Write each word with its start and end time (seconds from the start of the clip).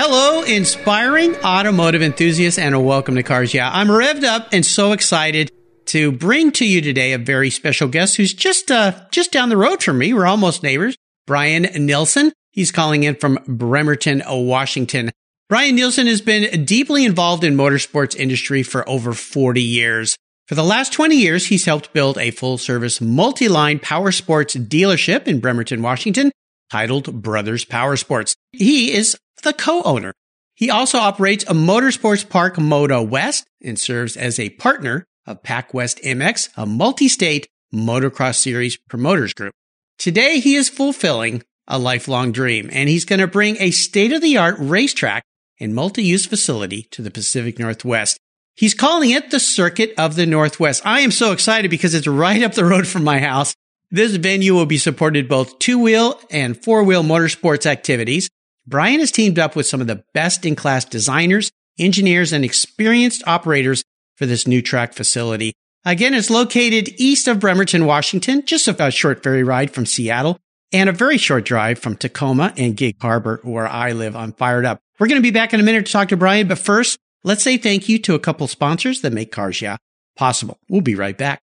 Hello, 0.00 0.44
inspiring 0.44 1.34
automotive 1.38 2.02
enthusiasts, 2.02 2.56
and 2.56 2.86
welcome 2.86 3.16
to 3.16 3.24
Cars 3.24 3.52
Yeah. 3.52 3.68
I'm 3.68 3.88
revved 3.88 4.22
up 4.22 4.46
and 4.52 4.64
so 4.64 4.92
excited 4.92 5.50
to 5.86 6.12
bring 6.12 6.52
to 6.52 6.64
you 6.64 6.80
today 6.80 7.14
a 7.14 7.18
very 7.18 7.50
special 7.50 7.88
guest 7.88 8.16
who's 8.16 8.32
just 8.32 8.70
uh 8.70 8.92
just 9.10 9.32
down 9.32 9.48
the 9.48 9.56
road 9.56 9.82
from 9.82 9.98
me. 9.98 10.14
We're 10.14 10.24
almost 10.24 10.62
neighbors. 10.62 10.96
Brian 11.26 11.62
Nilsson. 11.84 12.32
He's 12.52 12.70
calling 12.70 13.02
in 13.02 13.16
from 13.16 13.40
Bremerton, 13.48 14.22
Washington. 14.24 15.10
Brian 15.48 15.74
Nilsson 15.74 16.06
has 16.06 16.20
been 16.20 16.64
deeply 16.64 17.04
involved 17.04 17.42
in 17.42 17.56
motorsports 17.56 18.14
industry 18.14 18.62
for 18.62 18.88
over 18.88 19.12
40 19.12 19.60
years. 19.60 20.16
For 20.46 20.54
the 20.54 20.62
last 20.62 20.92
20 20.92 21.16
years, 21.16 21.46
he's 21.46 21.64
helped 21.64 21.92
build 21.92 22.18
a 22.18 22.30
full 22.30 22.56
service 22.56 23.00
multi-line 23.00 23.80
power 23.80 24.12
sports 24.12 24.54
dealership 24.54 25.26
in 25.26 25.40
Bremerton, 25.40 25.82
Washington 25.82 26.30
titled 26.70 27.20
Brothers 27.20 27.64
Power 27.64 27.96
Sports. 27.96 28.36
He 28.52 28.92
is 28.92 29.16
the 29.42 29.52
co-owner. 29.52 30.12
He 30.54 30.70
also 30.70 30.98
operates 30.98 31.44
a 31.44 31.54
motorsports 31.54 32.28
park 32.28 32.58
Moto 32.58 33.02
West 33.02 33.46
and 33.62 33.78
serves 33.78 34.16
as 34.16 34.38
a 34.40 34.50
partner 34.50 35.04
of 35.26 35.42
Pac 35.42 35.72
West 35.72 36.00
MX, 36.02 36.48
a 36.56 36.66
multi-state 36.66 37.46
motocross 37.72 38.36
series 38.36 38.76
promoters 38.76 39.34
group. 39.34 39.54
Today 39.98 40.40
he 40.40 40.54
is 40.54 40.68
fulfilling 40.68 41.42
a 41.66 41.78
lifelong 41.78 42.32
dream 42.32 42.70
and 42.72 42.88
he's 42.88 43.04
going 43.04 43.20
to 43.20 43.26
bring 43.26 43.56
a 43.60 43.70
state-of-the-art 43.70 44.56
racetrack 44.58 45.22
and 45.60 45.74
multi-use 45.74 46.26
facility 46.26 46.82
to 46.90 47.02
the 47.02 47.10
Pacific 47.10 47.58
Northwest. 47.58 48.18
He's 48.54 48.74
calling 48.74 49.10
it 49.10 49.30
the 49.30 49.38
Circuit 49.38 49.92
of 49.98 50.16
the 50.16 50.26
Northwest. 50.26 50.84
I 50.84 51.00
am 51.00 51.10
so 51.10 51.32
excited 51.32 51.70
because 51.70 51.94
it's 51.94 52.06
right 52.06 52.42
up 52.42 52.54
the 52.54 52.64
road 52.64 52.88
from 52.88 53.04
my 53.04 53.20
house. 53.20 53.54
This 53.90 54.16
venue 54.16 54.54
will 54.54 54.66
be 54.66 54.78
supported 54.78 55.28
both 55.28 55.58
two-wheel 55.58 56.20
and 56.30 56.60
four-wheel 56.60 57.04
motorsports 57.04 57.66
activities. 57.66 58.28
Brian 58.68 59.00
has 59.00 59.10
teamed 59.10 59.38
up 59.38 59.56
with 59.56 59.66
some 59.66 59.80
of 59.80 59.86
the 59.86 60.04
best 60.12 60.44
in 60.44 60.54
class 60.54 60.84
designers, 60.84 61.50
engineers, 61.78 62.34
and 62.34 62.44
experienced 62.44 63.22
operators 63.26 63.82
for 64.16 64.26
this 64.26 64.46
new 64.46 64.60
track 64.60 64.92
facility. 64.92 65.54
Again, 65.86 66.12
it's 66.12 66.28
located 66.28 66.94
east 67.00 67.28
of 67.28 67.40
Bremerton, 67.40 67.86
Washington, 67.86 68.44
just 68.44 68.68
a 68.68 68.90
short 68.90 69.22
ferry 69.22 69.42
ride 69.42 69.70
from 69.70 69.86
Seattle 69.86 70.38
and 70.70 70.90
a 70.90 70.92
very 70.92 71.16
short 71.16 71.46
drive 71.46 71.78
from 71.78 71.96
Tacoma 71.96 72.52
and 72.58 72.76
Gig 72.76 72.96
Harbor, 73.00 73.40
where 73.42 73.66
I 73.66 73.92
live. 73.92 74.14
I'm 74.14 74.32
fired 74.32 74.66
up. 74.66 74.80
We're 74.98 75.06
going 75.06 75.16
to 75.16 75.26
be 75.26 75.30
back 75.30 75.54
in 75.54 75.60
a 75.60 75.62
minute 75.62 75.86
to 75.86 75.92
talk 75.92 76.08
to 76.08 76.18
Brian, 76.18 76.46
but 76.46 76.58
first, 76.58 76.98
let's 77.24 77.42
say 77.42 77.56
thank 77.56 77.88
you 77.88 77.98
to 78.00 78.14
a 78.14 78.18
couple 78.18 78.46
sponsors 78.48 79.00
that 79.00 79.14
make 79.14 79.32
Cars 79.32 79.62
Yeah 79.62 79.78
possible. 80.14 80.58
We'll 80.68 80.82
be 80.82 80.94
right 80.94 81.16
back. 81.16 81.40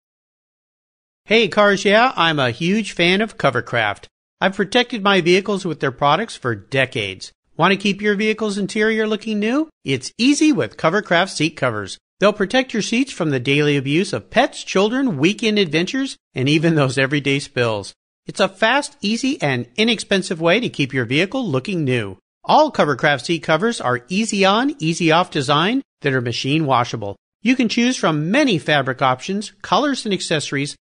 Hey, 1.25 1.49
Cars 1.49 1.85
Yeah, 1.85 2.13
I'm 2.15 2.39
a 2.39 2.53
huge 2.53 2.93
fan 2.93 3.21
of 3.21 3.39
Covercraft. 3.39 4.05
I've 4.41 4.55
protected 4.55 5.03
my 5.03 5.21
vehicles 5.21 5.65
with 5.65 5.81
their 5.81 5.91
products 5.91 6.37
for 6.37 6.55
decades. 6.55 7.33
Want 7.57 7.73
to 7.73 7.77
keep 7.77 8.01
your 8.01 8.15
vehicle's 8.15 8.57
interior 8.57 9.05
looking 9.05 9.41
new? 9.41 9.69
It's 9.85 10.13
easy 10.17 10.53
with 10.53 10.77
Covercraft 10.77 11.31
seat 11.31 11.57
covers. 11.57 11.99
They'll 12.21 12.33
protect 12.33 12.73
your 12.73 12.83
seats 12.83 13.11
from 13.11 13.31
the 13.31 13.41
daily 13.41 13.77
abuse 13.77 14.13
of 14.13 14.31
pets, 14.31 14.63
children, 14.63 15.19
weekend 15.19 15.59
adventures, 15.59 16.17
and 16.37 16.49
even 16.49 16.77
those 16.77 16.99
everyday 16.99 17.41
spills. 17.41 17.93
It's 18.27 18.39
a 18.39 18.49
fast, 18.49 18.97
easy, 19.01 19.43
and 19.43 19.67
inexpensive 19.77 20.41
way 20.41 20.61
to 20.61 20.69
keep 20.69 20.95
your 20.95 21.05
vehicle 21.05 21.45
looking 21.45 21.83
new. 21.83 22.19
All 22.45 22.71
Covercraft 22.71 23.25
seat 23.25 23.43
covers 23.43 23.81
are 23.81 24.05
easy 24.09 24.45
on, 24.45 24.77
easy 24.79 25.11
off 25.11 25.33
design 25.33 25.83
that 26.03 26.13
are 26.13 26.21
machine 26.21 26.65
washable. 26.65 27.17
You 27.43 27.57
can 27.57 27.69
choose 27.69 27.97
from 27.97 28.31
many 28.31 28.59
fabric 28.59 29.03
options, 29.03 29.53
colors, 29.63 30.05
and 30.05 30.15
accessories 30.15 30.77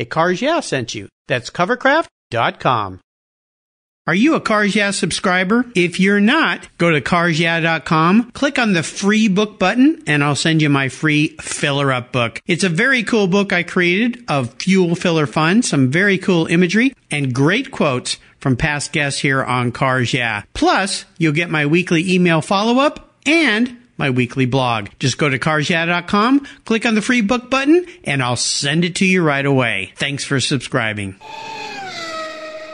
at 0.00 0.10
Cars 0.10 0.42
Yeah 0.42 0.60
sent 0.60 0.94
you. 0.94 1.08
That's 1.28 1.50
covercraft.com. 1.50 3.00
Are 4.06 4.14
you 4.14 4.34
a 4.34 4.40
Cars 4.40 4.74
Yeah 4.74 4.90
subscriber? 4.90 5.66
If 5.76 6.00
you're 6.00 6.18
not, 6.18 6.66
go 6.78 6.90
to 6.90 7.00
carsyeah.com, 7.00 8.32
click 8.32 8.58
on 8.58 8.72
the 8.72 8.82
free 8.82 9.28
book 9.28 9.58
button, 9.58 10.02
and 10.06 10.24
I'll 10.24 10.34
send 10.34 10.62
you 10.62 10.68
my 10.68 10.88
free 10.88 11.36
filler 11.40 11.92
up 11.92 12.10
book. 12.10 12.42
It's 12.46 12.64
a 12.64 12.70
very 12.70 13.04
cool 13.04 13.28
book 13.28 13.52
I 13.52 13.62
created 13.62 14.24
of 14.26 14.54
fuel 14.54 14.96
filler 14.96 15.26
fun, 15.26 15.62
some 15.62 15.92
very 15.92 16.18
cool 16.18 16.46
imagery, 16.46 16.92
and 17.10 17.32
great 17.32 17.70
quotes 17.70 18.18
from 18.38 18.56
past 18.56 18.92
guests 18.92 19.20
here 19.20 19.44
on 19.44 19.70
Cars 19.70 20.12
Yeah. 20.14 20.42
Plus, 20.54 21.04
you'll 21.18 21.32
get 21.34 21.50
my 21.50 21.66
weekly 21.66 22.12
email 22.12 22.40
follow 22.40 22.80
up 22.80 23.14
and 23.26 23.76
my 24.00 24.08
weekly 24.10 24.46
blog. 24.46 24.88
Just 24.98 25.18
go 25.18 25.28
to 25.28 25.38
carsyeah.com, 25.38 26.46
click 26.64 26.86
on 26.86 26.94
the 26.94 27.02
free 27.02 27.20
book 27.20 27.50
button, 27.50 27.86
and 28.04 28.22
I'll 28.22 28.34
send 28.34 28.84
it 28.84 28.96
to 28.96 29.04
you 29.06 29.22
right 29.22 29.44
away. 29.44 29.92
Thanks 29.96 30.24
for 30.24 30.40
subscribing. 30.40 31.16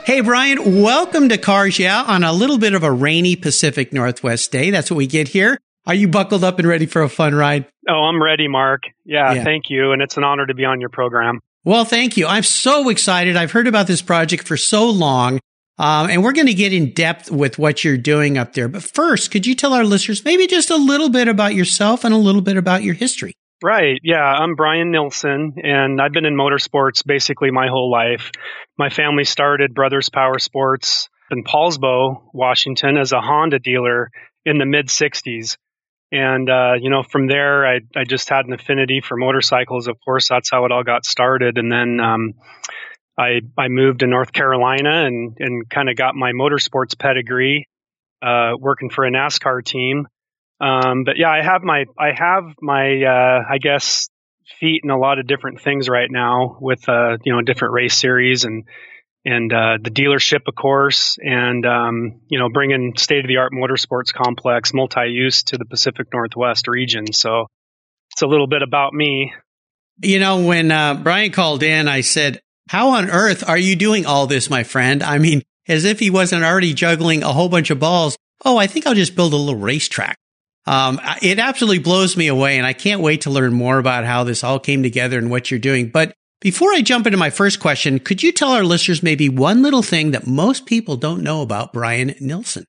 Hey, 0.05 0.21
Brian, 0.21 0.81
welcome 0.81 1.27
to 1.29 1.37
Cars 1.37 1.77
Yeah 1.77 2.01
on 2.01 2.23
a 2.23 2.31
little 2.31 2.57
bit 2.57 2.73
of 2.73 2.83
a 2.83 2.91
rainy 2.91 3.35
Pacific 3.35 3.91
Northwest 3.91 4.53
day. 4.53 4.69
That's 4.71 4.89
what 4.89 4.95
we 4.95 5.05
get 5.05 5.27
here. 5.27 5.59
Are 5.85 5.93
you 5.93 6.07
buckled 6.07 6.45
up 6.45 6.59
and 6.59 6.67
ready 6.67 6.85
for 6.85 7.01
a 7.01 7.09
fun 7.09 7.35
ride? 7.35 7.65
Oh, 7.89 8.03
I'm 8.03 8.23
ready, 8.23 8.47
Mark. 8.47 8.83
Yeah, 9.03 9.33
Yeah. 9.33 9.43
thank 9.43 9.65
you. 9.69 9.91
And 9.91 10.01
it's 10.01 10.15
an 10.15 10.23
honor 10.23 10.45
to 10.45 10.53
be 10.53 10.63
on 10.63 10.79
your 10.79 10.89
program. 10.89 11.41
Well, 11.65 11.83
thank 11.83 12.15
you. 12.15 12.25
I'm 12.25 12.43
so 12.43 12.87
excited. 12.87 13.35
I've 13.35 13.51
heard 13.51 13.67
about 13.67 13.87
this 13.87 14.01
project 14.01 14.47
for 14.47 14.55
so 14.55 14.89
long. 14.89 15.41
Um, 15.79 16.09
and 16.09 16.23
we're 16.23 16.33
going 16.33 16.47
to 16.47 16.53
get 16.53 16.73
in 16.73 16.91
depth 16.93 17.29
with 17.29 17.59
what 17.59 17.83
you're 17.83 17.97
doing 17.97 18.37
up 18.37 18.53
there. 18.53 18.67
But 18.67 18.83
first, 18.83 19.31
could 19.31 19.45
you 19.45 19.53
tell 19.53 19.73
our 19.73 19.83
listeners 19.83 20.25
maybe 20.25 20.47
just 20.47 20.71
a 20.71 20.75
little 20.75 21.09
bit 21.09 21.27
about 21.27 21.53
yourself 21.53 22.03
and 22.03 22.13
a 22.13 22.17
little 22.17 22.41
bit 22.41 22.57
about 22.57 22.83
your 22.83 22.95
history? 22.95 23.33
Right. 23.63 23.99
Yeah. 24.03 24.23
I'm 24.23 24.55
Brian 24.55 24.91
Nilsson, 24.91 25.55
and 25.63 26.01
I've 26.01 26.11
been 26.11 26.25
in 26.25 26.35
motorsports 26.35 27.05
basically 27.05 27.51
my 27.51 27.67
whole 27.67 27.91
life. 27.91 28.31
My 28.77 28.89
family 28.89 29.23
started 29.23 29.73
Brothers 29.73 30.09
Power 30.09 30.39
Sports 30.39 31.09
in 31.31 31.43
Poulsbo, 31.43 32.23
Washington, 32.33 32.97
as 32.97 33.11
a 33.11 33.21
Honda 33.21 33.59
dealer 33.59 34.11
in 34.45 34.57
the 34.59 34.65
mid 34.65 34.87
60s. 34.87 35.57
And, 36.11 36.49
uh, 36.49 36.73
you 36.79 36.89
know, 36.89 37.03
from 37.03 37.27
there, 37.27 37.67
I, 37.67 37.79
I 37.95 38.03
just 38.05 38.29
had 38.29 38.45
an 38.45 38.53
affinity 38.53 39.01
for 39.01 39.17
motorcycles. 39.17 39.87
Of 39.87 39.97
course, 40.03 40.29
that's 40.29 40.49
how 40.49 40.65
it 40.65 40.71
all 40.71 40.83
got 40.83 41.05
started. 41.05 41.57
And 41.57 41.71
then, 41.71 41.99
um, 41.99 42.33
I, 43.17 43.41
I 43.57 43.67
moved 43.67 44.01
to 44.01 44.07
North 44.07 44.31
Carolina 44.31 45.05
and, 45.05 45.35
and 45.39 45.69
kind 45.69 45.89
of 45.89 45.95
got 45.95 46.15
my 46.15 46.33
motorsports 46.33 46.97
pedigree, 46.97 47.67
uh, 48.21 48.51
working 48.59 48.89
for 48.89 49.05
a 49.05 49.11
NASCAR 49.11 49.63
team. 49.65 50.07
Um, 50.59 51.03
but 51.03 51.17
yeah, 51.17 51.29
I 51.29 51.41
have 51.41 51.63
my, 51.63 51.85
I 51.97 52.11
have 52.15 52.43
my, 52.61 53.03
uh, 53.03 53.43
I 53.49 53.57
guess, 53.57 54.09
feet 54.59 54.81
in 54.83 54.89
a 54.89 54.97
lot 54.97 55.19
of 55.19 55.27
different 55.27 55.61
things 55.61 55.89
right 55.89 56.09
now 56.09 56.57
with, 56.61 56.87
uh, 56.87 57.17
you 57.23 57.33
know, 57.33 57.41
different 57.41 57.73
race 57.73 57.97
series 57.97 58.43
and, 58.43 58.65
and, 59.25 59.51
uh, 59.51 59.77
the 59.81 59.91
dealership, 59.91 60.47
of 60.47 60.55
course, 60.55 61.17
and, 61.21 61.65
um, 61.65 62.21
you 62.29 62.39
know, 62.39 62.49
bringing 62.49 62.93
state 62.97 63.25
of 63.25 63.27
the 63.27 63.37
art 63.37 63.51
motorsports 63.51 64.13
complex 64.13 64.73
multi 64.73 65.07
use 65.09 65.43
to 65.43 65.57
the 65.57 65.65
Pacific 65.65 66.07
Northwest 66.13 66.67
region. 66.67 67.11
So 67.11 67.47
it's 68.13 68.21
a 68.21 68.27
little 68.27 68.47
bit 68.47 68.61
about 68.61 68.93
me. 68.93 69.33
You 70.01 70.19
know, 70.19 70.45
when 70.45 70.71
uh, 70.71 70.93
Brian 70.95 71.31
called 71.31 71.61
in, 71.61 71.87
I 71.87 72.01
said, 72.01 72.41
How 72.67 72.89
on 72.89 73.09
earth 73.09 73.47
are 73.47 73.57
you 73.57 73.75
doing 73.75 74.05
all 74.05 74.27
this, 74.27 74.49
my 74.49 74.63
friend? 74.63 75.01
I 75.01 75.17
mean, 75.17 75.43
as 75.67 75.85
if 75.85 75.99
he 75.99 76.09
wasn't 76.09 76.43
already 76.43 76.73
juggling 76.73 77.23
a 77.23 77.33
whole 77.33 77.49
bunch 77.49 77.69
of 77.69 77.79
balls. 77.79 78.17
Oh, 78.45 78.57
I 78.57 78.67
think 78.67 78.85
I'll 78.85 78.93
just 78.93 79.15
build 79.15 79.33
a 79.33 79.37
little 79.37 79.59
racetrack. 79.59 80.17
Um, 80.65 80.99
it 81.21 81.39
absolutely 81.39 81.79
blows 81.79 82.17
me 82.17 82.27
away, 82.27 82.57
and 82.57 82.67
I 82.67 82.73
can't 82.73 83.01
wait 83.01 83.21
to 83.21 83.29
learn 83.29 83.53
more 83.53 83.79
about 83.79 84.03
how 84.03 84.25
this 84.25 84.43
all 84.43 84.59
came 84.59 84.83
together 84.83 85.17
and 85.17 85.31
what 85.31 85.49
you're 85.49 85.59
doing. 85.59 85.89
But 85.89 86.13
before 86.41 86.71
I 86.73 86.81
jump 86.81 87.07
into 87.07 87.17
my 87.17 87.29
first 87.29 87.59
question, 87.59 87.99
could 87.99 88.21
you 88.21 88.31
tell 88.31 88.51
our 88.51 88.63
listeners 88.63 89.01
maybe 89.01 89.29
one 89.29 89.61
little 89.61 89.81
thing 89.81 90.11
that 90.11 90.27
most 90.27 90.65
people 90.65 90.97
don't 90.97 91.23
know 91.23 91.41
about 91.41 91.73
Brian 91.73 92.15
Nilsson? 92.19 92.65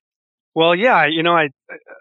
Well, 0.55 0.75
yeah, 0.75 1.07
you 1.07 1.23
know, 1.23 1.33
I 1.33 1.49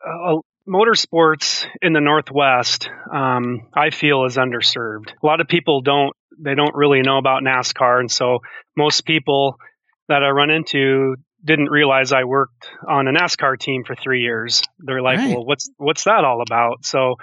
uh, 0.07 0.35
motorsports 0.67 1.65
in 1.81 1.93
the 1.93 2.01
Northwest, 2.01 2.89
um, 3.13 3.67
I 3.73 3.89
feel 3.89 4.25
is 4.25 4.37
underserved. 4.37 5.09
A 5.11 5.25
lot 5.25 5.41
of 5.41 5.47
people 5.47 5.81
don't 5.81 6.13
they 6.39 6.55
don't 6.55 6.75
really 6.75 7.01
know 7.01 7.17
about 7.17 7.43
NASCAR, 7.43 7.99
and 7.99 8.11
so 8.11 8.39
most 8.75 9.05
people 9.05 9.57
that 10.07 10.23
I 10.23 10.29
run 10.29 10.49
into 10.49 11.15
didn't 11.43 11.69
realize 11.69 12.11
I 12.11 12.23
worked 12.23 12.69
on 12.87 13.07
a 13.07 13.11
NASCAR 13.11 13.59
team 13.59 13.83
for 13.83 13.95
three 13.95 14.21
years. 14.21 14.63
They're 14.79 15.01
like, 15.01 15.19
right. 15.19 15.35
"Well, 15.35 15.45
what's 15.45 15.69
what's 15.77 16.03
that 16.05 16.23
all 16.23 16.41
about?" 16.41 16.85
So 16.85 17.15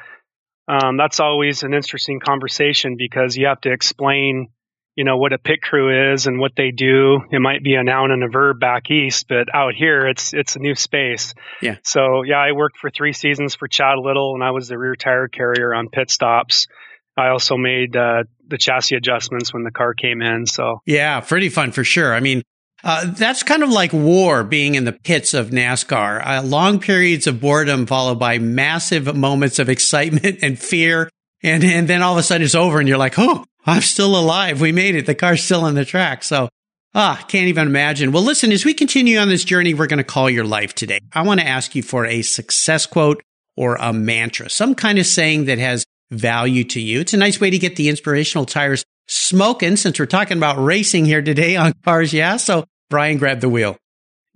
um, 0.68 0.96
that's 0.96 1.20
always 1.20 1.62
an 1.62 1.74
interesting 1.74 2.20
conversation 2.20 2.96
because 2.96 3.36
you 3.36 3.46
have 3.46 3.60
to 3.62 3.72
explain 3.72 4.48
you 4.96 5.02
know 5.04 5.16
what 5.16 5.32
a 5.32 5.38
pit 5.38 5.60
crew 5.60 6.12
is 6.12 6.26
and 6.26 6.38
what 6.38 6.52
they 6.56 6.70
do. 6.70 7.20
It 7.30 7.40
might 7.40 7.62
be 7.62 7.74
a 7.74 7.82
noun 7.82 8.12
and 8.12 8.22
a 8.22 8.28
verb 8.28 8.60
back 8.60 8.90
east, 8.90 9.26
but 9.28 9.52
out 9.52 9.74
here 9.74 10.06
it's 10.06 10.32
it's 10.32 10.56
a 10.56 10.60
new 10.60 10.74
space. 10.74 11.34
Yeah. 11.60 11.76
So 11.82 12.22
yeah, 12.22 12.38
I 12.38 12.52
worked 12.52 12.78
for 12.78 12.90
three 12.90 13.12
seasons 13.12 13.54
for 13.54 13.66
Chad 13.66 13.98
Little, 13.98 14.34
and 14.34 14.44
I 14.44 14.52
was 14.52 14.68
the 14.68 14.78
rear 14.78 14.94
tire 14.94 15.28
carrier 15.28 15.74
on 15.74 15.88
pit 15.88 16.10
stops. 16.10 16.68
I 17.16 17.28
also 17.28 17.56
made 17.56 17.96
uh, 17.96 18.24
the 18.46 18.58
chassis 18.58 18.96
adjustments 18.96 19.52
when 19.52 19.62
the 19.64 19.70
car 19.70 19.94
came 19.94 20.22
in. 20.22 20.46
So 20.46 20.80
yeah, 20.86 21.20
pretty 21.20 21.48
fun 21.48 21.72
for 21.72 21.84
sure. 21.84 22.14
I 22.14 22.20
mean. 22.20 22.42
Uh, 22.86 23.06
that's 23.16 23.42
kind 23.42 23.62
of 23.62 23.70
like 23.70 23.94
war 23.94 24.44
being 24.44 24.74
in 24.74 24.84
the 24.84 24.92
pits 24.92 25.32
of 25.32 25.48
NASCAR. 25.48 26.20
Uh, 26.22 26.42
long 26.42 26.78
periods 26.78 27.26
of 27.26 27.40
boredom 27.40 27.86
followed 27.86 28.18
by 28.18 28.38
massive 28.38 29.16
moments 29.16 29.58
of 29.58 29.70
excitement 29.70 30.38
and 30.42 30.58
fear. 30.58 31.08
And, 31.42 31.64
and 31.64 31.88
then 31.88 32.02
all 32.02 32.12
of 32.12 32.18
a 32.18 32.22
sudden 32.22 32.44
it's 32.44 32.54
over 32.54 32.80
and 32.80 32.86
you're 32.86 32.98
like, 32.98 33.14
oh, 33.16 33.46
I'm 33.66 33.82
still 33.82 34.18
alive. 34.18 34.60
We 34.60 34.72
made 34.72 34.94
it. 34.94 35.06
The 35.06 35.14
car's 35.14 35.42
still 35.42 35.62
on 35.62 35.74
the 35.74 35.84
track. 35.84 36.22
So, 36.22 36.48
ah, 36.94 37.24
can't 37.28 37.48
even 37.48 37.66
imagine. 37.66 38.12
Well, 38.12 38.22
listen, 38.22 38.52
as 38.52 38.64
we 38.64 38.74
continue 38.74 39.18
on 39.18 39.28
this 39.28 39.44
journey, 39.44 39.74
we're 39.74 39.86
going 39.86 39.98
to 39.98 40.04
call 40.04 40.28
your 40.28 40.44
life 40.44 40.74
today. 40.74 41.00
I 41.12 41.22
want 41.22 41.40
to 41.40 41.46
ask 41.46 41.74
you 41.74 41.82
for 41.82 42.04
a 42.04 42.22
success 42.22 42.86
quote 42.86 43.22
or 43.56 43.76
a 43.76 43.92
mantra, 43.92 44.50
some 44.50 44.74
kind 44.74 44.98
of 44.98 45.06
saying 45.06 45.46
that 45.46 45.58
has 45.58 45.84
value 46.10 46.64
to 46.64 46.80
you. 46.80 47.00
It's 47.00 47.14
a 47.14 47.18
nice 47.18 47.40
way 47.40 47.50
to 47.50 47.58
get 47.58 47.76
the 47.76 47.88
inspirational 47.88 48.46
tires 48.46 48.84
smoking 49.06 49.76
since 49.76 49.98
we're 49.98 50.06
talking 50.06 50.36
about 50.36 50.62
racing 50.62 51.04
here 51.04 51.22
today 51.22 51.56
on 51.56 51.74
Cars 51.84 52.12
Yeah. 52.12 52.36
So, 52.36 52.64
Brian, 52.90 53.18
grab 53.18 53.40
the 53.40 53.48
wheel. 53.48 53.76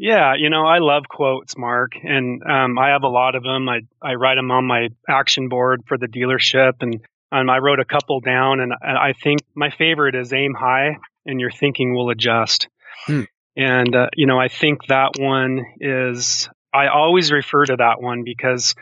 Yeah, 0.01 0.35
you 0.39 0.49
know, 0.49 0.65
I 0.65 0.79
love 0.79 1.05
quotes, 1.09 1.59
Mark, 1.59 1.93
and 2.01 2.41
um, 2.45 2.79
I 2.79 2.91
have 2.91 3.03
a 3.03 3.09
lot 3.09 3.35
of 3.35 3.43
them. 3.43 3.69
I, 3.69 3.81
I 4.01 4.15
write 4.15 4.37
them 4.37 4.53
on 4.53 4.65
my 4.65 4.91
action 5.09 5.49
board 5.49 5.83
for 5.89 5.99
the 5.99 6.07
dealership, 6.07 6.75
and 6.81 7.01
um, 7.33 7.51
I 7.51 7.59
wrote 7.59 7.81
a 7.81 7.85
couple 7.85 8.21
down, 8.21 8.61
and 8.61 8.73
I 8.73 9.13
think 9.13 9.41
my 9.57 9.71
favorite 9.71 10.15
is 10.15 10.33
aim 10.33 10.55
high, 10.55 10.99
and 11.27 11.41
your 11.41 11.51
thinking 11.51 11.95
will 11.95 12.11
adjust. 12.11 12.69
Hmm. 13.07 13.23
And 13.57 13.95
uh, 13.95 14.07
you 14.15 14.27
know, 14.27 14.39
I 14.39 14.49
think 14.49 14.87
that 14.87 15.19
one 15.19 15.65
is. 15.81 16.49
I 16.73 16.89
always 16.89 17.33
refer 17.33 17.65
to 17.65 17.77
that 17.77 18.01
one 18.01 18.23
because 18.23 18.77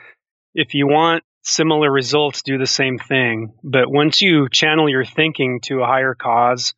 if 0.55 0.75
you 0.75 0.87
want 0.87 1.25
similar 1.47 1.91
results, 1.91 2.43
do 2.43 2.59
the 2.59 2.67
same 2.67 2.99
thing. 2.99 3.55
But 3.63 3.91
once 3.91 4.21
you 4.21 4.49
channel 4.49 4.89
your 4.89 5.05
thinking 5.05 5.61
to 5.63 5.81
a 5.81 5.87
higher 5.87 6.15
cause, 6.15 6.75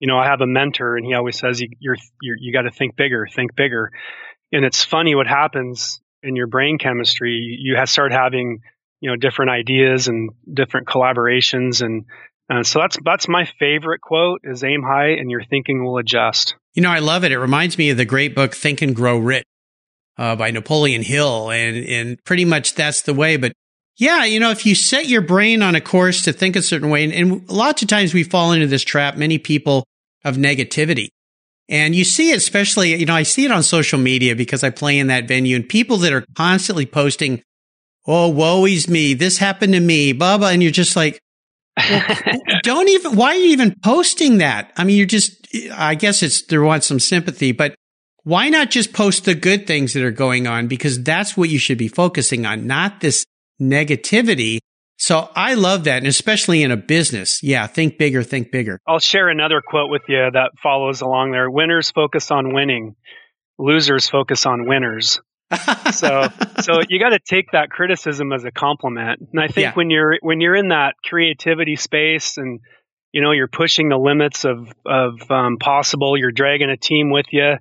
you 0.00 0.08
know, 0.08 0.18
I 0.18 0.26
have 0.26 0.40
a 0.40 0.46
mentor, 0.46 0.96
and 0.96 1.06
he 1.06 1.14
always 1.14 1.38
says, 1.38 1.60
"You 1.60 1.70
you're, 1.78 1.96
you're, 2.20 2.36
you 2.38 2.52
got 2.52 2.62
to 2.62 2.70
think 2.70 2.96
bigger, 2.96 3.26
think 3.26 3.54
bigger." 3.56 3.90
And 4.52 4.64
it's 4.64 4.84
funny 4.84 5.14
what 5.14 5.26
happens 5.26 6.00
in 6.22 6.36
your 6.36 6.46
brain 6.46 6.78
chemistry. 6.78 7.58
You 7.60 7.84
start 7.86 8.12
having 8.12 8.60
you 9.00 9.10
know 9.10 9.16
different 9.16 9.50
ideas 9.50 10.08
and 10.08 10.30
different 10.52 10.86
collaborations 10.86 11.82
and 11.82 12.04
uh, 12.50 12.62
so 12.62 12.78
that's 12.78 12.96
that's 13.04 13.28
my 13.28 13.44
favorite 13.58 14.00
quote 14.00 14.40
is 14.44 14.64
aim 14.64 14.82
high 14.82 15.10
and 15.10 15.30
your 15.30 15.42
thinking 15.44 15.84
will 15.84 15.98
adjust 15.98 16.56
you 16.74 16.82
know 16.82 16.90
i 16.90 16.98
love 16.98 17.24
it 17.24 17.32
it 17.32 17.38
reminds 17.38 17.78
me 17.78 17.90
of 17.90 17.96
the 17.96 18.04
great 18.04 18.34
book 18.34 18.54
think 18.54 18.82
and 18.82 18.96
grow 18.96 19.18
rich 19.18 19.44
uh, 20.16 20.34
by 20.34 20.50
napoleon 20.50 21.02
hill 21.02 21.50
and 21.50 21.76
and 21.86 22.24
pretty 22.24 22.44
much 22.44 22.74
that's 22.74 23.02
the 23.02 23.14
way 23.14 23.36
but 23.36 23.52
yeah 23.98 24.24
you 24.24 24.40
know 24.40 24.50
if 24.50 24.64
you 24.64 24.74
set 24.74 25.06
your 25.06 25.20
brain 25.20 25.62
on 25.62 25.74
a 25.74 25.80
course 25.80 26.22
to 26.22 26.32
think 26.32 26.56
a 26.56 26.62
certain 26.62 26.90
way 26.90 27.04
and, 27.04 27.12
and 27.12 27.48
lots 27.50 27.82
of 27.82 27.88
times 27.88 28.14
we 28.14 28.22
fall 28.22 28.52
into 28.52 28.66
this 28.66 28.82
trap 28.82 29.16
many 29.16 29.38
people 29.38 29.84
of 30.24 30.36
negativity 30.36 31.08
and 31.68 31.94
you 31.94 32.04
see 32.04 32.30
it 32.30 32.36
especially 32.36 32.94
you 32.94 33.06
know 33.06 33.14
i 33.14 33.22
see 33.22 33.44
it 33.44 33.50
on 33.50 33.62
social 33.62 33.98
media 33.98 34.34
because 34.34 34.64
i 34.64 34.70
play 34.70 34.98
in 34.98 35.08
that 35.08 35.28
venue 35.28 35.56
and 35.56 35.68
people 35.68 35.98
that 35.98 36.12
are 36.12 36.24
constantly 36.34 36.86
posting 36.86 37.42
oh, 38.08 38.28
woe 38.28 38.64
is 38.64 38.88
me. 38.88 39.12
This 39.14 39.36
happened 39.38 39.74
to 39.74 39.80
me, 39.80 40.12
blah, 40.12 40.38
blah. 40.38 40.48
And 40.48 40.62
you're 40.62 40.72
just 40.72 40.96
like, 40.96 41.20
well, 41.76 42.16
don't 42.62 42.88
even, 42.88 43.14
why 43.14 43.28
are 43.28 43.38
you 43.38 43.50
even 43.50 43.76
posting 43.84 44.38
that? 44.38 44.72
I 44.76 44.84
mean, 44.84 44.96
you're 44.96 45.06
just, 45.06 45.46
I 45.72 45.94
guess 45.94 46.22
it's, 46.22 46.42
there 46.46 46.62
wants 46.62 46.86
some 46.86 46.98
sympathy, 46.98 47.52
but 47.52 47.74
why 48.24 48.48
not 48.48 48.70
just 48.70 48.94
post 48.94 49.26
the 49.26 49.34
good 49.34 49.66
things 49.66 49.92
that 49.92 50.02
are 50.02 50.10
going 50.10 50.46
on? 50.46 50.68
Because 50.68 51.02
that's 51.02 51.36
what 51.36 51.50
you 51.50 51.58
should 51.58 51.78
be 51.78 51.86
focusing 51.86 52.46
on, 52.46 52.66
not 52.66 53.00
this 53.00 53.24
negativity. 53.60 54.58
So 54.96 55.28
I 55.34 55.54
love 55.54 55.84
that. 55.84 55.98
And 55.98 56.06
especially 56.06 56.62
in 56.62 56.70
a 56.70 56.76
business. 56.76 57.42
Yeah. 57.42 57.66
Think 57.66 57.98
bigger, 57.98 58.22
think 58.22 58.50
bigger. 58.50 58.80
I'll 58.86 58.98
share 58.98 59.28
another 59.28 59.62
quote 59.64 59.90
with 59.90 60.02
you 60.08 60.28
that 60.32 60.50
follows 60.62 61.00
along 61.00 61.32
there. 61.32 61.50
Winners 61.50 61.90
focus 61.90 62.30
on 62.30 62.52
winning. 62.52 62.96
Losers 63.58 64.08
focus 64.08 64.46
on 64.46 64.66
winners 64.66 65.20
so 65.92 66.28
so 66.60 66.80
you 66.88 66.98
got 66.98 67.10
to 67.10 67.18
take 67.18 67.52
that 67.52 67.70
criticism 67.70 68.32
as 68.32 68.44
a 68.44 68.50
compliment. 68.50 69.28
And 69.32 69.40
I 69.40 69.48
think 69.48 69.64
yeah. 69.64 69.72
when 69.74 69.90
you're 69.90 70.18
when 70.20 70.40
you're 70.40 70.54
in 70.54 70.68
that 70.68 70.96
creativity 71.02 71.76
space 71.76 72.36
and 72.36 72.60
you 73.12 73.22
know 73.22 73.32
you're 73.32 73.48
pushing 73.48 73.88
the 73.88 73.96
limits 73.96 74.44
of 74.44 74.68
of 74.84 75.30
um, 75.30 75.56
possible, 75.58 76.18
you're 76.18 76.32
dragging 76.32 76.68
a 76.68 76.76
team 76.76 77.10
with 77.10 77.26
you, 77.30 77.54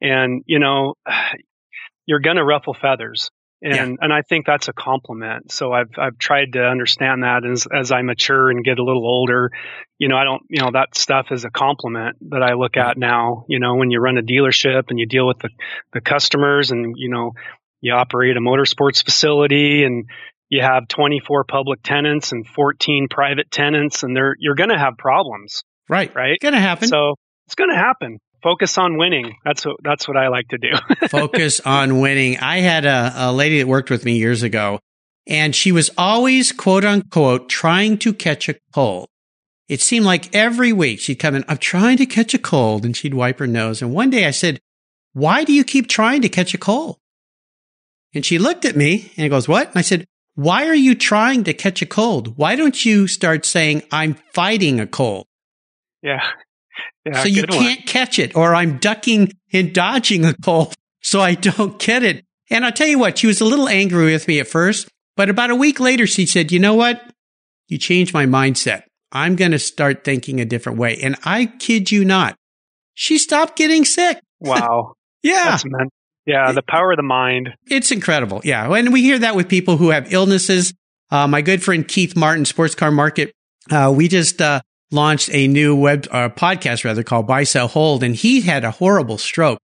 and 0.00 0.44
you 0.46 0.58
know 0.58 0.94
you're 2.06 2.20
gonna 2.20 2.44
ruffle 2.44 2.74
feathers 2.74 3.30
and 3.62 3.74
yeah. 3.74 3.96
and 4.00 4.12
I 4.12 4.22
think 4.22 4.46
that's 4.46 4.68
a 4.68 4.72
compliment. 4.72 5.50
So 5.50 5.72
I've 5.72 5.90
I've 5.98 6.18
tried 6.18 6.52
to 6.52 6.64
understand 6.64 7.22
that 7.22 7.44
as 7.44 7.66
as 7.72 7.90
I 7.90 8.02
mature 8.02 8.50
and 8.50 8.64
get 8.64 8.78
a 8.78 8.84
little 8.84 9.06
older. 9.06 9.50
You 9.98 10.08
know, 10.08 10.16
I 10.16 10.24
don't 10.24 10.42
you 10.50 10.60
know 10.62 10.70
that 10.72 10.94
stuff 10.94 11.28
is 11.30 11.44
a 11.44 11.50
compliment 11.50 12.16
that 12.30 12.42
I 12.42 12.54
look 12.54 12.76
at 12.76 12.98
now. 12.98 13.46
You 13.48 13.58
know, 13.58 13.76
when 13.76 13.90
you 13.90 14.00
run 14.00 14.18
a 14.18 14.22
dealership 14.22 14.84
and 14.90 14.98
you 14.98 15.06
deal 15.06 15.26
with 15.26 15.38
the 15.38 15.48
the 15.92 16.00
customers 16.00 16.70
and 16.70 16.94
you 16.96 17.08
know 17.08 17.32
you 17.80 17.94
operate 17.94 18.36
a 18.36 18.40
motorsports 18.40 19.02
facility 19.02 19.84
and 19.84 20.06
you 20.48 20.62
have 20.62 20.86
24 20.88 21.44
public 21.44 21.82
tenants 21.82 22.32
and 22.32 22.46
14 22.46 23.08
private 23.08 23.50
tenants 23.50 24.02
and 24.02 24.14
they're 24.14 24.36
you're 24.38 24.54
going 24.54 24.70
to 24.70 24.78
have 24.78 24.98
problems. 24.98 25.64
Right. 25.88 26.14
Right. 26.14 26.38
Going 26.40 26.54
to 26.54 26.60
happen. 26.60 26.88
So 26.88 27.14
it's 27.46 27.54
going 27.54 27.70
to 27.70 27.76
happen 27.76 28.18
focus 28.42 28.78
on 28.78 28.98
winning. 28.98 29.36
That's 29.44 29.64
what 29.64 29.76
that's 29.82 30.08
what 30.08 30.16
I 30.16 30.28
like 30.28 30.48
to 30.48 30.58
do. 30.58 30.70
focus 31.08 31.60
on 31.60 32.00
winning. 32.00 32.38
I 32.38 32.58
had 32.58 32.84
a, 32.84 33.12
a 33.16 33.32
lady 33.32 33.58
that 33.58 33.66
worked 33.66 33.90
with 33.90 34.04
me 34.04 34.16
years 34.16 34.42
ago, 34.42 34.80
and 35.26 35.54
she 35.54 35.72
was 35.72 35.90
always 35.98 36.52
quote 36.52 36.84
unquote 36.84 37.48
trying 37.48 37.98
to 37.98 38.12
catch 38.12 38.48
a 38.48 38.54
cold. 38.72 39.08
It 39.68 39.80
seemed 39.80 40.06
like 40.06 40.34
every 40.34 40.72
week 40.72 41.00
she'd 41.00 41.16
come 41.16 41.34
in, 41.34 41.44
I'm 41.48 41.58
trying 41.58 41.96
to 41.96 42.06
catch 42.06 42.34
a 42.34 42.38
cold, 42.38 42.84
and 42.84 42.96
she'd 42.96 43.14
wipe 43.14 43.40
her 43.40 43.48
nose. 43.48 43.82
And 43.82 43.92
one 43.92 44.10
day 44.10 44.26
I 44.26 44.30
said, 44.30 44.60
Why 45.12 45.44
do 45.44 45.52
you 45.52 45.64
keep 45.64 45.88
trying 45.88 46.22
to 46.22 46.28
catch 46.28 46.54
a 46.54 46.58
cold? 46.58 46.98
And 48.14 48.24
she 48.24 48.38
looked 48.38 48.64
at 48.64 48.76
me 48.76 49.12
and 49.16 49.28
goes, 49.28 49.48
What? 49.48 49.68
And 49.68 49.78
I 49.78 49.82
said, 49.82 50.06
Why 50.34 50.66
are 50.68 50.74
you 50.74 50.94
trying 50.94 51.44
to 51.44 51.52
catch 51.52 51.82
a 51.82 51.86
cold? 51.86 52.36
Why 52.38 52.54
don't 52.54 52.84
you 52.84 53.08
start 53.08 53.44
saying, 53.44 53.82
I'm 53.90 54.14
fighting 54.32 54.78
a 54.78 54.86
cold? 54.86 55.26
Yeah. 56.02 56.22
Yeah, 57.06 57.22
so 57.22 57.28
you 57.28 57.44
can't 57.44 57.78
one. 57.78 57.86
catch 57.86 58.18
it, 58.18 58.34
or 58.36 58.54
I'm 58.54 58.78
ducking 58.78 59.32
and 59.52 59.72
dodging 59.72 60.24
a 60.24 60.34
cold 60.34 60.74
so 61.02 61.20
I 61.20 61.34
don't 61.34 61.78
get 61.78 62.02
it. 62.02 62.24
And 62.50 62.64
I'll 62.64 62.72
tell 62.72 62.88
you 62.88 62.98
what, 62.98 63.18
she 63.18 63.28
was 63.28 63.40
a 63.40 63.44
little 63.44 63.68
angry 63.68 64.12
with 64.12 64.26
me 64.26 64.40
at 64.40 64.48
first, 64.48 64.88
but 65.16 65.30
about 65.30 65.50
a 65.50 65.54
week 65.54 65.78
later, 65.78 66.06
she 66.06 66.26
said, 66.26 66.50
you 66.50 66.58
know 66.58 66.74
what? 66.74 67.00
You 67.68 67.78
changed 67.78 68.12
my 68.12 68.26
mindset. 68.26 68.82
I'm 69.12 69.36
going 69.36 69.52
to 69.52 69.58
start 69.58 70.04
thinking 70.04 70.40
a 70.40 70.44
different 70.44 70.78
way. 70.78 70.98
And 71.00 71.16
I 71.24 71.46
kid 71.46 71.90
you 71.92 72.04
not, 72.04 72.36
she 72.94 73.18
stopped 73.18 73.56
getting 73.56 73.84
sick. 73.84 74.20
Wow. 74.38 74.92
yeah. 75.22 75.56
Yeah, 76.26 76.52
the 76.52 76.60
power 76.60 76.92
of 76.92 76.98
the 76.98 77.02
mind. 77.02 77.54
It's 77.70 77.90
incredible. 77.90 78.42
Yeah. 78.44 78.70
And 78.70 78.92
we 78.92 79.00
hear 79.00 79.18
that 79.20 79.34
with 79.34 79.48
people 79.48 79.78
who 79.78 79.88
have 79.88 80.12
illnesses. 80.12 80.74
Uh, 81.10 81.26
my 81.26 81.40
good 81.40 81.62
friend 81.62 81.88
Keith 81.88 82.14
Martin, 82.14 82.44
Sports 82.44 82.74
Car 82.74 82.90
Market, 82.90 83.32
uh, 83.70 83.90
we 83.96 84.08
just 84.08 84.42
uh, 84.42 84.60
launched 84.90 85.30
a 85.32 85.48
new 85.48 85.74
web 85.74 86.06
uh, 86.10 86.28
podcast 86.28 86.84
rather 86.84 87.02
called 87.02 87.26
Buy 87.26 87.44
Sell 87.44 87.68
Hold, 87.68 88.02
and 88.02 88.14
he 88.14 88.42
had 88.42 88.64
a 88.64 88.70
horrible 88.70 89.18
stroke 89.18 89.58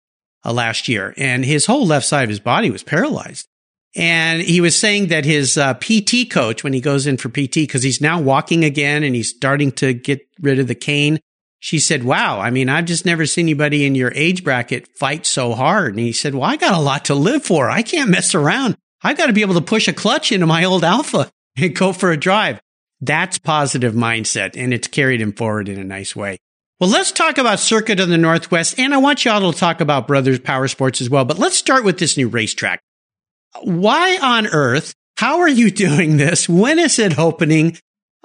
uh, 0.46 0.54
last 0.54 0.88
year, 0.88 1.14
and 1.18 1.44
his 1.44 1.66
whole 1.66 1.86
left 1.86 2.06
side 2.06 2.24
of 2.24 2.30
his 2.30 2.40
body 2.40 2.72
was 2.72 2.84
paralyzed. 2.84 3.48
And 3.96 4.42
he 4.42 4.62
was 4.62 4.78
saying 4.78 5.08
that 5.08 5.26
his 5.26 5.58
uh, 5.58 5.74
PT 5.74 6.30
coach, 6.30 6.64
when 6.64 6.74
he 6.74 6.82
goes 6.82 7.08
in 7.08 7.18
for 7.18 7.30
PT, 7.30 7.56
because 7.56 7.84
he's 7.84 8.02
now 8.02 8.22
walking 8.22 8.64
again 8.64 9.04
and 9.04 9.16
he's 9.16 9.30
starting 9.30 9.72
to 9.74 9.94
get 9.94 10.22
rid 10.40 10.60
of 10.60 10.68
the 10.68 10.76
cane, 10.76 11.20
she 11.60 11.80
said, 11.80 12.04
Wow, 12.04 12.40
I 12.40 12.52
mean, 12.52 12.70
I've 12.70 12.86
just 12.86 13.06
never 13.06 13.26
seen 13.26 13.46
anybody 13.46 13.86
in 13.86 13.96
your 13.96 14.14
age 14.16 14.44
bracket 14.44 14.88
fight 14.98 15.26
so 15.26 15.54
hard. 15.54 15.94
And 15.94 16.00
he 16.00 16.14
said, 16.14 16.36
Well, 16.36 16.44
I 16.44 16.56
got 16.56 16.76
a 16.76 16.82
lot 16.82 17.06
to 17.06 17.16
live 17.16 17.44
for. 17.44 17.70
I 17.70 17.82
can't 17.82 18.12
mess 18.12 18.36
around. 18.36 18.78
I've 19.02 19.18
got 19.18 19.28
to 19.28 19.34
be 19.34 19.42
able 19.42 19.56
to 19.56 19.62
push 19.62 19.88
a 19.88 19.94
clutch 19.94 20.32
into 20.32 20.46
my 20.46 20.64
old 20.64 20.84
Alfa 20.84 21.30
and 21.58 21.76
go 21.76 21.92
for 21.92 22.12
a 22.12 22.18
drive. 22.18 22.60
That's 23.02 23.38
positive 23.38 23.94
mindset 23.94 24.56
and 24.56 24.74
it's 24.74 24.88
carried 24.88 25.22
him 25.22 25.34
forward 25.34 25.70
in 25.70 25.80
a 25.80 25.84
nice 25.84 26.16
way. 26.16 26.38
Well, 26.80 26.90
let's 26.90 27.12
talk 27.12 27.38
about 27.38 27.60
Circuit 27.60 28.00
of 28.00 28.08
the 28.08 28.18
Northwest. 28.18 28.80
And 28.80 28.94
I 28.94 28.98
want 28.98 29.26
y'all 29.26 29.52
to 29.52 29.58
talk 29.58 29.82
about 29.82 30.08
Brothers 30.08 30.40
Power 30.40 30.68
Sports 30.68 31.02
as 31.02 31.10
well. 31.10 31.26
But 31.26 31.38
let's 31.38 31.58
start 31.58 31.84
with 31.84 32.00
this 32.00 32.18
new 32.18 32.30
racetrack. 32.30 32.82
why 33.64 34.18
on 34.22 34.48
earth? 34.48 34.94
How 35.18 35.40
are 35.40 35.50
you 35.50 35.72
doing 35.88 36.18
this? 36.18 36.48
When 36.48 36.80
is 36.80 37.00
it 37.00 37.20
opening? 37.20 37.78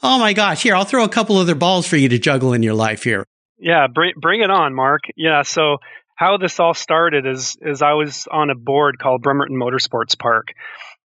Oh 0.02 0.18
my 0.18 0.32
gosh. 0.32 0.62
Here, 0.62 0.74
I'll 0.74 0.84
throw 0.84 1.04
a 1.04 1.08
couple 1.08 1.36
other 1.36 1.54
balls 1.54 1.86
for 1.86 1.96
you 1.96 2.08
to 2.10 2.18
juggle 2.18 2.52
in 2.52 2.62
your 2.62 2.74
life 2.74 3.02
here. 3.02 3.24
Yeah, 3.58 3.86
bring, 3.86 4.12
bring 4.20 4.40
it 4.40 4.50
on, 4.50 4.74
Mark. 4.74 5.02
Yeah. 5.16 5.42
So 5.42 5.78
how 6.16 6.36
this 6.36 6.60
all 6.60 6.74
started 6.74 7.26
is, 7.26 7.56
is 7.60 7.82
I 7.82 7.94
was 7.94 8.28
on 8.30 8.50
a 8.50 8.54
board 8.54 8.98
called 8.98 9.22
Bremerton 9.22 9.56
Motorsports 9.56 10.18
Park 10.18 10.48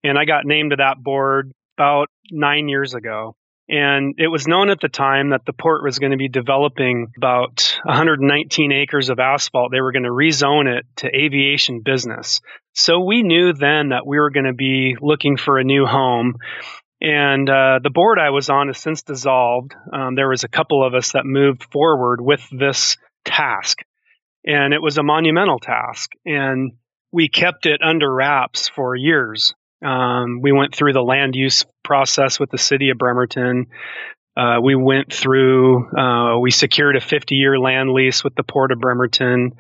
and 0.03 0.17
I 0.17 0.25
got 0.25 0.45
named 0.45 0.71
to 0.71 0.77
that 0.77 1.01
board 1.01 1.51
about 1.77 2.09
nine 2.31 2.67
years 2.67 2.93
ago. 2.93 3.35
And 3.69 4.15
it 4.17 4.27
was 4.27 4.47
known 4.47 4.71
at 4.71 4.79
the 4.81 4.89
time 4.89 5.29
that 5.29 5.45
the 5.45 5.53
port 5.53 5.83
was 5.83 5.99
going 5.99 6.11
to 6.11 6.17
be 6.17 6.27
developing 6.27 7.13
about 7.15 7.77
119 7.83 8.71
acres 8.71 9.09
of 9.09 9.19
asphalt. 9.19 9.71
They 9.71 9.79
were 9.79 9.91
going 9.91 10.03
to 10.03 10.09
rezone 10.09 10.65
it 10.65 10.85
to 10.97 11.15
aviation 11.15 11.81
business. 11.81 12.41
So 12.73 12.99
we 12.99 13.21
knew 13.21 13.53
then 13.53 13.89
that 13.89 14.07
we 14.07 14.17
were 14.17 14.31
going 14.31 14.47
to 14.47 14.53
be 14.53 14.95
looking 14.99 15.38
for 15.38 15.59
a 15.59 15.63
new 15.63 15.85
home. 15.85 16.38
And 16.99 17.47
uh, 17.47 17.79
the 17.83 17.91
board 17.91 18.17
I 18.17 18.31
was 18.31 18.49
on 18.49 18.67
has 18.67 18.79
since 18.79 19.03
dissolved. 19.03 19.75
Um, 19.93 20.15
there 20.15 20.29
was 20.29 20.43
a 20.43 20.49
couple 20.49 20.85
of 20.85 20.95
us 20.95 21.11
that 21.11 21.25
moved 21.25 21.65
forward 21.71 22.21
with 22.21 22.41
this 22.51 22.97
task, 23.23 23.77
and 24.45 24.73
it 24.73 24.81
was 24.81 24.97
a 24.97 25.03
monumental 25.03 25.59
task. 25.59 26.11
And 26.25 26.73
we 27.11 27.29
kept 27.29 27.67
it 27.67 27.81
under 27.83 28.11
wraps 28.11 28.67
for 28.67 28.95
years. 28.95 29.53
Um, 29.86 30.41
we 30.41 30.51
went 30.51 30.75
through 30.75 30.93
the 30.93 31.01
land 31.01 31.36
use 31.36 31.65
process 31.83 32.39
with 32.39 32.51
the 32.51 32.57
city 32.57 32.89
of 32.89 32.98
Bremerton. 32.98 33.67
Uh, 34.36 34.59
we 34.62 34.75
went 34.75 35.12
through, 35.12 35.89
uh, 35.98 36.39
we 36.39 36.51
secured 36.51 36.95
a 36.95 37.01
50 37.01 37.36
year 37.36 37.59
land 37.59 37.91
lease 37.91 38.24
with 38.24 38.36
the 38.36 38.43
Port 38.43 38.71
of 38.71 38.79
Bremerton. 38.79 39.53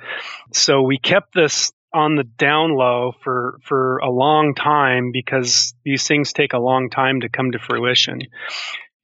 So 0.53 0.81
we 0.81 0.97
kept 0.97 1.33
this 1.33 1.71
on 1.93 2.15
the 2.15 2.23
down 2.23 2.75
low 2.75 3.13
for, 3.23 3.59
for 3.63 3.97
a 3.97 4.09
long 4.09 4.53
time 4.55 5.11
because 5.11 5.73
these 5.83 6.07
things 6.07 6.33
take 6.33 6.53
a 6.53 6.59
long 6.59 6.89
time 6.89 7.21
to 7.21 7.29
come 7.29 7.51
to 7.51 7.59
fruition. 7.59 8.21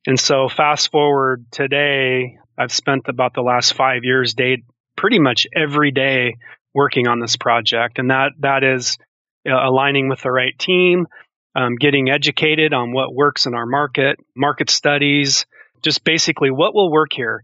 And 0.06 0.20
so 0.20 0.48
fast 0.48 0.92
forward 0.92 1.46
today, 1.52 2.38
I've 2.58 2.72
spent 2.72 3.08
about 3.08 3.34
the 3.34 3.42
last 3.42 3.74
five 3.74 4.04
years 4.04 4.34
day, 4.34 4.64
pretty 4.96 5.20
much 5.20 5.48
every 5.54 5.92
day 5.92 6.36
working 6.74 7.08
on 7.08 7.20
this 7.20 7.38
project. 7.38 8.00
And 8.00 8.12
that, 8.12 8.34
that 8.40 8.64
is 8.64 8.98
uh, 9.48 9.52
aligning 9.52 10.10
with 10.10 10.22
the 10.22 10.32
right 10.32 10.58
team, 10.58 11.08
um, 11.56 11.76
getting 11.76 12.10
educated 12.10 12.74
on 12.74 12.92
what 12.92 13.14
works 13.14 13.46
in 13.46 13.54
our 13.54 13.66
market, 13.66 14.18
market 14.36 14.70
studies, 14.70 15.46
just 15.84 16.04
basically 16.04 16.52
what 16.52 16.74
will 16.74 16.92
work 16.92 17.12
here 17.14 17.44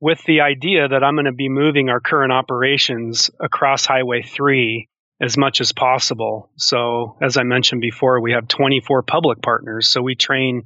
with 0.00 0.22
the 0.24 0.40
idea 0.40 0.88
that 0.88 1.04
I'm 1.04 1.14
going 1.14 1.26
to 1.26 1.32
be 1.32 1.48
moving 1.48 1.88
our 1.88 2.00
current 2.00 2.32
operations 2.32 3.30
across 3.38 3.86
Highway 3.86 4.22
3 4.22 4.88
as 5.20 5.36
much 5.36 5.60
as 5.60 5.72
possible. 5.72 6.50
So, 6.56 7.16
as 7.22 7.36
I 7.36 7.44
mentioned 7.44 7.80
before, 7.80 8.20
we 8.20 8.32
have 8.32 8.48
24 8.48 9.02
public 9.02 9.40
partners. 9.40 9.88
So, 9.88 10.02
we 10.02 10.16
train 10.16 10.64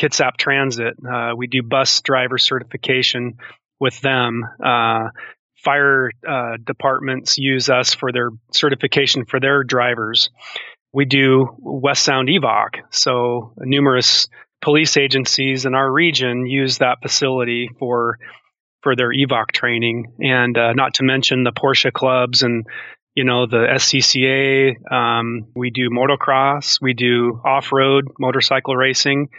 Kitsap 0.00 0.36
Transit. 0.36 0.94
Uh, 1.04 1.32
we 1.36 1.48
do 1.48 1.64
bus 1.64 2.00
driver 2.02 2.38
certification 2.38 3.38
with 3.80 4.00
them. 4.00 4.44
Uh, 4.64 5.08
fire 5.66 6.12
uh, 6.26 6.56
departments 6.64 7.38
use 7.38 7.68
us 7.68 7.92
for 7.92 8.12
their 8.12 8.30
certification 8.52 9.24
for 9.24 9.40
their 9.40 9.64
drivers. 9.64 10.30
We 10.92 11.04
do 11.06 11.56
West 11.58 12.04
Sound 12.04 12.28
EVOC. 12.28 12.82
So 12.90 13.52
numerous 13.58 14.28
police 14.62 14.96
agencies 14.96 15.66
in 15.66 15.74
our 15.74 15.90
region 15.90 16.46
use 16.46 16.78
that 16.78 16.98
facility 17.02 17.68
for 17.80 18.18
for 18.82 18.94
their 18.94 19.10
EVOC 19.10 19.50
training, 19.52 20.12
and 20.20 20.56
uh, 20.56 20.72
not 20.72 20.94
to 20.94 21.02
mention 21.02 21.42
the 21.42 21.50
Porsche 21.50 21.92
clubs 21.92 22.44
and 22.44 22.64
you 23.16 23.24
know 23.24 23.46
the 23.46 23.66
SCCA. 23.74 24.76
Um, 24.90 25.48
we 25.56 25.70
do 25.70 25.90
motocross, 25.90 26.80
we 26.80 26.94
do 26.94 27.40
off 27.44 27.72
road 27.72 28.04
motorcycle 28.20 28.76
racing, 28.76 29.30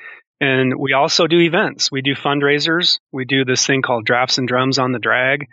and 0.42 0.78
we 0.78 0.92
also 0.92 1.28
do 1.28 1.40
events. 1.40 1.90
We 1.90 2.02
do 2.02 2.16
fundraisers. 2.16 3.00
We 3.14 3.24
do 3.24 3.46
this 3.46 3.66
thing 3.66 3.82
called 3.82 4.06
Drafts 4.06 4.38
and 4.38 4.48
Drums 4.48 4.78
on 4.78 4.92
the 4.92 5.00
Drag. 5.00 5.48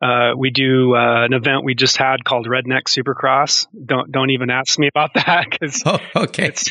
Uh, 0.00 0.32
we 0.36 0.50
do 0.50 0.94
uh, 0.94 1.24
an 1.24 1.32
event 1.32 1.64
we 1.64 1.74
just 1.74 1.96
had 1.96 2.22
called 2.22 2.46
Redneck 2.46 2.84
Supercross. 2.84 3.66
Don't 3.84 4.12
don't 4.12 4.30
even 4.30 4.50
ask 4.50 4.78
me 4.78 4.88
about 4.88 5.12
that 5.14 5.46
because 5.50 5.82
oh, 5.86 5.98
okay, 6.14 6.48
it's, 6.48 6.70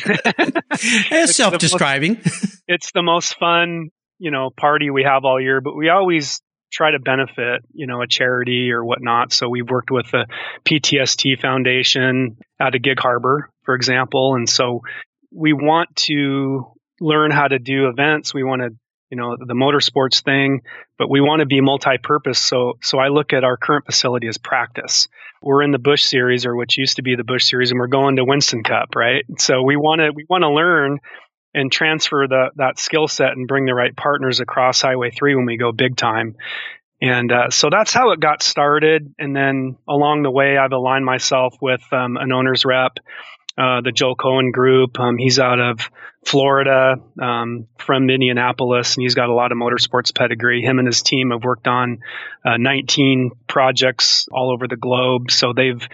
it's 1.10 1.36
self-describing. 1.36 2.20
Most, 2.24 2.62
it's 2.68 2.92
the 2.92 3.02
most 3.02 3.36
fun 3.38 3.90
you 4.18 4.30
know 4.30 4.50
party 4.50 4.90
we 4.90 5.02
have 5.02 5.24
all 5.24 5.40
year, 5.40 5.60
but 5.60 5.74
we 5.74 5.88
always 5.88 6.40
try 6.72 6.92
to 6.92 7.00
benefit 7.00 7.62
you 7.72 7.88
know 7.88 8.00
a 8.00 8.06
charity 8.06 8.70
or 8.70 8.84
whatnot. 8.84 9.32
So 9.32 9.48
we've 9.48 9.68
worked 9.68 9.90
with 9.90 10.08
the 10.12 10.26
PTSD 10.64 11.40
Foundation 11.40 12.38
out 12.60 12.76
of 12.76 12.82
Gig 12.82 13.00
Harbor, 13.00 13.50
for 13.64 13.74
example, 13.74 14.36
and 14.36 14.48
so 14.48 14.82
we 15.32 15.52
want 15.52 15.94
to 15.96 16.72
learn 17.00 17.32
how 17.32 17.48
to 17.48 17.58
do 17.58 17.88
events. 17.88 18.32
We 18.32 18.44
want 18.44 18.62
to 18.62 18.70
you 19.10 19.16
know, 19.16 19.36
the 19.36 19.54
motorsports 19.54 20.22
thing, 20.22 20.62
but 20.98 21.08
we 21.08 21.20
want 21.20 21.40
to 21.40 21.46
be 21.46 21.60
multi-purpose. 21.60 22.38
So, 22.38 22.78
so 22.82 22.98
I 22.98 23.08
look 23.08 23.32
at 23.32 23.44
our 23.44 23.56
current 23.56 23.86
facility 23.86 24.26
as 24.26 24.38
practice. 24.38 25.08
We're 25.42 25.62
in 25.62 25.70
the 25.70 25.78
Busch 25.78 26.02
series 26.02 26.44
or 26.44 26.56
which 26.56 26.76
used 26.76 26.96
to 26.96 27.02
be 27.02 27.14
the 27.14 27.24
Busch 27.24 27.44
series 27.44 27.70
and 27.70 27.78
we're 27.78 27.86
going 27.86 28.16
to 28.16 28.24
Winston 28.24 28.64
Cup, 28.64 28.96
right? 28.96 29.24
So 29.38 29.62
we 29.62 29.76
want 29.76 30.00
to, 30.00 30.10
we 30.14 30.26
want 30.28 30.42
to 30.42 30.50
learn 30.50 30.98
and 31.54 31.70
transfer 31.70 32.26
the, 32.28 32.50
that 32.56 32.78
skill 32.78 33.08
set 33.08 33.32
and 33.32 33.46
bring 33.46 33.64
the 33.64 33.74
right 33.74 33.96
partners 33.96 34.40
across 34.40 34.82
Highway 34.82 35.10
3 35.10 35.36
when 35.36 35.46
we 35.46 35.56
go 35.56 35.72
big 35.72 35.96
time. 35.96 36.36
And 37.00 37.30
uh, 37.30 37.50
so 37.50 37.68
that's 37.70 37.92
how 37.92 38.10
it 38.10 38.20
got 38.20 38.42
started. 38.42 39.14
And 39.18 39.36
then 39.36 39.76
along 39.88 40.22
the 40.22 40.30
way, 40.30 40.56
I've 40.56 40.72
aligned 40.72 41.04
myself 41.04 41.54
with 41.60 41.82
um, 41.92 42.16
an 42.16 42.32
owner's 42.32 42.64
rep 42.64 42.98
uh, 43.58 43.80
the 43.80 43.92
Joe 43.92 44.14
Cohen 44.14 44.50
Group. 44.52 44.98
Um, 45.00 45.16
he's 45.16 45.38
out 45.38 45.60
of 45.60 45.90
Florida, 46.24 46.96
um, 47.20 47.68
from 47.78 48.10
Indianapolis, 48.10 48.96
and 48.96 49.02
he's 49.02 49.14
got 49.14 49.28
a 49.28 49.34
lot 49.34 49.52
of 49.52 49.58
motorsports 49.58 50.14
pedigree. 50.14 50.62
Him 50.62 50.78
and 50.78 50.86
his 50.86 51.02
team 51.02 51.30
have 51.30 51.44
worked 51.44 51.68
on 51.68 52.00
uh, 52.44 52.56
19 52.56 53.30
projects 53.46 54.26
all 54.32 54.52
over 54.52 54.66
the 54.66 54.76
globe. 54.76 55.30
So 55.30 55.52
they've 55.52 55.86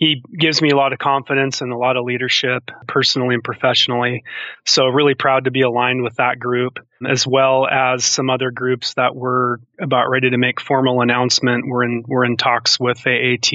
he 0.00 0.22
gives 0.34 0.62
me 0.62 0.70
a 0.70 0.76
lot 0.76 0.94
of 0.94 0.98
confidence 0.98 1.60
and 1.60 1.70
a 1.72 1.76
lot 1.76 1.98
of 1.98 2.06
leadership 2.06 2.70
personally 2.88 3.34
and 3.34 3.44
professionally. 3.44 4.24
So 4.64 4.86
really 4.86 5.14
proud 5.14 5.44
to 5.44 5.50
be 5.50 5.60
aligned 5.60 6.02
with 6.02 6.14
that 6.14 6.38
group 6.38 6.78
as 7.06 7.26
well 7.26 7.66
as 7.66 8.02
some 8.04 8.30
other 8.30 8.50
groups 8.50 8.94
that 8.94 9.14
we're 9.14 9.58
about 9.78 10.08
ready 10.08 10.30
to 10.30 10.38
make 10.38 10.58
formal 10.58 11.02
announcement. 11.02 11.66
We're 11.68 11.84
in 11.84 12.04
we're 12.08 12.24
in 12.24 12.38
talks 12.38 12.80
with 12.80 13.06
AAT 13.06 13.52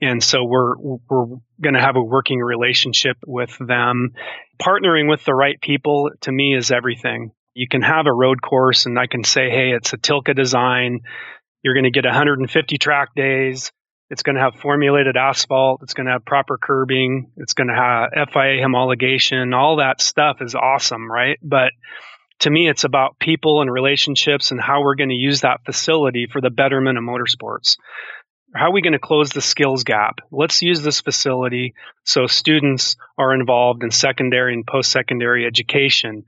and 0.00 0.22
so 0.22 0.44
we're 0.44 0.76
we're 0.76 1.26
going 1.60 1.74
to 1.74 1.80
have 1.80 1.96
a 1.96 2.02
working 2.02 2.40
relationship 2.40 3.16
with 3.26 3.56
them. 3.58 4.12
Partnering 4.60 5.08
with 5.08 5.24
the 5.24 5.34
right 5.34 5.60
people 5.60 6.10
to 6.22 6.32
me 6.32 6.54
is 6.54 6.70
everything. 6.70 7.32
You 7.54 7.68
can 7.68 7.82
have 7.82 8.06
a 8.06 8.12
road 8.12 8.42
course 8.42 8.86
and 8.86 8.98
I 8.98 9.06
can 9.06 9.24
say, 9.24 9.50
"Hey, 9.50 9.70
it's 9.70 9.92
a 9.92 9.98
Tilke 9.98 10.34
design. 10.34 11.00
You're 11.62 11.74
going 11.74 11.84
to 11.84 11.90
get 11.90 12.04
150 12.04 12.78
track 12.78 13.14
days." 13.14 13.72
It's 14.08 14.22
going 14.22 14.36
to 14.36 14.42
have 14.42 14.54
formulated 14.54 15.16
asphalt. 15.16 15.82
It's 15.82 15.94
going 15.94 16.06
to 16.06 16.12
have 16.12 16.24
proper 16.24 16.58
curbing. 16.58 17.32
It's 17.36 17.54
going 17.54 17.66
to 17.66 17.74
have 17.74 18.28
FIA 18.28 18.62
homologation. 18.62 19.52
All 19.52 19.76
that 19.76 20.00
stuff 20.00 20.36
is 20.40 20.54
awesome, 20.54 21.10
right? 21.10 21.38
But 21.42 21.72
to 22.40 22.50
me, 22.50 22.68
it's 22.68 22.84
about 22.84 23.18
people 23.18 23.62
and 23.62 23.72
relationships 23.72 24.52
and 24.52 24.60
how 24.60 24.82
we're 24.82 24.94
going 24.94 25.08
to 25.08 25.16
use 25.16 25.40
that 25.40 25.64
facility 25.64 26.28
for 26.30 26.40
the 26.40 26.50
betterment 26.50 26.98
of 26.98 27.04
motorsports. 27.04 27.78
How 28.56 28.68
are 28.68 28.72
we 28.72 28.82
going 28.82 28.94
to 28.94 28.98
close 28.98 29.30
the 29.30 29.40
skills 29.40 29.84
gap? 29.84 30.20
Let's 30.30 30.62
use 30.62 30.82
this 30.82 31.00
facility 31.00 31.74
so 32.04 32.26
students 32.26 32.96
are 33.18 33.34
involved 33.34 33.82
in 33.82 33.90
secondary 33.90 34.54
and 34.54 34.66
post 34.66 34.90
secondary 34.90 35.46
education. 35.46 36.24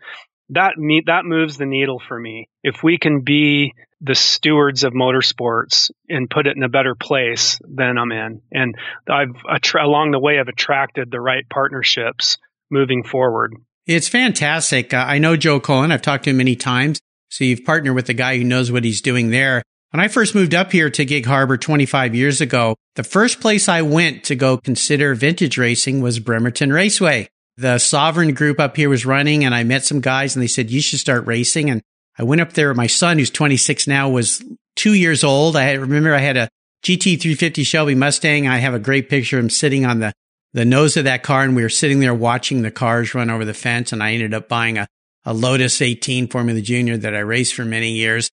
That 0.50 0.76
me, 0.76 1.02
that 1.06 1.24
moves 1.24 1.56
the 1.56 1.66
needle 1.66 2.00
for 2.06 2.18
me. 2.18 2.48
If 2.62 2.82
we 2.82 2.98
can 2.98 3.20
be 3.20 3.74
the 4.00 4.14
stewards 4.14 4.84
of 4.84 4.92
motorsports 4.92 5.90
and 6.08 6.30
put 6.30 6.46
it 6.46 6.56
in 6.56 6.62
a 6.62 6.68
better 6.68 6.94
place, 6.94 7.60
then 7.64 7.98
I'm 7.98 8.12
in. 8.12 8.42
And 8.52 8.74
I've 9.08 9.34
attra- 9.50 9.86
along 9.86 10.12
the 10.12 10.20
way, 10.20 10.38
I've 10.38 10.48
attracted 10.48 11.10
the 11.10 11.20
right 11.20 11.48
partnerships 11.48 12.38
moving 12.70 13.02
forward. 13.02 13.54
It's 13.86 14.08
fantastic. 14.08 14.92
Uh, 14.92 15.04
I 15.06 15.18
know 15.18 15.36
Joe 15.36 15.60
Cohen. 15.60 15.90
I've 15.90 16.02
talked 16.02 16.24
to 16.24 16.30
him 16.30 16.36
many 16.36 16.56
times. 16.56 17.00
So 17.30 17.44
you've 17.44 17.64
partnered 17.64 17.94
with 17.94 18.08
a 18.08 18.14
guy 18.14 18.36
who 18.38 18.44
knows 18.44 18.70
what 18.72 18.84
he's 18.84 19.02
doing 19.02 19.30
there. 19.30 19.62
When 19.90 20.00
I 20.00 20.08
first 20.08 20.34
moved 20.34 20.54
up 20.54 20.70
here 20.70 20.90
to 20.90 21.04
Gig 21.06 21.24
Harbor 21.24 21.56
25 21.56 22.14
years 22.14 22.42
ago, 22.42 22.76
the 22.96 23.02
first 23.02 23.40
place 23.40 23.70
I 23.70 23.80
went 23.80 24.24
to 24.24 24.36
go 24.36 24.58
consider 24.58 25.14
vintage 25.14 25.56
racing 25.56 26.02
was 26.02 26.18
Bremerton 26.18 26.70
Raceway. 26.70 27.28
The 27.56 27.78
SOVREN 27.78 28.34
group 28.34 28.60
up 28.60 28.76
here 28.76 28.90
was 28.90 29.06
running 29.06 29.46
and 29.46 29.54
I 29.54 29.64
met 29.64 29.86
some 29.86 30.00
guys 30.00 30.36
and 30.36 30.42
they 30.42 30.46
said, 30.46 30.70
you 30.70 30.82
should 30.82 30.98
start 30.98 31.26
racing. 31.26 31.70
And 31.70 31.80
I 32.18 32.24
went 32.24 32.42
up 32.42 32.52
there. 32.52 32.74
My 32.74 32.86
son, 32.86 33.18
who's 33.18 33.30
26 33.30 33.86
now, 33.86 34.10
was 34.10 34.44
two 34.76 34.92
years 34.92 35.24
old. 35.24 35.56
I 35.56 35.72
remember 35.72 36.14
I 36.14 36.18
had 36.18 36.36
a 36.36 36.50
GT 36.84 37.18
350 37.18 37.64
Shelby 37.64 37.94
Mustang. 37.94 38.46
I 38.46 38.58
have 38.58 38.74
a 38.74 38.78
great 38.78 39.08
picture 39.08 39.38
of 39.38 39.44
him 39.44 39.50
sitting 39.50 39.86
on 39.86 40.00
the, 40.00 40.12
the 40.52 40.66
nose 40.66 40.98
of 40.98 41.04
that 41.04 41.22
car. 41.22 41.44
And 41.44 41.56
we 41.56 41.62
were 41.62 41.70
sitting 41.70 42.00
there 42.00 42.14
watching 42.14 42.60
the 42.60 42.70
cars 42.70 43.14
run 43.14 43.30
over 43.30 43.46
the 43.46 43.54
fence. 43.54 43.94
And 43.94 44.02
I 44.02 44.12
ended 44.12 44.34
up 44.34 44.50
buying 44.50 44.76
a, 44.76 44.86
a 45.24 45.32
Lotus 45.32 45.80
18 45.80 46.28
Formula 46.28 46.60
Junior 46.60 46.98
that 46.98 47.14
I 47.14 47.20
raced 47.20 47.54
for 47.54 47.64
many 47.64 47.92
years. 47.92 48.28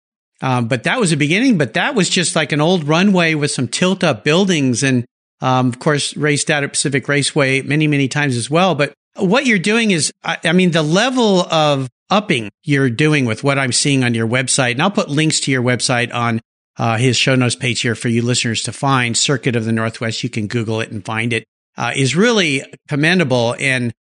Um, 0.44 0.68
but 0.68 0.84
that 0.84 1.00
was 1.00 1.10
the 1.10 1.18
beginning. 1.18 1.58
But 1.58 1.74
that 1.74 1.96
was 1.96 2.08
just 2.08 2.36
like 2.36 2.52
an 2.52 2.62
old 2.62 2.88
runway 2.88 3.34
with 3.34 3.50
some 3.50 3.68
tilt 3.68 4.04
up 4.04 4.24
buildings. 4.24 4.84
And 4.84 5.06
Um, 5.42 5.68
of 5.68 5.80
course, 5.80 6.16
raced 6.16 6.50
out 6.50 6.64
at 6.64 6.72
Pacific 6.72 7.06
Raceway 7.10 7.64
many, 7.64 7.86
many 7.88 8.08
times 8.08 8.38
as 8.38 8.50
well. 8.50 8.76
But 8.76 8.94
what 9.18 9.46
you're 9.46 9.60
doing 9.60 9.92
is, 9.92 10.10
I, 10.24 10.38
I 10.46 10.54
mean, 10.54 10.72
the 10.72 10.84
level 10.84 11.42
of 11.42 11.90
upping 12.10 12.50
you're 12.64 12.90
doing 12.90 13.26
with 13.26 13.44
what 13.44 13.60
I'm 13.60 13.74
seeing 13.74 14.06
on 14.06 14.14
your 14.14 14.28
website, 14.28 14.74
and 14.74 14.82
I'll 14.82 14.90
put 14.92 15.10
links 15.10 15.42
to 15.42 15.52
your 15.52 15.62
website 15.62 16.14
on 16.14 16.40
uh, 16.78 16.98
his 16.98 17.18
show 17.18 17.36
notes 17.36 17.58
page 17.58 17.82
here 17.82 17.96
for 17.96 18.08
you 18.08 18.22
listeners 18.22 18.64
to 18.64 18.72
find 18.72 19.18
Circuit 19.18 19.58
of 19.58 19.66
the 19.66 19.74
Northwest. 19.74 20.24
You 20.24 20.30
can 20.30 20.48
Google 20.48 20.80
it 20.80 20.92
and 20.92 21.04
find 21.04 21.34
it. 21.34 21.44
Uh, 21.76 21.92
is 21.94 22.16
really 22.16 22.62
commendable. 22.88 23.56
And 23.60 23.92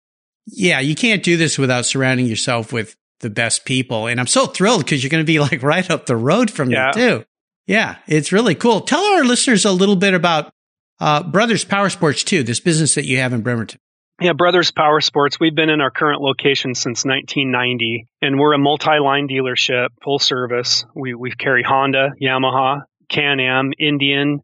yeah, 0.47 0.79
you 0.79 0.95
can't 0.95 1.23
do 1.23 1.35
this 1.35 1.57
without 1.57 1.85
surrounding 1.85 2.27
yourself 2.27 2.71
with 2.71 2.95
the 3.23 3.31
best 3.31 3.65
people. 3.65 4.05
And 4.05 4.19
I'm 4.19 4.27
so 4.27 4.45
thrilled 4.45 4.85
because 4.85 5.03
you're 5.03 5.09
going 5.09 5.23
to 5.23 5.27
be 5.27 5.39
like 5.39 5.63
right 5.63 5.89
up 5.89 6.05
the 6.05 6.15
road 6.15 6.51
from 6.51 6.69
yeah. 6.69 6.87
me 6.87 7.01
too. 7.01 7.25
Yeah, 7.65 7.95
it's 8.07 8.31
really 8.31 8.55
cool. 8.55 8.81
Tell 8.81 9.01
our 9.01 9.23
listeners 9.23 9.65
a 9.65 9.71
little 9.71 9.95
bit 9.95 10.13
about 10.13 10.51
uh, 10.99 11.23
Brothers 11.23 11.65
Power 11.65 11.89
Sports 11.89 12.23
too, 12.23 12.43
this 12.43 12.59
business 12.59 12.95
that 12.95 13.05
you 13.05 13.17
have 13.17 13.33
in 13.33 13.41
Bremerton. 13.41 13.79
Yeah, 14.21 14.33
Brothers 14.33 14.71
Power 14.71 15.01
Sports. 15.01 15.39
We've 15.39 15.55
been 15.55 15.69
in 15.69 15.81
our 15.81 15.89
current 15.89 16.21
location 16.21 16.75
since 16.75 17.03
1990, 17.03 18.07
and 18.21 18.39
we're 18.39 18.53
a 18.53 18.59
multi-line 18.59 19.27
dealership, 19.27 19.89
full 20.03 20.19
service. 20.19 20.85
We 20.93 21.15
we 21.15 21.31
carry 21.31 21.63
Honda, 21.63 22.11
Yamaha, 22.21 22.83
Can-Am, 23.09 23.71
Indian. 23.79 24.41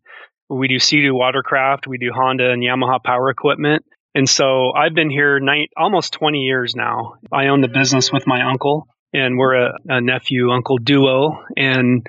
We 0.50 0.67
do 0.67 0.79
Sea-Doo 0.79 1.13
watercraft. 1.13 1.86
We 1.86 2.00
do 2.00 2.12
Honda 2.13 2.50
and 2.50 2.63
Yamaha 2.63 3.03
power 3.03 3.29
equipment. 3.29 3.86
And 4.15 4.27
so 4.27 4.71
I've 4.71 4.93
been 4.93 5.09
here 5.09 5.39
almost 5.77 6.13
20 6.13 6.39
years 6.39 6.75
now. 6.75 7.15
I 7.31 7.47
own 7.47 7.61
the 7.61 7.67
business 7.67 8.11
with 8.11 8.25
my 8.25 8.43
uncle, 8.49 8.87
and 9.13 9.37
we're 9.37 9.55
a, 9.55 9.73
a 9.87 10.01
nephew 10.01 10.51
uncle 10.51 10.77
duo. 10.77 11.43
And 11.55 12.07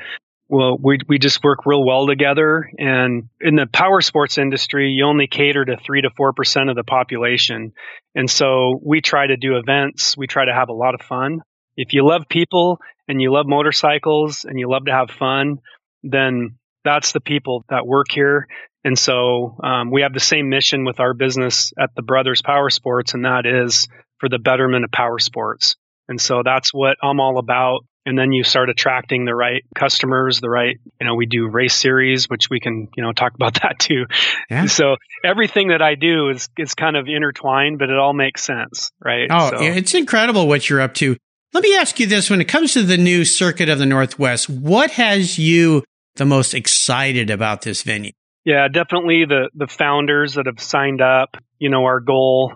well, 0.48 0.76
we 0.82 0.98
we 1.06 1.18
just 1.18 1.44
work 1.44 1.66
real 1.66 1.84
well 1.84 2.06
together. 2.06 2.68
And 2.78 3.28
in 3.40 3.54
the 3.54 3.66
power 3.66 4.00
sports 4.00 4.38
industry, 4.38 4.90
you 4.90 5.04
only 5.04 5.28
cater 5.28 5.64
to 5.64 5.76
three 5.76 6.02
to 6.02 6.10
four 6.16 6.32
percent 6.32 6.70
of 6.70 6.76
the 6.76 6.84
population. 6.84 7.72
And 8.14 8.28
so 8.28 8.80
we 8.82 9.00
try 9.00 9.26
to 9.26 9.36
do 9.36 9.56
events. 9.56 10.16
We 10.16 10.26
try 10.26 10.46
to 10.46 10.54
have 10.54 10.68
a 10.68 10.74
lot 10.74 10.94
of 10.94 11.02
fun. 11.02 11.42
If 11.76 11.92
you 11.92 12.04
love 12.04 12.28
people 12.28 12.80
and 13.06 13.22
you 13.22 13.32
love 13.32 13.46
motorcycles 13.46 14.44
and 14.44 14.58
you 14.58 14.68
love 14.68 14.86
to 14.86 14.92
have 14.92 15.10
fun, 15.10 15.58
then 16.02 16.58
that's 16.84 17.12
the 17.12 17.20
people 17.20 17.64
that 17.68 17.86
work 17.86 18.06
here. 18.10 18.46
And 18.84 18.98
so 18.98 19.56
um, 19.62 19.90
we 19.90 20.02
have 20.02 20.14
the 20.14 20.20
same 20.20 20.48
mission 20.48 20.84
with 20.84 21.00
our 21.00 21.12
business 21.12 21.72
at 21.78 21.90
the 21.94 22.02
Brothers 22.02 22.40
Power 22.42 22.70
Sports, 22.70 23.14
and 23.14 23.24
that 23.24 23.44
is 23.44 23.88
for 24.18 24.28
the 24.28 24.38
betterment 24.38 24.84
of 24.84 24.90
power 24.90 25.18
sports. 25.18 25.76
And 26.08 26.20
so 26.20 26.42
that's 26.44 26.72
what 26.72 26.96
I'm 27.02 27.20
all 27.20 27.38
about 27.38 27.84
and 28.06 28.18
then 28.18 28.32
you 28.32 28.44
start 28.44 28.70
attracting 28.70 29.24
the 29.24 29.34
right 29.34 29.64
customers 29.74 30.40
the 30.40 30.48
right 30.48 30.78
you 31.00 31.06
know 31.06 31.14
we 31.14 31.26
do 31.26 31.48
race 31.48 31.74
series 31.74 32.28
which 32.28 32.48
we 32.50 32.60
can 32.60 32.88
you 32.96 33.02
know 33.02 33.12
talk 33.12 33.34
about 33.34 33.54
that 33.62 33.78
too 33.78 34.06
yeah. 34.50 34.66
so 34.66 34.96
everything 35.24 35.68
that 35.68 35.82
i 35.82 35.94
do 35.94 36.28
is 36.28 36.48
is 36.58 36.74
kind 36.74 36.96
of 36.96 37.06
intertwined 37.08 37.78
but 37.78 37.90
it 37.90 37.98
all 37.98 38.12
makes 38.12 38.42
sense 38.42 38.90
right 39.00 39.28
oh 39.30 39.50
so. 39.50 39.56
it's 39.60 39.94
incredible 39.94 40.48
what 40.48 40.68
you're 40.68 40.80
up 40.80 40.94
to 40.94 41.16
let 41.52 41.62
me 41.62 41.74
ask 41.76 41.98
you 41.98 42.06
this 42.06 42.30
when 42.30 42.40
it 42.40 42.48
comes 42.48 42.72
to 42.72 42.82
the 42.82 42.96
new 42.96 43.24
circuit 43.24 43.68
of 43.68 43.78
the 43.78 43.86
northwest 43.86 44.48
what 44.48 44.90
has 44.92 45.38
you 45.38 45.82
the 46.16 46.26
most 46.26 46.54
excited 46.54 47.30
about 47.30 47.62
this 47.62 47.82
venue 47.82 48.12
yeah 48.44 48.68
definitely 48.68 49.24
the 49.24 49.50
the 49.54 49.66
founders 49.66 50.34
that 50.34 50.46
have 50.46 50.60
signed 50.60 51.00
up 51.00 51.36
you 51.58 51.70
know 51.70 51.84
our 51.84 52.00
goal 52.00 52.54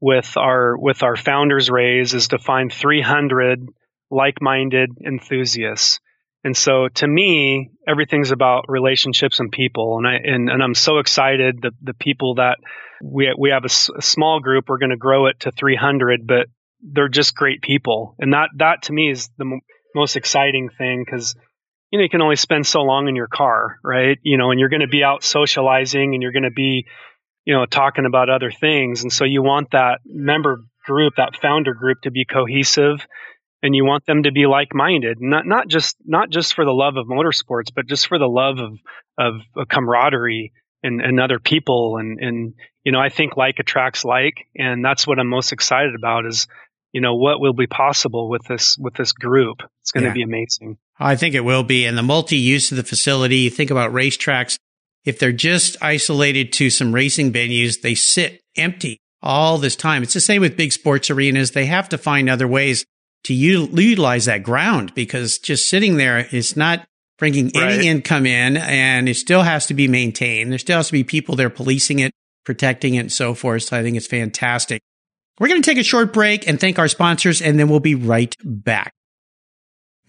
with 0.00 0.36
our 0.36 0.76
with 0.76 1.04
our 1.04 1.16
founders 1.16 1.70
raise 1.70 2.12
is 2.12 2.28
to 2.28 2.38
find 2.38 2.72
300 2.72 3.68
like-minded 4.12 4.90
enthusiasts. 5.04 6.00
And 6.44 6.56
so 6.56 6.88
to 6.96 7.06
me, 7.06 7.70
everything's 7.88 8.32
about 8.32 8.64
relationships 8.68 9.40
and 9.40 9.50
people. 9.50 9.98
And 9.98 10.06
I, 10.06 10.14
and, 10.14 10.50
and 10.50 10.62
I'm 10.62 10.74
so 10.74 10.98
excited 10.98 11.60
the, 11.62 11.70
the 11.80 11.94
people 11.94 12.34
that 12.34 12.58
we, 13.02 13.32
we 13.38 13.50
have 13.50 13.64
a, 13.64 13.68
small 13.68 14.40
group, 14.40 14.64
we're 14.68 14.78
going 14.78 14.90
to 14.90 14.96
grow 14.96 15.26
it 15.26 15.40
to 15.40 15.52
300, 15.52 16.26
but 16.26 16.48
they're 16.82 17.08
just 17.08 17.36
great 17.36 17.62
people. 17.62 18.16
And 18.18 18.32
that, 18.32 18.50
that 18.56 18.82
to 18.82 18.92
me 18.92 19.10
is 19.10 19.30
the 19.38 19.44
m- 19.44 19.60
most 19.94 20.16
exciting 20.16 20.68
thing 20.76 21.04
because, 21.06 21.36
you 21.92 21.98
know, 21.98 22.02
you 22.02 22.08
can 22.08 22.22
only 22.22 22.36
spend 22.36 22.66
so 22.66 22.80
long 22.80 23.06
in 23.06 23.14
your 23.14 23.28
car, 23.28 23.78
right? 23.84 24.18
You 24.22 24.38
know, 24.38 24.50
and 24.50 24.58
you're 24.58 24.70
going 24.70 24.80
to 24.80 24.88
be 24.88 25.04
out 25.04 25.22
socializing 25.22 26.14
and 26.14 26.22
you're 26.22 26.32
going 26.32 26.42
to 26.42 26.50
be, 26.50 26.86
you 27.44 27.54
know, 27.54 27.66
talking 27.66 28.06
about 28.06 28.30
other 28.30 28.50
things. 28.50 29.02
And 29.02 29.12
so 29.12 29.24
you 29.24 29.42
want 29.42 29.72
that 29.72 30.00
member 30.04 30.64
group, 30.86 31.14
that 31.18 31.36
founder 31.36 31.74
group 31.74 32.00
to 32.02 32.10
be 32.10 32.24
cohesive 32.24 33.06
and 33.62 33.76
you 33.76 33.84
want 33.84 34.04
them 34.06 34.24
to 34.24 34.32
be 34.32 34.46
like-minded 34.46 35.18
not 35.20 35.46
not 35.46 35.68
just 35.68 35.96
not 36.04 36.30
just 36.30 36.54
for 36.54 36.64
the 36.64 36.72
love 36.72 36.96
of 36.96 37.06
motorsports 37.06 37.68
but 37.74 37.86
just 37.86 38.08
for 38.08 38.18
the 38.18 38.26
love 38.26 38.58
of 38.58 38.78
of, 39.18 39.34
of 39.56 39.68
camaraderie 39.68 40.52
and, 40.82 41.00
and 41.00 41.20
other 41.20 41.38
people 41.38 41.96
and 41.98 42.18
and 42.20 42.54
you 42.84 42.92
know 42.92 43.00
I 43.00 43.08
think 43.08 43.36
like 43.36 43.58
attracts 43.58 44.04
like 44.04 44.46
and 44.56 44.84
that's 44.84 45.06
what 45.06 45.18
I'm 45.18 45.28
most 45.28 45.52
excited 45.52 45.94
about 45.94 46.26
is 46.26 46.48
you 46.92 47.00
know 47.00 47.14
what 47.14 47.40
will 47.40 47.52
be 47.52 47.66
possible 47.66 48.28
with 48.28 48.42
this 48.44 48.76
with 48.78 48.94
this 48.94 49.12
group 49.12 49.58
it's 49.80 49.92
going 49.92 50.04
yeah. 50.04 50.10
to 50.10 50.14
be 50.14 50.22
amazing 50.22 50.78
I 51.02 51.16
think 51.16 51.34
it 51.34 51.40
will 51.44 51.62
be 51.62 51.84
and 51.84 51.96
the 51.96 52.02
multi-use 52.02 52.70
of 52.70 52.76
the 52.76 52.82
facility 52.82 53.38
you 53.38 53.50
think 53.50 53.70
about 53.70 53.92
racetracks 53.92 54.58
if 55.04 55.18
they're 55.18 55.32
just 55.32 55.76
isolated 55.82 56.52
to 56.54 56.70
some 56.70 56.94
racing 56.94 57.32
venues 57.32 57.80
they 57.80 57.94
sit 57.94 58.40
empty 58.56 58.98
all 59.22 59.58
this 59.58 59.76
time 59.76 60.02
it's 60.02 60.14
the 60.14 60.20
same 60.20 60.40
with 60.40 60.56
big 60.56 60.72
sports 60.72 61.10
arenas 61.10 61.52
they 61.52 61.66
have 61.66 61.88
to 61.88 61.98
find 61.98 62.28
other 62.28 62.48
ways 62.48 62.84
to 63.24 63.34
utilize 63.34 64.24
that 64.24 64.42
ground 64.42 64.94
because 64.94 65.38
just 65.38 65.68
sitting 65.68 65.96
there 65.96 66.26
is 66.32 66.56
not 66.56 66.86
bringing 67.18 67.50
right. 67.54 67.74
any 67.74 67.88
income 67.88 68.26
in 68.26 68.56
and 68.56 69.08
it 69.08 69.14
still 69.14 69.42
has 69.42 69.66
to 69.66 69.74
be 69.74 69.86
maintained. 69.86 70.50
There 70.50 70.58
still 70.58 70.78
has 70.78 70.88
to 70.88 70.92
be 70.92 71.04
people 71.04 71.36
there 71.36 71.50
policing 71.50 72.00
it, 72.00 72.12
protecting 72.44 72.96
it 72.96 73.00
and 73.00 73.12
so 73.12 73.34
forth. 73.34 73.64
So 73.64 73.78
I 73.78 73.82
think 73.82 73.96
it's 73.96 74.06
fantastic. 74.06 74.82
We're 75.38 75.48
going 75.48 75.62
to 75.62 75.70
take 75.70 75.78
a 75.78 75.84
short 75.84 76.12
break 76.12 76.48
and 76.48 76.58
thank 76.58 76.78
our 76.78 76.88
sponsors 76.88 77.40
and 77.40 77.58
then 77.58 77.68
we'll 77.68 77.80
be 77.80 77.94
right 77.94 78.34
back. 78.42 78.92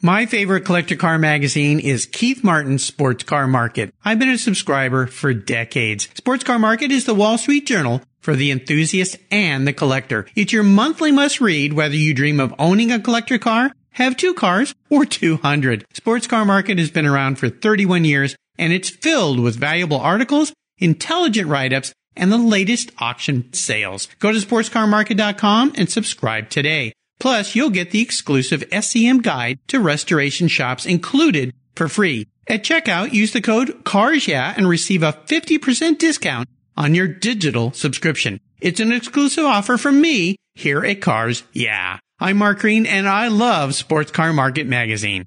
My 0.05 0.25
favorite 0.25 0.65
collector 0.65 0.97
car 0.97 1.17
magazine 1.17 1.79
is 1.79 2.05
Keith 2.05 2.43
Martin's 2.43 2.83
Sports 2.83 3.23
Car 3.23 3.47
Market. 3.47 3.93
I've 4.03 4.19
been 4.19 4.27
a 4.27 4.37
subscriber 4.37 5.07
for 5.07 5.33
decades. 5.33 6.09
Sports 6.13 6.43
Car 6.43 6.59
Market 6.59 6.91
is 6.91 7.05
the 7.05 7.15
Wall 7.15 7.37
Street 7.37 7.65
Journal 7.65 8.01
for 8.19 8.35
the 8.35 8.51
enthusiast 8.51 9.15
and 9.31 9.65
the 9.65 9.71
collector. 9.71 10.25
It's 10.35 10.51
your 10.51 10.63
monthly 10.63 11.13
must 11.13 11.39
read 11.39 11.71
whether 11.71 11.95
you 11.95 12.13
dream 12.13 12.41
of 12.41 12.53
owning 12.59 12.91
a 12.91 12.99
collector 12.99 13.37
car, 13.37 13.71
have 13.91 14.17
two 14.17 14.33
cars, 14.33 14.75
or 14.89 15.05
200. 15.05 15.85
Sports 15.93 16.27
Car 16.27 16.43
Market 16.43 16.79
has 16.79 16.91
been 16.91 17.05
around 17.05 17.39
for 17.39 17.47
31 17.47 18.03
years 18.03 18.35
and 18.57 18.73
it's 18.73 18.89
filled 18.89 19.39
with 19.39 19.55
valuable 19.55 20.01
articles, 20.01 20.51
intelligent 20.79 21.47
write-ups, 21.47 21.93
and 22.17 22.29
the 22.29 22.37
latest 22.37 22.91
auction 22.97 23.53
sales. 23.53 24.09
Go 24.19 24.33
to 24.33 24.37
sportscarmarket.com 24.37 25.75
and 25.77 25.89
subscribe 25.89 26.49
today. 26.49 26.91
Plus, 27.19 27.55
you'll 27.55 27.69
get 27.69 27.91
the 27.91 28.01
exclusive 28.01 28.61
SCM 28.69 29.21
guide 29.21 29.59
to 29.67 29.79
restoration 29.79 30.47
shops 30.47 30.85
included 30.85 31.53
for 31.75 31.87
free. 31.87 32.27
At 32.47 32.63
checkout, 32.63 33.13
use 33.13 33.31
the 33.31 33.41
code 33.41 33.85
CARSYEAH 33.85 34.57
and 34.57 34.67
receive 34.67 35.03
a 35.03 35.13
50% 35.13 35.97
discount 35.97 36.49
on 36.75 36.95
your 36.95 37.07
digital 37.07 37.71
subscription. 37.71 38.39
It's 38.59 38.79
an 38.79 38.91
exclusive 38.91 39.45
offer 39.45 39.77
from 39.77 40.01
me 40.01 40.35
here 40.55 40.83
at 40.83 41.01
Cars 41.01 41.43
Yeah. 41.53 41.99
I'm 42.19 42.37
Mark 42.37 42.59
Green 42.59 42.85
and 42.85 43.07
I 43.07 43.27
love 43.27 43.75
Sports 43.75 44.11
Car 44.11 44.33
Market 44.33 44.67
Magazine. 44.67 45.25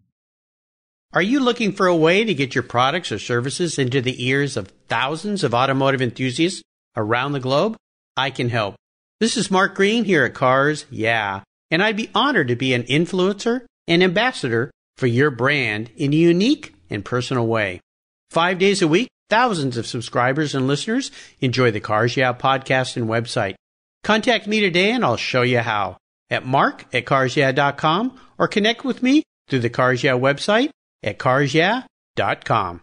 Are 1.13 1.23
you 1.23 1.41
looking 1.41 1.73
for 1.73 1.87
a 1.87 1.97
way 1.97 2.25
to 2.25 2.35
get 2.35 2.55
your 2.55 2.63
products 2.65 3.11
or 3.11 3.19
services 3.19 3.79
into 3.79 4.01
the 4.01 4.27
ears 4.27 4.57
of 4.57 4.73
thousands 4.89 5.45
of 5.45 5.55
automotive 5.55 6.03
enthusiasts 6.03 6.63
around 6.97 7.33
the 7.33 7.41
globe? 7.41 7.77
I 8.17 8.31
can 8.31 8.49
help. 8.49 8.77
This 9.21 9.37
is 9.37 9.51
Mark 9.51 9.75
Green 9.75 10.05
here 10.05 10.25
at 10.25 10.35
Cars 10.35 10.85
Yeah, 10.91 11.43
and 11.71 11.83
I'd 11.83 11.97
be 11.97 12.11
honored 12.15 12.49
to 12.49 12.57
be 12.57 12.75
an 12.75 12.85
influencer 12.85 13.67
and 13.89 14.03
ambassador 14.03 14.71
for 14.97 15.07
your 15.07 15.31
brand 15.31 15.91
in 15.97 16.13
a 16.13 16.17
unique 16.17 16.75
and 16.91 17.05
personal 17.05 17.47
way. 17.47 17.81
Five 18.31 18.59
days 18.59 18.83
a 18.83 18.89
week, 18.89 19.09
Thousands 19.29 19.77
of 19.77 19.89
subscribers 19.89 20.55
and 20.55 20.69
listeners 20.69 21.11
enjoy 21.41 21.73
the 21.73 21.81
Cars 21.81 22.17
Yeah 22.17 22.33
podcast 22.33 22.97
and 22.97 23.09
website. 23.09 23.57
Contact 24.05 24.47
me 24.47 24.61
today 24.61 24.93
and 24.93 25.05
I'll 25.05 25.17
show 25.17 25.43
you 25.43 25.59
how 25.59 25.97
at 26.31 26.47
mark 26.47 26.87
at 26.95 28.09
or 28.39 28.49
connect 28.49 28.85
with 28.85 29.03
me 29.03 29.25
through 29.49 29.61
the 29.61 29.71
Cars 29.71 30.05
Yeah 30.05 30.13
website 30.13 30.71
at 31.03 31.19
carsyeah.com. 31.19 32.83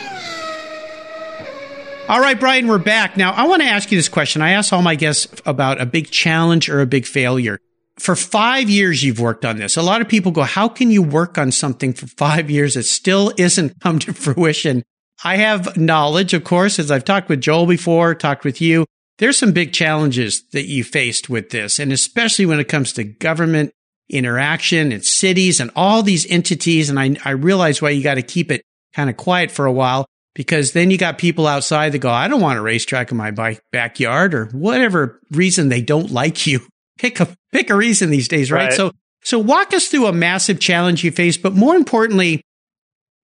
All 2.11 2.19
right, 2.19 2.37
Brian, 2.37 2.67
we're 2.67 2.77
back. 2.77 3.15
Now, 3.15 3.31
I 3.31 3.47
want 3.47 3.61
to 3.61 3.69
ask 3.69 3.89
you 3.89 3.97
this 3.97 4.09
question. 4.09 4.41
I 4.41 4.51
ask 4.51 4.73
all 4.73 4.81
my 4.81 4.95
guests 4.95 5.41
about 5.45 5.79
a 5.79 5.85
big 5.85 6.11
challenge 6.11 6.67
or 6.67 6.81
a 6.81 6.85
big 6.85 7.05
failure. 7.05 7.57
For 7.99 8.17
five 8.17 8.69
years, 8.69 9.01
you've 9.01 9.21
worked 9.21 9.45
on 9.45 9.55
this. 9.55 9.77
A 9.77 9.81
lot 9.81 10.01
of 10.01 10.09
people 10.09 10.33
go, 10.33 10.41
how 10.41 10.67
can 10.67 10.91
you 10.91 11.01
work 11.01 11.37
on 11.37 11.53
something 11.53 11.93
for 11.93 12.07
five 12.07 12.51
years 12.51 12.73
that 12.73 12.83
still 12.83 13.31
isn't 13.37 13.79
come 13.79 13.97
to 13.99 14.13
fruition? 14.13 14.83
I 15.23 15.37
have 15.37 15.77
knowledge, 15.77 16.33
of 16.33 16.43
course, 16.43 16.79
as 16.79 16.91
I've 16.91 17.05
talked 17.05 17.29
with 17.29 17.39
Joel 17.39 17.65
before, 17.65 18.13
talked 18.13 18.43
with 18.43 18.59
you. 18.59 18.85
There's 19.19 19.37
some 19.37 19.53
big 19.53 19.71
challenges 19.71 20.43
that 20.49 20.67
you 20.67 20.83
faced 20.83 21.29
with 21.29 21.51
this, 21.51 21.79
and 21.79 21.93
especially 21.93 22.45
when 22.45 22.59
it 22.59 22.67
comes 22.67 22.91
to 22.93 23.05
government 23.05 23.71
interaction 24.09 24.91
and 24.91 25.05
cities 25.05 25.61
and 25.61 25.71
all 25.77 26.03
these 26.03 26.29
entities. 26.29 26.89
And 26.89 26.99
I, 26.99 27.15
I 27.23 27.31
realize 27.31 27.81
why 27.81 27.91
you 27.91 28.03
got 28.03 28.15
to 28.15 28.21
keep 28.21 28.51
it 28.51 28.63
kind 28.93 29.09
of 29.09 29.15
quiet 29.15 29.49
for 29.49 29.65
a 29.65 29.71
while 29.71 30.07
because 30.33 30.73
then 30.73 30.91
you 30.91 30.97
got 30.97 31.17
people 31.17 31.47
outside 31.47 31.91
that 31.91 31.99
go, 31.99 32.09
I 32.09 32.27
don't 32.27 32.41
want 32.41 32.59
a 32.59 32.61
racetrack 32.61 33.11
in 33.11 33.17
my 33.17 33.31
bike 33.31 33.61
backyard 33.71 34.33
or 34.33 34.45
whatever 34.47 35.19
reason 35.31 35.69
they 35.69 35.81
don't 35.81 36.11
like 36.11 36.47
you. 36.47 36.61
Pick 36.99 37.19
a, 37.19 37.35
pick 37.51 37.71
a 37.71 37.75
reason 37.75 38.11
these 38.11 38.27
days, 38.27 38.51
right? 38.51 38.65
right? 38.65 38.73
So, 38.73 38.91
so 39.23 39.39
walk 39.39 39.73
us 39.73 39.87
through 39.87 40.05
a 40.05 40.13
massive 40.13 40.59
challenge 40.59 41.03
you 41.03 41.11
faced, 41.11 41.41
but 41.41 41.53
more 41.53 41.75
importantly, 41.75 42.43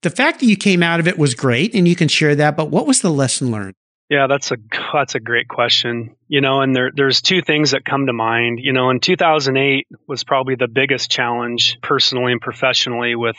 the 0.01 0.09
fact 0.09 0.39
that 0.39 0.47
you 0.47 0.55
came 0.55 0.81
out 0.81 0.99
of 0.99 1.07
it 1.07 1.19
was 1.19 1.35
great 1.35 1.75
and 1.75 1.87
you 1.87 1.95
can 1.95 2.07
share 2.07 2.33
that, 2.35 2.57
but 2.57 2.71
what 2.71 2.87
was 2.87 3.01
the 3.01 3.11
lesson 3.11 3.51
learned? 3.51 3.75
Yeah, 4.09 4.27
that's 4.27 4.51
a 4.51 4.57
that's 4.93 5.15
a 5.15 5.19
great 5.19 5.49
question. 5.49 6.15
You 6.29 6.39
know, 6.39 6.61
and 6.61 6.73
there 6.75 6.91
there's 6.95 7.21
two 7.21 7.41
things 7.41 7.71
that 7.71 7.83
come 7.83 8.05
to 8.05 8.13
mind. 8.13 8.59
You 8.61 8.71
know, 8.71 8.89
in 8.89 9.01
2008 9.01 9.85
was 10.07 10.23
probably 10.23 10.55
the 10.55 10.69
biggest 10.69 11.11
challenge 11.11 11.77
personally 11.81 12.31
and 12.31 12.41
professionally 12.41 13.15
with 13.15 13.35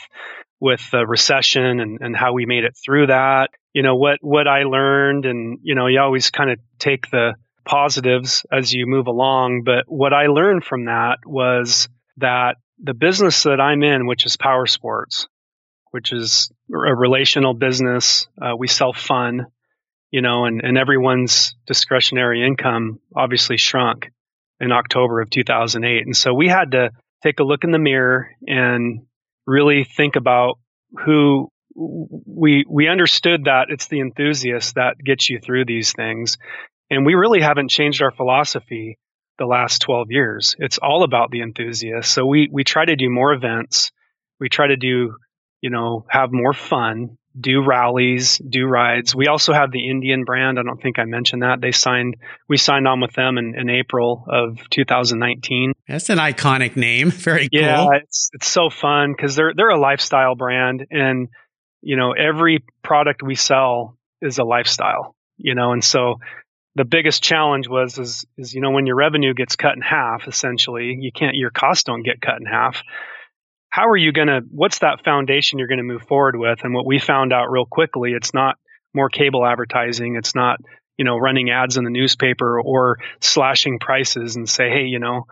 with 0.61 0.91
the 0.91 1.07
recession 1.07 1.81
and, 1.81 1.99
and 2.01 2.17
how 2.17 2.33
we 2.33 2.47
made 2.47 2.65
it 2.65 2.77
through 2.85 3.07
that. 3.07 3.51
You 3.73 3.83
know, 3.83 3.97
what, 3.97 4.19
what 4.23 4.49
I 4.49 4.65
learned 4.65 5.25
and, 5.25 5.59
you 5.63 5.75
know, 5.75 5.87
you 5.87 6.01
always 6.01 6.31
kind 6.31 6.51
of 6.51 6.59
take 6.79 7.11
the 7.11 7.35
positives 7.65 8.45
as 8.51 8.73
you 8.73 8.87
move 8.87 9.07
along. 9.07 9.63
But 9.65 9.85
what 9.87 10.13
I 10.13 10.27
learned 10.27 10.65
from 10.65 10.87
that 10.87 11.19
was 11.25 11.89
that 12.17 12.57
the 12.83 12.95
business 12.95 13.45
that 13.45 13.61
I'm 13.61 13.83
in, 13.83 14.07
which 14.07 14.27
is 14.27 14.37
power 14.37 14.67
sports, 14.67 15.29
which 15.91 16.13
is 16.13 16.51
a 16.71 16.95
relational 16.95 17.55
business, 17.55 18.27
uh, 18.41 18.57
we 18.57 18.69
sell 18.69 18.93
fun, 18.93 19.47
you 20.11 20.23
know, 20.23 20.45
and, 20.45 20.63
and 20.63 20.79
everyone's 20.79 21.55
discretionary 21.67 22.45
income 22.45 23.01
obviously 23.15 23.57
shrunk 23.57 24.11
in 24.61 24.73
October 24.73 25.21
of 25.21 25.31
2008. 25.31 26.05
And 26.05 26.17
so 26.17 26.35
we 26.35 26.49
had 26.49 26.73
to 26.73 26.91
take 27.23 27.41
a 27.41 27.45
look 27.45 27.65
in 27.65 27.71
the 27.71 27.79
mirror 27.79 28.31
and 28.47 29.03
really 29.49 29.85
think 29.85 30.17
about 30.17 30.59
who 31.05 31.51
we 31.75 32.65
we 32.69 32.89
understood 32.89 33.45
that 33.45 33.69
it's 33.71 33.89
the 33.89 34.01
enthusiast 34.01 34.75
that 34.75 34.97
gets 35.03 35.31
you 35.31 35.41
through 35.41 35.65
these 35.65 35.93
things. 35.93 36.37
And 36.91 37.07
we 37.07 37.15
really 37.15 37.41
haven't 37.41 37.71
changed 37.71 38.03
our 38.03 38.11
philosophy 38.11 38.99
the 39.39 39.47
last 39.47 39.83
12 39.83 40.09
years. 40.11 40.57
It's 40.59 40.79
all 40.79 41.03
about 41.03 41.31
the 41.31 41.43
enthusiast. 41.43 42.13
So 42.13 42.27
we 42.27 42.49
we 42.53 42.65
try 42.65 42.85
to 42.85 42.97
do 42.97 43.09
more 43.09 43.33
events. 43.33 43.91
We 44.39 44.49
try 44.49 44.69
to 44.69 44.77
do 44.77 45.17
you 45.63 45.71
know 45.71 46.05
have 46.11 46.31
more 46.31 46.53
fun 46.53 47.17
do 47.39 47.63
rallies, 47.63 48.39
do 48.39 48.67
rides. 48.67 49.15
We 49.15 49.27
also 49.27 49.53
have 49.53 49.71
the 49.71 49.89
Indian 49.89 50.25
brand. 50.25 50.59
I 50.59 50.63
don't 50.63 50.81
think 50.81 50.99
I 50.99 51.05
mentioned 51.05 51.43
that. 51.43 51.61
They 51.61 51.73
signed, 51.73 52.17
we 52.49 52.57
signed 52.57 52.89
on 52.89 53.01
with 53.01 53.13
them 53.13 53.39
in, 53.39 53.55
in 53.59 53.71
April 53.71 54.25
of 54.29 54.59
2019. 54.71 55.73
That's 55.87 56.11
an 56.11 56.19
iconic 56.19 56.77
name. 56.77 57.11
Very 57.13 57.49
cool. 57.49 57.61
Yeah, 57.61 57.87
it's, 58.03 58.31
it's 58.33 58.49
so 58.49 58.71
fun 58.71 59.13
because 59.13 59.37
they're, 59.37 59.53
they're 59.55 59.69
a 59.69 59.81
lifestyle 59.81 60.35
brand 60.35 60.87
and, 60.91 61.29
you 61.81 61.97
know, 61.97 62.13
every 62.13 62.65
product 62.83 63.23
we 63.23 63.35
sell 63.35 63.97
is 64.21 64.39
a 64.39 64.45
lifestyle, 64.45 65.15
you 65.37 65.55
know, 65.55 65.73
and 65.73 65.85
so 65.85 66.17
the 66.75 66.85
biggest 66.85 67.23
challenge 67.23 67.69
was, 67.69 67.99
is, 67.99 68.25
is, 68.37 68.55
you 68.55 68.61
know, 68.61 68.71
when 68.71 68.87
your 68.87 68.97
revenue 68.97 69.35
gets 69.35 69.57
cut 69.57 69.75
in 69.75 69.83
half, 69.83 70.27
essentially, 70.27 70.97
you 70.99 71.13
can't, 71.13 71.37
your 71.37 71.51
costs 71.51 71.85
don't 71.85 72.03
get 72.03 72.21
cut 72.21 72.41
in 72.41 72.47
half 72.47 72.83
how 73.71 73.89
are 73.89 73.97
you 73.97 74.13
going 74.13 74.29
to, 74.29 74.41
what's 74.51 74.81
that 74.81 75.05
foundation 75.05 75.59
you're 75.59 75.69
going 75.69 75.79
to 75.79 75.85
move 75.85 76.03
forward 76.03 76.37
with? 76.37 76.61
And 76.65 76.75
what 76.75 76.87
we 76.87 76.99
found 76.99 77.33
out 77.33 77.51
real 77.51 77.67
quickly, 77.67 78.13
it's 78.13 78.33
not 78.33 78.57
more 78.95 79.09
cable 79.09 79.45
advertising. 79.45 80.17
It's 80.17 80.35
not, 80.35 80.59
you 80.97 81.05
know, 81.05 81.17
running 81.17 81.51
ads 81.51 81.77
in 81.77 81.85
the 81.85 81.91
newspaper 81.91 82.61
or 82.61 82.99
slashing 83.21 83.79
prices 83.79 84.37
and 84.37 84.49
say, 84.49 84.71
hey, 84.71 84.85
you 84.85 84.99
know, 84.99 85.27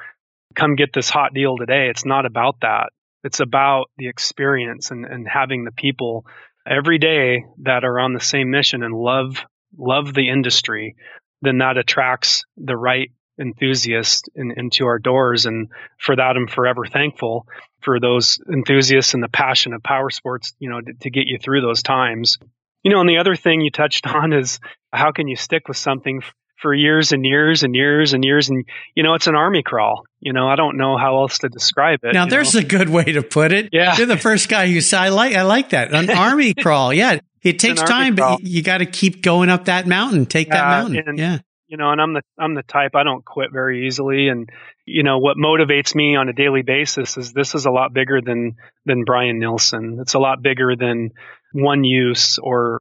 come 0.54 0.76
get 0.76 0.92
this 0.92 1.10
hot 1.10 1.34
deal 1.34 1.56
today. 1.56 1.88
It's 1.88 2.04
not 2.04 2.26
about 2.26 2.56
that. 2.60 2.90
It's 3.24 3.40
about 3.40 3.90
the 3.96 4.08
experience 4.08 4.90
and, 4.90 5.04
and 5.04 5.26
having 5.26 5.64
the 5.64 5.72
people 5.72 6.26
every 6.66 6.98
day 6.98 7.44
that 7.62 7.84
are 7.84 7.98
on 7.98 8.12
the 8.12 8.20
same 8.20 8.50
mission 8.50 8.82
and 8.82 8.94
love 8.94 9.44
love 9.76 10.14
the 10.14 10.28
industry, 10.28 10.96
then 11.42 11.58
that 11.58 11.76
attracts 11.76 12.44
the 12.56 12.76
right 12.76 13.10
enthusiasts 13.38 14.22
in, 14.34 14.52
into 14.56 14.86
our 14.86 14.98
doors. 14.98 15.46
And 15.46 15.68
for 15.98 16.16
that, 16.16 16.36
I'm 16.36 16.48
forever 16.48 16.86
thankful 16.86 17.46
for 17.86 18.00
those 18.00 18.40
enthusiasts 18.52 19.14
and 19.14 19.22
the 19.22 19.28
passion 19.28 19.72
of 19.72 19.80
power 19.80 20.10
sports, 20.10 20.52
you 20.58 20.68
know, 20.68 20.80
to, 20.80 20.92
to 20.92 21.08
get 21.08 21.26
you 21.26 21.38
through 21.38 21.60
those 21.60 21.84
times. 21.84 22.38
You 22.82 22.90
know, 22.90 23.00
and 23.00 23.08
the 23.08 23.18
other 23.18 23.36
thing 23.36 23.60
you 23.60 23.70
touched 23.70 24.06
on 24.12 24.32
is 24.32 24.58
how 24.92 25.12
can 25.12 25.28
you 25.28 25.36
stick 25.36 25.68
with 25.68 25.76
something 25.76 26.20
for 26.60 26.74
years 26.74 27.12
and 27.12 27.24
years 27.24 27.62
and 27.62 27.76
years 27.76 28.12
and 28.12 28.24
years? 28.24 28.48
And 28.48 28.64
you 28.96 29.04
know 29.04 29.14
it's 29.14 29.28
an 29.28 29.36
army 29.36 29.62
crawl. 29.62 30.02
You 30.18 30.32
know 30.32 30.48
i 30.48 30.56
don't 30.56 30.76
know 30.76 30.96
how 30.96 31.20
else 31.20 31.38
to 31.38 31.48
describe 31.48 32.00
it 32.02 32.12
now 32.12 32.26
there's 32.26 32.54
know? 32.54 32.60
a 32.60 32.64
good 32.64 32.88
way 32.88 33.04
to 33.04 33.22
put 33.22 33.52
it. 33.52 33.68
Yeah. 33.72 33.96
You're 33.96 34.06
the 34.08 34.16
first 34.16 34.48
guy 34.48 34.66
who 34.66 34.80
said 34.80 35.00
i 35.00 35.08
like 35.10 35.36
i 35.36 35.42
like 35.42 35.70
that. 35.70 35.94
An 35.94 36.10
army 36.26 36.54
crawl. 36.54 36.92
Yeah. 36.92 37.20
It 37.42 37.60
takes 37.60 37.80
time 37.80 38.16
crawl. 38.16 38.38
but 38.38 38.46
you, 38.46 38.60
got 38.60 38.78
to 38.78 38.86
keep 38.86 39.22
going 39.22 39.50
up 39.50 39.66
that 39.66 39.86
mountain 39.86 40.26
take 40.26 40.50
that 40.50 40.66
mountain. 40.66 41.16
yeah 41.16 41.38
you 41.68 41.76
know, 41.76 41.90
and 41.90 42.00
I'm 42.00 42.14
the 42.14 42.22
I'm 42.38 42.54
the 42.54 42.62
type 42.62 42.94
I 42.94 43.02
don't 43.02 43.24
quit 43.24 43.52
very 43.52 43.86
easily 43.86 44.28
and 44.28 44.48
you 44.84 45.02
know 45.02 45.18
what 45.18 45.36
motivates 45.36 45.94
me 45.94 46.16
on 46.16 46.28
a 46.28 46.32
daily 46.32 46.62
basis 46.62 47.16
is 47.16 47.32
this 47.32 47.54
is 47.54 47.66
a 47.66 47.70
lot 47.70 47.92
bigger 47.92 48.20
than 48.20 48.56
than 48.84 49.04
Brian 49.04 49.38
Nilsson. 49.38 49.98
It's 50.00 50.14
a 50.14 50.18
lot 50.18 50.42
bigger 50.42 50.76
than 50.76 51.10
one 51.52 51.84
use 51.84 52.38
or 52.38 52.80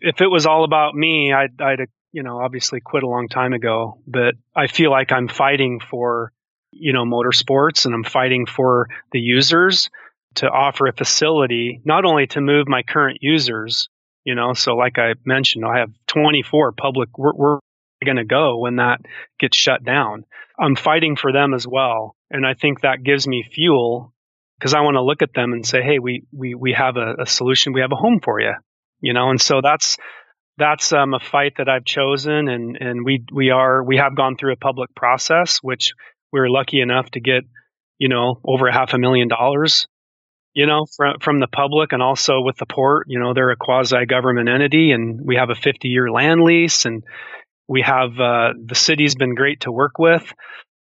if 0.00 0.20
it 0.20 0.28
was 0.28 0.46
all 0.46 0.64
about 0.64 0.94
me, 0.94 1.32
I'd 1.32 1.60
I'd 1.60 1.88
you 2.12 2.22
know, 2.22 2.40
obviously 2.40 2.80
quit 2.80 3.02
a 3.02 3.08
long 3.08 3.28
time 3.28 3.52
ago, 3.52 4.00
but 4.06 4.34
I 4.54 4.66
feel 4.66 4.90
like 4.90 5.12
I'm 5.12 5.28
fighting 5.28 5.80
for 5.80 6.32
you 6.72 6.92
know 6.92 7.04
motorsports 7.04 7.86
and 7.86 7.94
I'm 7.94 8.04
fighting 8.04 8.46
for 8.46 8.88
the 9.12 9.20
users 9.20 9.90
to 10.36 10.48
offer 10.48 10.86
a 10.86 10.92
facility 10.92 11.80
not 11.84 12.04
only 12.04 12.26
to 12.28 12.40
move 12.40 12.68
my 12.68 12.82
current 12.82 13.18
users 13.20 13.88
you 14.22 14.36
know 14.36 14.52
so 14.52 14.76
like 14.76 14.96
i 14.96 15.14
mentioned 15.24 15.64
i 15.64 15.78
have 15.78 15.90
24 16.06 16.70
public 16.72 17.18
we're, 17.18 17.34
we're 17.34 17.58
going 18.04 18.16
to 18.16 18.24
go 18.24 18.58
when 18.58 18.76
that 18.76 19.00
gets 19.38 19.56
shut 19.56 19.84
down? 19.84 20.24
I'm 20.58 20.76
fighting 20.76 21.16
for 21.16 21.32
them 21.32 21.54
as 21.54 21.66
well. 21.66 22.16
And 22.30 22.46
I 22.46 22.54
think 22.54 22.80
that 22.80 23.02
gives 23.02 23.26
me 23.26 23.44
fuel 23.52 24.12
because 24.58 24.74
I 24.74 24.80
want 24.80 24.96
to 24.96 25.02
look 25.02 25.22
at 25.22 25.32
them 25.34 25.52
and 25.52 25.66
say, 25.66 25.82
Hey, 25.82 25.98
we, 25.98 26.24
we, 26.32 26.54
we 26.54 26.72
have 26.72 26.96
a, 26.96 27.22
a, 27.22 27.26
solution. 27.26 27.72
We 27.72 27.80
have 27.80 27.92
a 27.92 27.96
home 27.96 28.20
for 28.22 28.40
you, 28.40 28.52
you 29.00 29.14
know? 29.14 29.30
And 29.30 29.40
so 29.40 29.60
that's, 29.62 29.96
that's 30.58 30.92
um, 30.92 31.14
a 31.14 31.20
fight 31.20 31.54
that 31.58 31.68
I've 31.68 31.84
chosen. 31.84 32.48
And, 32.48 32.76
and 32.78 33.04
we, 33.04 33.24
we 33.32 33.50
are, 33.50 33.82
we 33.82 33.96
have 33.96 34.16
gone 34.16 34.36
through 34.36 34.52
a 34.52 34.56
public 34.56 34.94
process, 34.94 35.58
which 35.62 35.94
we 36.32 36.40
are 36.40 36.50
lucky 36.50 36.80
enough 36.80 37.10
to 37.12 37.20
get, 37.20 37.44
you 37.98 38.08
know, 38.08 38.40
over 38.44 38.68
a 38.68 38.72
half 38.72 38.92
a 38.92 38.98
million 38.98 39.28
dollars 39.28 39.86
you 40.52 40.66
know, 40.66 40.84
from 40.96 41.18
from 41.20 41.38
the 41.38 41.46
public 41.46 41.92
and 41.92 42.02
also 42.02 42.40
with 42.40 42.56
the 42.56 42.66
port. 42.66 43.06
You 43.08 43.20
know, 43.20 43.34
they're 43.34 43.50
a 43.50 43.56
quasi 43.56 44.04
government 44.06 44.48
entity, 44.48 44.90
and 44.90 45.20
we 45.24 45.36
have 45.36 45.50
a 45.50 45.54
50 45.54 45.88
year 45.88 46.10
land 46.10 46.42
lease, 46.42 46.86
and 46.86 47.04
we 47.70 47.82
have 47.82 48.18
uh, 48.18 48.52
the 48.66 48.74
city's 48.74 49.14
been 49.14 49.36
great 49.36 49.60
to 49.60 49.70
work 49.70 49.96
with. 49.96 50.34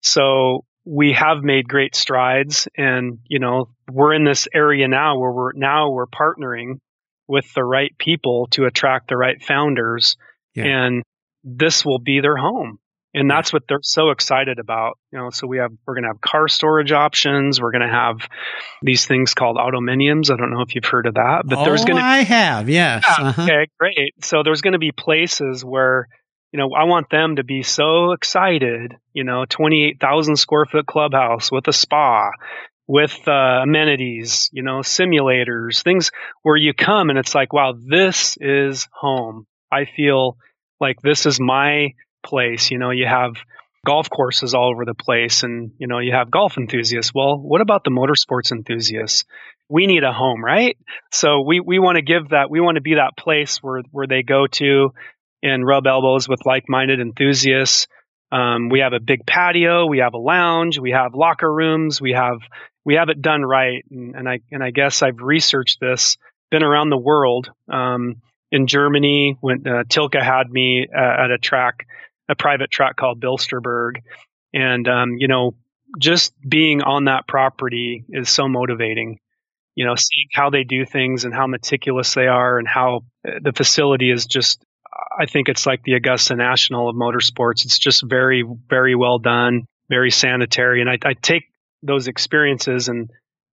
So 0.03 0.66
we 0.85 1.14
have 1.14 1.38
made 1.42 1.66
great 1.66 1.97
strides, 1.97 2.68
and 2.77 3.20
you 3.27 3.38
know, 3.38 3.70
we're 3.90 4.12
in 4.12 4.25
this 4.25 4.47
area 4.53 4.87
now 4.87 5.18
where 5.18 5.33
we're 5.33 5.53
now 5.55 5.92
we're 5.92 6.07
partnering 6.07 6.75
with 7.27 7.47
the 7.55 7.64
right 7.64 7.97
people 7.99 8.49
to 8.51 8.66
attract 8.66 9.09
the 9.09 9.16
right 9.16 9.42
founders, 9.42 10.18
yeah. 10.55 10.64
and 10.64 11.03
this 11.42 11.87
will 11.87 12.01
be 12.01 12.20
their 12.20 12.37
home. 12.37 12.79
And 13.14 13.31
that's 13.31 13.51
what 13.51 13.62
they're 13.66 13.79
so 13.81 14.11
excited 14.11 14.59
about 14.59 14.99
you 15.11 15.18
know. 15.18 15.31
So 15.31 15.47
we 15.47 15.59
have 15.59 15.70
we're 15.87 15.94
going 15.94 16.03
to 16.03 16.09
have 16.09 16.20
car 16.20 16.49
storage 16.49 16.92
options. 16.92 17.62
We're 17.62 17.73
going 17.73 17.88
to 17.88 17.94
have 17.94 18.29
these 18.83 19.07
things 19.07 19.33
called 19.33 19.57
autominiums 19.57 20.31
i 20.31 20.37
don't 20.37 20.51
know 20.51 20.61
if 20.61 20.75
you've 20.75 20.85
heard 20.85 21.07
of 21.07 21.14
that 21.14 21.44
but 21.47 21.61
oh, 21.61 21.64
there's 21.64 21.87
going 21.87 21.97
to 21.97 22.05
i 22.05 22.18
have. 22.18 22.68
Yes. 22.68 23.05
Yeah, 23.07 23.29
uh-huh. 23.29 23.42
okay 23.42 23.68
great. 23.81 24.23
So 24.23 24.42
there's 24.42 24.61
going 24.61 24.73
to 24.73 24.79
be 24.79 24.92
places 24.92 25.64
where 25.64 26.09
you 26.54 26.58
know 26.58 26.70
i 26.74 26.84
want 26.84 27.10
them 27.10 27.36
to 27.36 27.44
be 27.44 27.62
so 27.62 28.12
excited 28.12 28.94
you 29.12 29.24
know 29.24 29.44
28000 29.44 30.36
square 30.36 30.64
foot 30.64 30.86
clubhouse 30.86 31.52
with 31.52 31.68
a 31.68 31.72
spa 31.72 32.30
with 32.86 33.18
uh, 33.26 33.60
amenities 33.62 34.48
you 34.52 34.62
know 34.62 34.78
simulators 34.78 35.82
things 35.82 36.10
where 36.42 36.56
you 36.56 36.72
come 36.72 37.10
and 37.10 37.18
it's 37.18 37.34
like 37.34 37.52
wow 37.52 37.74
this 37.76 38.38
is 38.40 38.88
home 38.92 39.46
i 39.70 39.84
feel 39.84 40.38
like 40.80 41.00
this 41.02 41.26
is 41.26 41.40
my 41.40 41.94
place. 42.24 42.70
You 42.70 42.78
know, 42.78 42.90
you 42.90 43.06
have 43.06 43.34
golf 43.86 44.08
courses 44.10 44.54
all 44.54 44.70
over 44.70 44.84
the 44.84 44.94
place 44.94 45.42
and, 45.42 45.72
you 45.78 45.86
know, 45.86 45.98
you 45.98 46.12
have 46.12 46.30
golf 46.30 46.56
enthusiasts. 46.56 47.12
Well, 47.14 47.38
what 47.38 47.60
about 47.60 47.84
the 47.84 47.90
motorsports 47.90 48.50
enthusiasts? 48.50 49.24
We 49.68 49.86
need 49.86 50.04
a 50.04 50.12
home, 50.12 50.42
right? 50.42 50.76
So 51.12 51.42
we, 51.42 51.60
we 51.60 51.78
want 51.78 51.96
to 51.96 52.02
give 52.02 52.30
that, 52.30 52.50
we 52.50 52.60
want 52.60 52.76
to 52.76 52.80
be 52.80 52.94
that 52.94 53.16
place 53.18 53.58
where, 53.58 53.82
where 53.90 54.06
they 54.06 54.22
go 54.22 54.46
to 54.52 54.90
and 55.44 55.64
rub 55.64 55.87
elbows 55.87 56.28
with 56.28 56.44
like-minded 56.44 56.98
enthusiasts. 56.98 57.87
Um, 58.33 58.68
we 58.68 58.80
have 58.80 58.92
a 58.92 58.98
big 59.00 59.24
patio, 59.24 59.87
we 59.87 59.98
have 59.98 60.14
a 60.14 60.18
lounge, 60.18 60.78
we 60.80 60.90
have 60.90 61.14
locker 61.14 61.52
rooms, 61.52 62.00
we 62.00 62.12
have, 62.12 62.38
we 62.85 62.94
have 62.94 63.09
it 63.09 63.22
done 63.22 63.42
right. 63.42 63.85
And, 63.88 64.16
and 64.16 64.28
I, 64.28 64.40
and 64.50 64.64
I 64.64 64.72
guess 64.72 65.02
I've 65.02 65.20
researched 65.20 65.78
this, 65.80 66.16
been 66.50 66.64
around 66.64 66.90
the 66.90 66.98
world. 66.98 67.50
Um, 67.72 68.16
in 68.50 68.66
Germany, 68.66 69.37
when 69.40 69.66
uh, 69.66 69.85
Tilke 69.88 70.20
had 70.20 70.50
me 70.50 70.88
uh, 70.92 71.24
at 71.24 71.30
a 71.30 71.38
track 71.38 71.87
a 72.28 72.35
private 72.35 72.70
track 72.70 72.96
called 72.96 73.20
Bilster 73.20 73.62
Berg. 73.62 74.02
And, 74.52 74.88
um, 74.88 75.16
you 75.18 75.28
know, 75.28 75.54
just 75.98 76.33
being 76.40 76.83
on 76.83 77.04
that 77.04 77.26
property 77.28 78.04
is 78.09 78.28
so 78.28 78.48
motivating. 78.48 79.18
You 79.74 79.87
know, 79.87 79.94
seeing 79.96 80.28
how 80.33 80.50
they 80.50 80.64
do 80.64 80.87
things 80.87 81.24
and 81.24 81.35
how 81.35 81.46
meticulous 81.46 82.14
they 82.14 82.28
are 82.28 82.59
and 82.59 82.68
how 82.68 83.04
uh, 83.26 83.33
the 83.42 83.52
facility 83.52 84.11
is 84.11 84.26
just, 84.26 84.64
I 85.18 85.26
think 85.26 85.48
it's 85.48 85.66
like 85.66 85.83
the 85.83 85.94
Augusta 85.94 86.37
National 86.37 86.88
of 86.88 86.96
Motorsports. 86.96 87.64
It's 87.64 87.78
just 87.78 88.02
very, 88.04 88.44
very 88.68 88.94
well 88.94 89.18
done, 89.18 89.62
very 89.88 90.11
sanitary. 90.11 90.80
And 90.80 90.90
I, 90.90 90.98
I 91.04 91.14
take 91.14 91.44
those 91.83 92.09
experiences 92.09 92.88
and, 92.88 93.11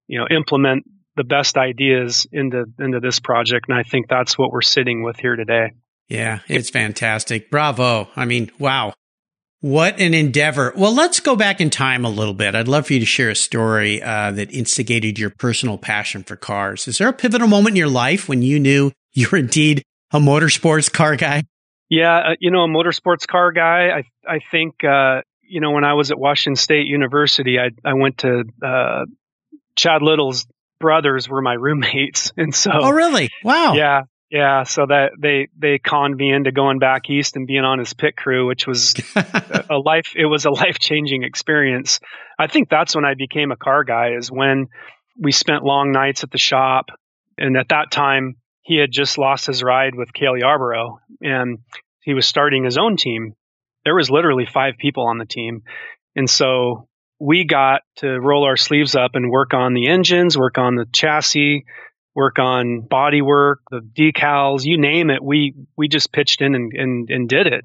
you 0.07 0.19
know, 0.19 0.27
implement 0.29 0.85
the 1.15 1.23
best 1.23 1.57
ideas 1.57 2.27
into, 2.31 2.65
into 2.79 2.99
this 2.99 3.19
project. 3.19 3.67
And 3.69 3.77
I 3.77 3.83
think 3.83 4.07
that's 4.07 4.37
what 4.37 4.51
we're 4.51 4.61
sitting 4.61 5.03
with 5.03 5.17
here 5.17 5.35
today. 5.35 5.71
Yeah, 6.07 6.39
it's 6.47 6.69
fantastic. 6.69 7.49
Bravo. 7.49 8.09
I 8.15 8.25
mean, 8.25 8.51
wow. 8.59 8.93
What 9.61 9.99
an 9.99 10.13
endeavor. 10.13 10.73
Well, 10.75 10.93
let's 10.93 11.19
go 11.19 11.35
back 11.35 11.61
in 11.61 11.69
time 11.69 12.03
a 12.03 12.09
little 12.09 12.33
bit. 12.33 12.55
I'd 12.55 12.67
love 12.67 12.87
for 12.87 12.93
you 12.93 12.99
to 12.99 13.05
share 13.05 13.29
a 13.29 13.35
story 13.35 14.01
uh, 14.01 14.31
that 14.31 14.51
instigated 14.51 15.19
your 15.19 15.29
personal 15.29 15.77
passion 15.77 16.23
for 16.23 16.35
cars. 16.35 16.87
Is 16.87 16.97
there 16.97 17.09
a 17.09 17.13
pivotal 17.13 17.47
moment 17.47 17.73
in 17.73 17.77
your 17.77 17.87
life 17.87 18.27
when 18.27 18.41
you 18.41 18.59
knew 18.59 18.91
you 19.13 19.27
were 19.31 19.37
indeed 19.37 19.83
a 20.11 20.19
motorsports 20.19 20.91
car 20.91 21.15
guy? 21.15 21.43
Yeah, 21.89 22.17
uh, 22.17 22.35
you 22.39 22.51
know, 22.51 22.63
a 22.63 22.67
motorsports 22.67 23.27
car 23.27 23.51
guy. 23.51 23.89
I 23.89 24.03
I 24.27 24.39
think 24.51 24.83
uh, 24.83 25.21
you 25.41 25.59
know 25.59 25.71
when 25.71 25.83
I 25.83 25.93
was 25.93 26.11
at 26.11 26.19
Washington 26.19 26.55
State 26.55 26.87
University, 26.87 27.59
I 27.59 27.69
I 27.83 27.93
went 27.93 28.19
to 28.19 28.43
uh, 28.63 29.05
Chad 29.75 30.01
Little's 30.01 30.47
brothers 30.79 31.29
were 31.29 31.41
my 31.41 31.53
roommates, 31.59 32.31
and 32.37 32.53
so. 32.53 32.71
Oh, 32.73 32.91
really? 32.91 33.29
Wow. 33.43 33.73
Yeah, 33.73 34.03
yeah, 34.31 34.63
so 34.63 34.85
that 34.85 35.11
they 35.19 35.49
they 35.57 35.77
conned 35.77 36.15
me 36.15 36.31
into 36.31 36.53
going 36.53 36.79
back 36.79 37.09
east 37.09 37.35
and 37.35 37.45
being 37.45 37.65
on 37.65 37.79
his 37.79 37.93
pit 37.93 38.15
crew, 38.15 38.47
which 38.47 38.65
was 38.65 38.95
a 39.69 39.77
life. 39.77 40.13
It 40.15 40.25
was 40.25 40.45
a 40.45 40.51
life 40.63 40.79
changing 40.79 41.23
experience. 41.23 41.99
I 42.39 42.47
think 42.47 42.69
that's 42.69 42.95
when 42.95 43.03
I 43.03 43.13
became 43.15 43.51
a 43.51 43.57
car 43.57 43.83
guy. 43.83 44.13
Is 44.13 44.31
when 44.31 44.67
we 45.19 45.33
spent 45.33 45.65
long 45.65 45.91
nights 45.91 46.23
at 46.23 46.31
the 46.31 46.37
shop, 46.37 46.91
and 47.37 47.57
at 47.57 47.69
that 47.69 47.91
time 47.91 48.37
he 48.61 48.77
had 48.77 48.91
just 48.91 49.17
lost 49.17 49.47
his 49.47 49.63
ride 49.63 49.95
with 49.95 50.13
Cale 50.13 50.37
Yarborough, 50.37 50.99
and 51.21 51.59
he 52.01 52.13
was 52.13 52.27
starting 52.27 52.63
his 52.63 52.77
own 52.77 52.97
team. 52.97 53.35
There 53.85 53.95
was 53.95 54.09
literally 54.09 54.45
five 54.45 54.75
people 54.77 55.07
on 55.07 55.17
the 55.17 55.25
team, 55.25 55.63
and 56.15 56.29
so 56.29 56.87
we 57.19 57.45
got 57.45 57.81
to 57.97 58.19
roll 58.19 58.45
our 58.45 58.57
sleeves 58.57 58.95
up 58.95 59.11
and 59.13 59.29
work 59.29 59.53
on 59.53 59.75
the 59.75 59.87
engines, 59.87 60.37
work 60.37 60.57
on 60.57 60.75
the 60.75 60.87
chassis, 60.91 61.65
work 62.15 62.39
on 62.39 62.81
body 62.81 63.21
work, 63.21 63.61
the 63.69 63.79
decals, 63.79 64.65
you 64.65 64.79
name 64.79 65.09
it. 65.11 65.23
We, 65.23 65.53
we 65.77 65.87
just 65.87 66.11
pitched 66.11 66.41
in 66.41 66.55
and, 66.55 66.71
and, 66.73 67.09
and 67.09 67.29
did 67.29 67.47
it. 67.47 67.63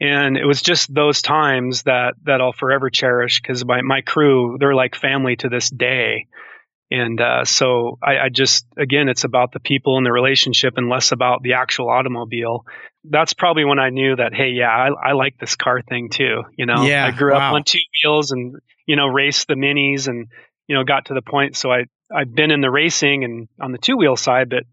And 0.00 0.36
it 0.36 0.44
was 0.44 0.62
just 0.62 0.94
those 0.94 1.22
times 1.22 1.82
that, 1.82 2.14
that 2.22 2.40
I'll 2.40 2.52
forever 2.52 2.88
cherish 2.88 3.40
because 3.42 3.64
my, 3.64 3.82
my 3.82 4.00
crew, 4.00 4.56
they're 4.60 4.74
like 4.74 4.94
family 4.94 5.34
to 5.36 5.48
this 5.48 5.70
day. 5.70 6.26
And 6.90 7.20
uh, 7.20 7.44
so 7.44 7.98
I, 8.02 8.18
I, 8.18 8.28
just, 8.30 8.66
again, 8.76 9.08
it's 9.08 9.24
about 9.24 9.52
the 9.52 9.60
people 9.60 9.98
and 9.98 10.06
the 10.06 10.12
relationship 10.12 10.74
and 10.76 10.88
less 10.88 11.12
about 11.12 11.42
the 11.42 11.54
actual 11.54 11.90
automobile. 11.90 12.64
That's 13.04 13.34
probably 13.34 13.64
when 13.64 13.78
I 13.78 13.90
knew 13.90 14.16
that, 14.16 14.32
hey, 14.32 14.50
yeah, 14.50 14.70
I, 14.70 15.10
I 15.10 15.12
like 15.12 15.38
this 15.38 15.54
car 15.54 15.82
thing 15.82 16.08
too. 16.08 16.44
You 16.56 16.66
know, 16.66 16.84
yeah, 16.84 17.06
I 17.06 17.10
grew 17.10 17.32
wow. 17.32 17.48
up 17.48 17.54
on 17.54 17.64
two 17.64 17.78
wheels 18.02 18.32
and, 18.32 18.56
you 18.86 18.96
know, 18.96 19.06
raced 19.06 19.48
the 19.48 19.54
minis 19.54 20.08
and, 20.08 20.28
you 20.66 20.76
know, 20.76 20.84
got 20.84 21.06
to 21.06 21.14
the 21.14 21.22
point. 21.22 21.56
So 21.56 21.70
I, 21.70 21.84
I've 22.14 22.34
been 22.34 22.50
in 22.50 22.62
the 22.62 22.70
racing 22.70 23.24
and 23.24 23.48
on 23.60 23.72
the 23.72 23.78
two 23.78 23.96
wheel 23.96 24.16
side, 24.16 24.48
but 24.48 24.64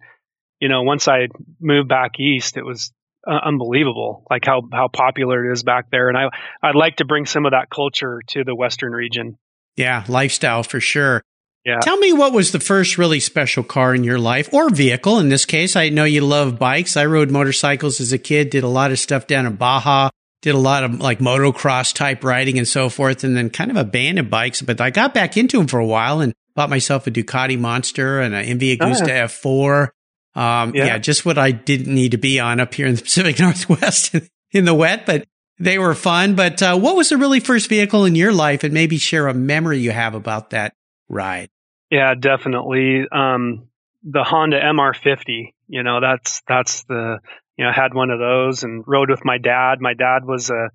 you 0.60 0.70
know, 0.70 0.84
once 0.84 1.08
I 1.08 1.28
moved 1.60 1.90
back 1.90 2.20
east, 2.20 2.58
it 2.58 2.64
was 2.64 2.92
uh, 3.28 3.40
unbelievable, 3.44 4.26
like 4.30 4.46
how 4.46 4.62
how 4.72 4.88
popular 4.88 5.50
it 5.50 5.52
is 5.54 5.64
back 5.64 5.90
there. 5.92 6.10
And 6.10 6.18
I 6.18 6.30
I'd 6.62 6.76
like 6.76 6.98
to 6.98 7.06
bring 7.06 7.26
some 7.26 7.46
of 7.46 7.52
that 7.52 7.70
culture 7.70 8.22
to 8.30 8.44
the 8.44 8.56
western 8.56 8.94
region. 8.94 9.38
Yeah, 9.76 10.06
lifestyle 10.08 10.64
for 10.64 10.80
sure. 10.80 11.22
Yeah. 11.66 11.80
Tell 11.80 11.98
me 11.98 12.14
what 12.14 12.32
was 12.32 12.52
the 12.52 12.60
first 12.60 13.00
really 13.00 13.20
special 13.20 13.64
car 13.64 13.96
in 13.96 14.04
your 14.04 14.20
life 14.20 14.54
or 14.54 14.70
vehicle 14.70 15.18
in 15.18 15.30
this 15.30 15.46
case. 15.46 15.76
I 15.76 15.90
know 15.90 16.04
you 16.04 16.22
love 16.22 16.60
bikes. 16.60 16.96
I 16.96 17.06
rode 17.06 17.32
motorcycles 17.32 18.00
as 18.00 18.14
a 18.14 18.20
kid, 18.20 18.52
did 18.52 18.64
a 18.64 18.68
lot 18.68 18.92
of 18.92 19.00
stuff 19.00 19.26
down 19.26 19.48
in 19.48 19.56
Baja, 19.56 20.12
did 20.44 20.54
a 20.54 20.60
lot 20.60 20.84
of 20.84 21.00
like 21.00 21.18
motocross 21.18 21.92
type 21.92 22.24
riding 22.24 22.60
and 22.60 22.68
so 22.68 22.88
forth, 22.88 23.24
and 23.24 23.36
then 23.36 23.50
kind 23.50 23.72
of 23.72 23.78
abandoned 23.78 24.30
bikes. 24.30 24.62
But 24.62 24.80
I 24.80 24.92
got 24.92 25.16
back 25.16 25.38
into 25.38 25.58
them 25.58 25.66
for 25.66 25.80
a 25.80 25.86
while 25.86 26.22
and 26.22 26.36
bought 26.54 26.70
myself 26.70 27.08
a 27.08 27.12
Ducati 27.12 27.58
Monster 27.58 28.22
and 28.22 28.36
an 28.36 28.46
MV 28.46 28.78
Agusta 28.78 29.24
oh, 29.24 29.90
F4. 30.36 30.40
Um, 30.40 30.76
yeah. 30.76 30.86
yeah. 30.86 30.98
just 31.00 31.26
what 31.26 31.40
I 31.40 31.50
didn't 31.50 31.94
need 31.94 32.12
to 32.12 32.18
be 32.18 32.40
on 32.40 32.60
up 32.60 32.76
here 32.76 32.86
in 32.86 32.94
the 32.94 33.02
Pacific 33.04 33.40
Northwest 33.40 34.14
in 34.52 34.66
the 34.66 34.76
wet, 34.76 35.08
but 35.08 35.26
they 35.58 35.80
were 35.80 35.96
fun. 35.96 36.36
But 36.36 36.62
uh, 36.62 36.78
what 36.78 36.96
was 36.96 37.10
the 37.10 37.18
really 37.18 37.40
first 37.40 37.70
vehicle 37.70 38.06
in 38.06 38.14
your 38.14 38.34
life, 38.34 38.64
and 38.64 38.72
maybe 38.72 38.98
share 38.98 39.28
a 39.28 39.34
memory 39.34 39.80
you 39.80 39.90
have 39.90 40.14
about 40.14 40.52
that 40.52 40.76
ride? 41.10 41.50
Yeah, 41.90 42.16
definitely. 42.16 43.06
Um, 43.12 43.68
the 44.04 44.24
Honda 44.24 44.60
MR50. 44.60 45.54
You 45.68 45.84
know, 45.84 46.00
that's 46.00 46.42
that's 46.48 46.84
the 46.84 47.20
you 47.58 47.66
know 47.66 47.72
I 47.72 47.74
had 47.74 47.94
one 47.94 48.12
of 48.12 48.20
those 48.20 48.64
and 48.64 48.84
rode 48.86 49.10
with 49.10 49.26
my 49.26 49.38
dad. 49.38 49.82
My 49.82 49.94
dad 49.94 50.26
was 50.26 50.50
a 50.50 50.70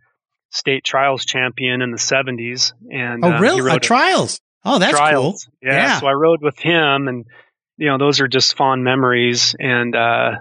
state 0.50 0.84
trials 0.84 1.24
champion 1.24 1.80
in 1.80 1.90
the 1.90 1.96
70s, 1.96 2.72
and 2.90 3.24
oh, 3.24 3.38
really? 3.38 3.70
Uh, 3.70 3.78
trials? 3.78 4.40
Oh, 4.64 4.78
that's 4.78 4.96
trials. 4.96 5.44
cool. 5.44 5.70
Yeah, 5.70 5.76
yeah. 5.76 6.00
So 6.00 6.06
I 6.06 6.12
rode 6.12 6.42
with 6.42 6.58
him 6.58 7.08
and, 7.08 7.24
you 7.78 7.88
know, 7.88 7.98
those 7.98 8.20
are 8.20 8.28
just 8.28 8.56
fond 8.56 8.84
memories. 8.84 9.54
And, 9.58 9.96
uh, 9.96 10.32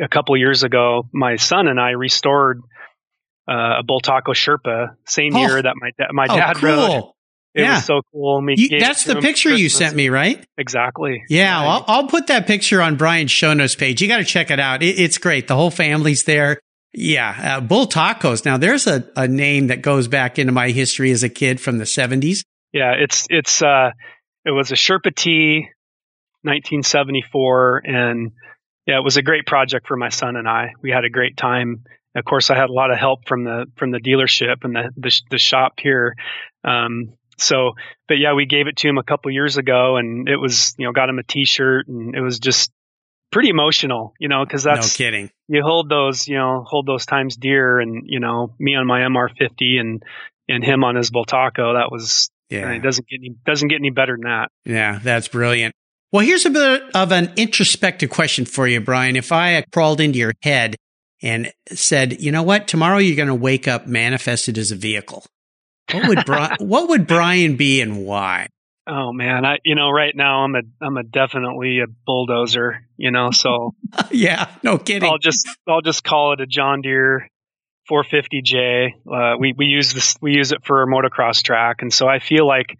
a 0.00 0.08
couple 0.08 0.36
years 0.36 0.62
ago, 0.62 1.08
my 1.12 1.36
son 1.36 1.68
and 1.68 1.78
I 1.78 1.90
restored, 1.90 2.62
uh, 3.46 3.80
a 3.80 3.82
Bultaco 3.84 4.28
Sherpa, 4.28 4.96
same 5.04 5.36
oh. 5.36 5.40
year 5.40 5.62
that 5.62 5.74
my, 5.76 5.90
da- 5.98 6.12
my 6.12 6.26
oh, 6.28 6.36
dad 6.36 6.56
cool. 6.56 6.68
rode. 6.68 7.04
It 7.54 7.62
yeah. 7.62 7.76
was 7.76 7.84
so 7.84 8.02
cool. 8.12 8.44
You, 8.56 8.80
that's 8.80 9.04
the 9.04 9.20
picture 9.20 9.54
you 9.54 9.68
sent 9.68 9.94
me, 9.94 10.08
right? 10.08 10.44
Exactly. 10.58 11.22
Yeah, 11.28 11.60
I'll, 11.60 11.84
I'll, 11.86 12.06
put 12.08 12.26
that 12.26 12.48
picture 12.48 12.82
on 12.82 12.96
Brian's 12.96 13.30
show 13.30 13.54
notes 13.54 13.76
page. 13.76 14.02
You 14.02 14.08
got 14.08 14.16
to 14.16 14.24
check 14.24 14.50
it 14.50 14.58
out. 14.58 14.82
It, 14.82 14.98
it's 14.98 15.18
great. 15.18 15.46
The 15.46 15.54
whole 15.54 15.70
family's 15.70 16.24
there. 16.24 16.58
Yeah, 16.92 17.58
uh, 17.58 17.60
Bultacos. 17.60 18.44
Now, 18.44 18.56
there's 18.56 18.88
a, 18.88 19.08
a 19.16 19.28
name 19.28 19.68
that 19.68 19.82
goes 19.82 20.08
back 20.08 20.38
into 20.38 20.52
my 20.52 20.70
history 20.70 21.12
as 21.12 21.22
a 21.22 21.28
kid 21.28 21.60
from 21.60 21.78
the 21.78 21.84
70s. 21.84 22.44
Yeah, 22.72 22.94
it's 22.98 23.28
it's 23.30 23.62
uh, 23.62 23.90
it 24.44 24.50
was 24.50 24.72
a 24.72 24.74
Sherpa 24.74 25.14
T, 25.14 25.68
1974, 26.42 27.82
and 27.84 28.32
yeah, 28.86 28.98
it 28.98 29.04
was 29.04 29.16
a 29.16 29.22
great 29.22 29.46
project 29.46 29.86
for 29.86 29.96
my 29.96 30.08
son 30.08 30.36
and 30.36 30.48
I. 30.48 30.72
We 30.82 30.90
had 30.90 31.04
a 31.04 31.10
great 31.10 31.36
time. 31.36 31.84
Of 32.16 32.24
course, 32.24 32.50
I 32.50 32.56
had 32.56 32.68
a 32.68 32.72
lot 32.72 32.90
of 32.90 32.98
help 32.98 33.26
from 33.26 33.44
the 33.44 33.66
from 33.76 33.92
the 33.92 33.98
dealership 33.98 34.64
and 34.64 34.74
the 34.74 34.90
the, 34.96 35.20
the 35.30 35.38
shop 35.38 35.74
here. 35.78 36.14
Um, 36.62 37.14
so, 37.38 37.72
but 38.08 38.14
yeah, 38.14 38.34
we 38.34 38.46
gave 38.46 38.66
it 38.66 38.76
to 38.78 38.88
him 38.88 38.98
a 38.98 39.02
couple 39.02 39.30
years 39.30 39.56
ago, 39.56 39.96
and 39.96 40.28
it 40.28 40.36
was 40.36 40.74
you 40.78 40.86
know 40.86 40.92
got 40.92 41.08
him 41.08 41.18
a 41.18 41.22
T-shirt, 41.22 41.88
and 41.88 42.14
it 42.14 42.20
was 42.20 42.38
just 42.38 42.70
pretty 43.32 43.48
emotional, 43.48 44.14
you 44.18 44.28
know, 44.28 44.44
because 44.44 44.62
that's 44.62 44.98
no 44.98 45.04
kidding. 45.04 45.30
You 45.48 45.62
hold 45.62 45.88
those, 45.88 46.28
you 46.28 46.36
know, 46.36 46.64
hold 46.66 46.86
those 46.86 47.04
times 47.04 47.36
dear, 47.36 47.80
and 47.80 48.04
you 48.06 48.20
know, 48.20 48.54
me 48.58 48.76
on 48.76 48.86
my 48.86 49.00
MR50 49.00 49.80
and 49.80 50.02
and 50.48 50.64
him 50.64 50.84
on 50.84 50.94
his 50.94 51.10
Bultaco, 51.10 51.74
that 51.74 51.88
was 51.90 52.30
yeah, 52.48 52.70
it 52.70 52.82
doesn't 52.82 53.06
get 53.08 53.20
any 53.20 53.34
doesn't 53.44 53.68
get 53.68 53.76
any 53.76 53.90
better 53.90 54.16
than 54.16 54.30
that. 54.30 54.50
Yeah, 54.64 55.00
that's 55.02 55.28
brilliant. 55.28 55.74
Well, 56.12 56.24
here's 56.24 56.46
a 56.46 56.50
bit 56.50 56.82
of 56.94 57.10
an 57.10 57.32
introspective 57.36 58.08
question 58.08 58.44
for 58.44 58.68
you, 58.68 58.80
Brian. 58.80 59.16
If 59.16 59.32
I 59.32 59.64
crawled 59.72 60.00
into 60.00 60.18
your 60.18 60.32
head 60.42 60.76
and 61.20 61.50
said, 61.70 62.20
you 62.22 62.30
know 62.30 62.44
what, 62.44 62.68
tomorrow 62.68 62.98
you're 62.98 63.16
going 63.16 63.26
to 63.26 63.34
wake 63.34 63.66
up 63.66 63.88
manifested 63.88 64.56
as 64.56 64.70
a 64.70 64.76
vehicle, 64.76 65.24
what 65.92 66.08
would 66.08 66.24
Brian, 66.24 66.56
what 66.60 66.88
would 66.88 67.06
Brian 67.06 67.56
be 67.56 67.80
and 67.80 68.04
why? 68.04 68.48
Oh 68.86 69.12
man, 69.12 69.46
I 69.46 69.58
you 69.64 69.74
know 69.74 69.90
right 69.90 70.14
now 70.14 70.44
I'm 70.44 70.54
a 70.54 70.62
I'm 70.82 70.96
a 70.96 71.02
definitely 71.02 71.80
a 71.80 71.86
bulldozer, 72.06 72.86
you 72.96 73.10
know, 73.10 73.30
so 73.30 73.74
yeah, 74.10 74.48
no 74.62 74.78
kidding. 74.78 75.08
I'll 75.08 75.18
just 75.18 75.48
I'll 75.66 75.80
just 75.80 76.04
call 76.04 76.34
it 76.34 76.40
a 76.40 76.46
John 76.46 76.82
Deere 76.82 77.30
450J. 77.90 78.90
Uh, 79.10 79.36
we 79.38 79.54
we 79.56 79.66
use 79.66 79.92
this 79.92 80.16
we 80.20 80.34
use 80.34 80.52
it 80.52 80.64
for 80.64 80.82
a 80.82 80.86
motocross 80.86 81.42
track, 81.42 81.78
and 81.80 81.92
so 81.92 82.06
I 82.06 82.18
feel 82.18 82.46
like 82.46 82.76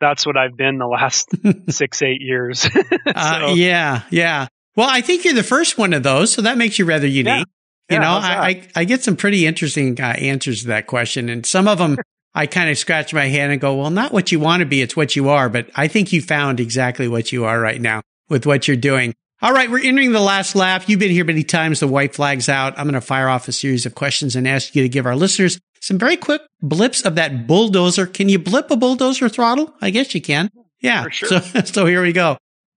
that's 0.00 0.24
what 0.24 0.36
I've 0.36 0.56
been 0.56 0.78
the 0.78 0.86
last 0.86 1.28
six 1.70 2.02
eight 2.02 2.20
years. 2.20 2.60
so, 2.60 2.70
uh, 3.14 3.52
yeah, 3.56 4.02
yeah. 4.10 4.46
Well, 4.76 4.88
I 4.88 5.00
think 5.00 5.24
you're 5.24 5.34
the 5.34 5.42
first 5.42 5.76
one 5.76 5.92
of 5.92 6.04
those, 6.04 6.32
so 6.32 6.42
that 6.42 6.56
makes 6.56 6.78
you 6.78 6.84
rather 6.84 7.08
unique. 7.08 7.26
Yeah. 7.26 7.44
You 7.90 7.96
yeah, 7.96 8.00
know, 8.00 8.10
I, 8.10 8.48
I, 8.48 8.68
I 8.76 8.84
get 8.84 9.02
some 9.02 9.16
pretty 9.16 9.46
interesting 9.46 9.98
uh, 9.98 10.04
answers 10.04 10.60
to 10.60 10.68
that 10.68 10.86
question, 10.86 11.28
and 11.28 11.44
some 11.44 11.66
of 11.66 11.78
them 11.78 11.96
I 12.34 12.46
kind 12.46 12.70
of 12.70 12.78
scratch 12.78 13.12
my 13.14 13.26
head 13.26 13.50
and 13.50 13.60
go, 13.60 13.76
well, 13.76 13.90
not 13.90 14.12
what 14.12 14.30
you 14.30 14.38
want 14.40 14.60
to 14.60 14.66
be. 14.66 14.82
It's 14.82 14.96
what 14.96 15.16
you 15.16 15.28
are. 15.30 15.48
But 15.48 15.70
I 15.74 15.88
think 15.88 16.12
you 16.12 16.22
found 16.22 16.60
exactly 16.60 17.08
what 17.08 17.32
you 17.32 17.44
are 17.44 17.60
right 17.60 17.80
now 17.80 18.02
with 18.28 18.46
what 18.46 18.68
you're 18.68 18.76
doing. 18.76 19.14
All 19.40 19.52
right. 19.52 19.70
We're 19.70 19.84
entering 19.84 20.12
the 20.12 20.20
last 20.20 20.54
lap. 20.54 20.88
You've 20.88 21.00
been 21.00 21.10
here 21.10 21.24
many 21.24 21.44
times. 21.44 21.80
The 21.80 21.88
white 21.88 22.14
flag's 22.14 22.48
out. 22.48 22.78
I'm 22.78 22.84
going 22.84 22.94
to 22.94 23.00
fire 23.00 23.28
off 23.28 23.48
a 23.48 23.52
series 23.52 23.86
of 23.86 23.94
questions 23.94 24.36
and 24.36 24.46
ask 24.46 24.74
you 24.74 24.82
to 24.82 24.88
give 24.88 25.06
our 25.06 25.16
listeners 25.16 25.58
some 25.80 25.98
very 25.98 26.16
quick 26.16 26.42
blips 26.60 27.02
of 27.02 27.14
that 27.14 27.46
bulldozer. 27.46 28.06
Can 28.06 28.28
you 28.28 28.38
blip 28.38 28.70
a 28.70 28.76
bulldozer 28.76 29.28
throttle? 29.28 29.74
I 29.80 29.90
guess 29.90 30.14
you 30.14 30.20
can. 30.20 30.50
Yeah. 30.80 31.08
Sure. 31.10 31.40
So, 31.40 31.60
so 31.64 31.86
here 31.86 32.02
we 32.02 32.12
go. 32.12 32.36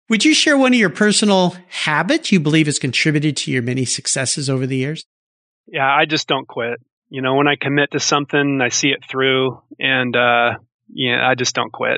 Would 0.09 0.25
you 0.25 0.33
share 0.33 0.57
one 0.57 0.73
of 0.73 0.79
your 0.79 0.89
personal 0.89 1.55
habits 1.69 2.31
you 2.31 2.39
believe 2.39 2.65
has 2.65 2.79
contributed 2.79 3.37
to 3.37 3.51
your 3.51 3.61
many 3.61 3.85
successes 3.85 4.49
over 4.49 4.67
the 4.67 4.77
years? 4.77 5.05
Yeah, 5.67 5.89
I 5.89 6.05
just 6.05 6.27
don't 6.27 6.47
quit 6.47 6.79
you 7.11 7.21
know, 7.21 7.35
when 7.35 7.47
I 7.47 7.57
commit 7.57 7.91
to 7.91 7.99
something, 7.99 8.61
I 8.61 8.69
see 8.69 8.87
it 8.87 9.03
through 9.07 9.61
and, 9.79 10.15
uh, 10.15 10.51
yeah, 10.93 11.27
I 11.27 11.35
just 11.35 11.53
don't 11.53 11.71
quit. 11.71 11.97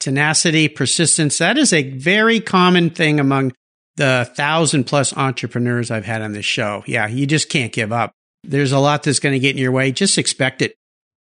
Tenacity, 0.00 0.68
persistence. 0.68 1.38
That 1.38 1.58
is 1.58 1.72
a 1.74 1.90
very 1.90 2.40
common 2.40 2.88
thing 2.88 3.20
among 3.20 3.52
the 3.96 4.28
thousand 4.34 4.84
plus 4.84 5.14
entrepreneurs 5.16 5.90
I've 5.90 6.06
had 6.06 6.22
on 6.22 6.32
this 6.32 6.46
show. 6.46 6.82
Yeah. 6.86 7.06
You 7.06 7.26
just 7.26 7.50
can't 7.50 7.72
give 7.72 7.92
up. 7.92 8.12
There's 8.42 8.72
a 8.72 8.78
lot 8.78 9.02
that's 9.02 9.20
going 9.20 9.34
to 9.34 9.38
get 9.38 9.52
in 9.52 9.58
your 9.58 9.70
way. 9.70 9.92
Just 9.92 10.16
expect 10.16 10.62
it 10.62 10.74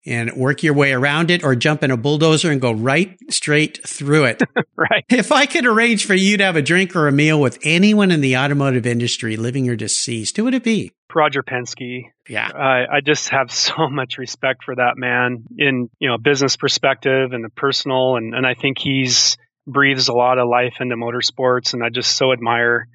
and 0.06 0.34
work 0.34 0.63
your 0.63 0.73
way 0.73 0.93
around 0.93 1.30
it 1.30 1.43
or 1.43 1.56
jump 1.56 1.84
in 1.84 1.91
a 1.91 1.97
bulldozer 1.97 2.51
and 2.51 2.62
go 2.62 2.71
right 2.71 3.17
straight 3.30 3.86
through 3.88 4.25
it. 4.25 4.41
right. 4.75 5.04
If 5.10 5.32
I 5.32 5.47
could 5.47 5.65
arrange 5.65 6.06
for 6.06 6.15
you 6.15 6.38
to 6.38 6.43
have 6.43 6.56
a 6.56 6.62
drink 6.62 6.95
or 6.95 7.08
a 7.08 7.12
meal 7.12 7.39
with 7.39 7.60
anyone 7.63 8.12
in 8.12 8.21
the 8.21 8.38
automotive 8.38 8.86
industry, 8.86 9.36
living 9.36 9.67
or 9.69 9.75
deceased, 9.75 10.38
who 10.38 10.43
would 10.45 10.54
it 10.54 10.63
be? 10.63 10.91
Roger 11.15 11.43
Penske. 11.43 12.06
Yeah. 12.28 12.47
I, 12.47 12.97
I 12.97 13.02
just 13.02 13.30
have 13.30 13.52
so 13.54 13.89
much 13.89 14.17
respect 14.17 14.63
for 14.63 14.76
that 14.76 14.93
man 14.97 15.45
in, 15.58 15.89
you 16.00 16.10
know, 16.10 16.17
business 16.17 16.58
perspective 16.58 17.34
and 17.34 17.43
the 17.43 17.50
personal. 17.50 18.15
And, 18.15 18.34
and 18.34 18.45
I 18.45 18.54
think 18.54 18.78
he's 18.80 19.38
breathes 19.67 20.08
a 20.08 20.13
lot 20.13 20.39
of 20.39 20.47
life 20.47 20.76
into 20.80 20.95
motorsports. 20.95 21.74
And 21.74 21.84
I 21.84 21.89
just 21.89 22.17
so 22.17 22.34
admire, 22.34 22.88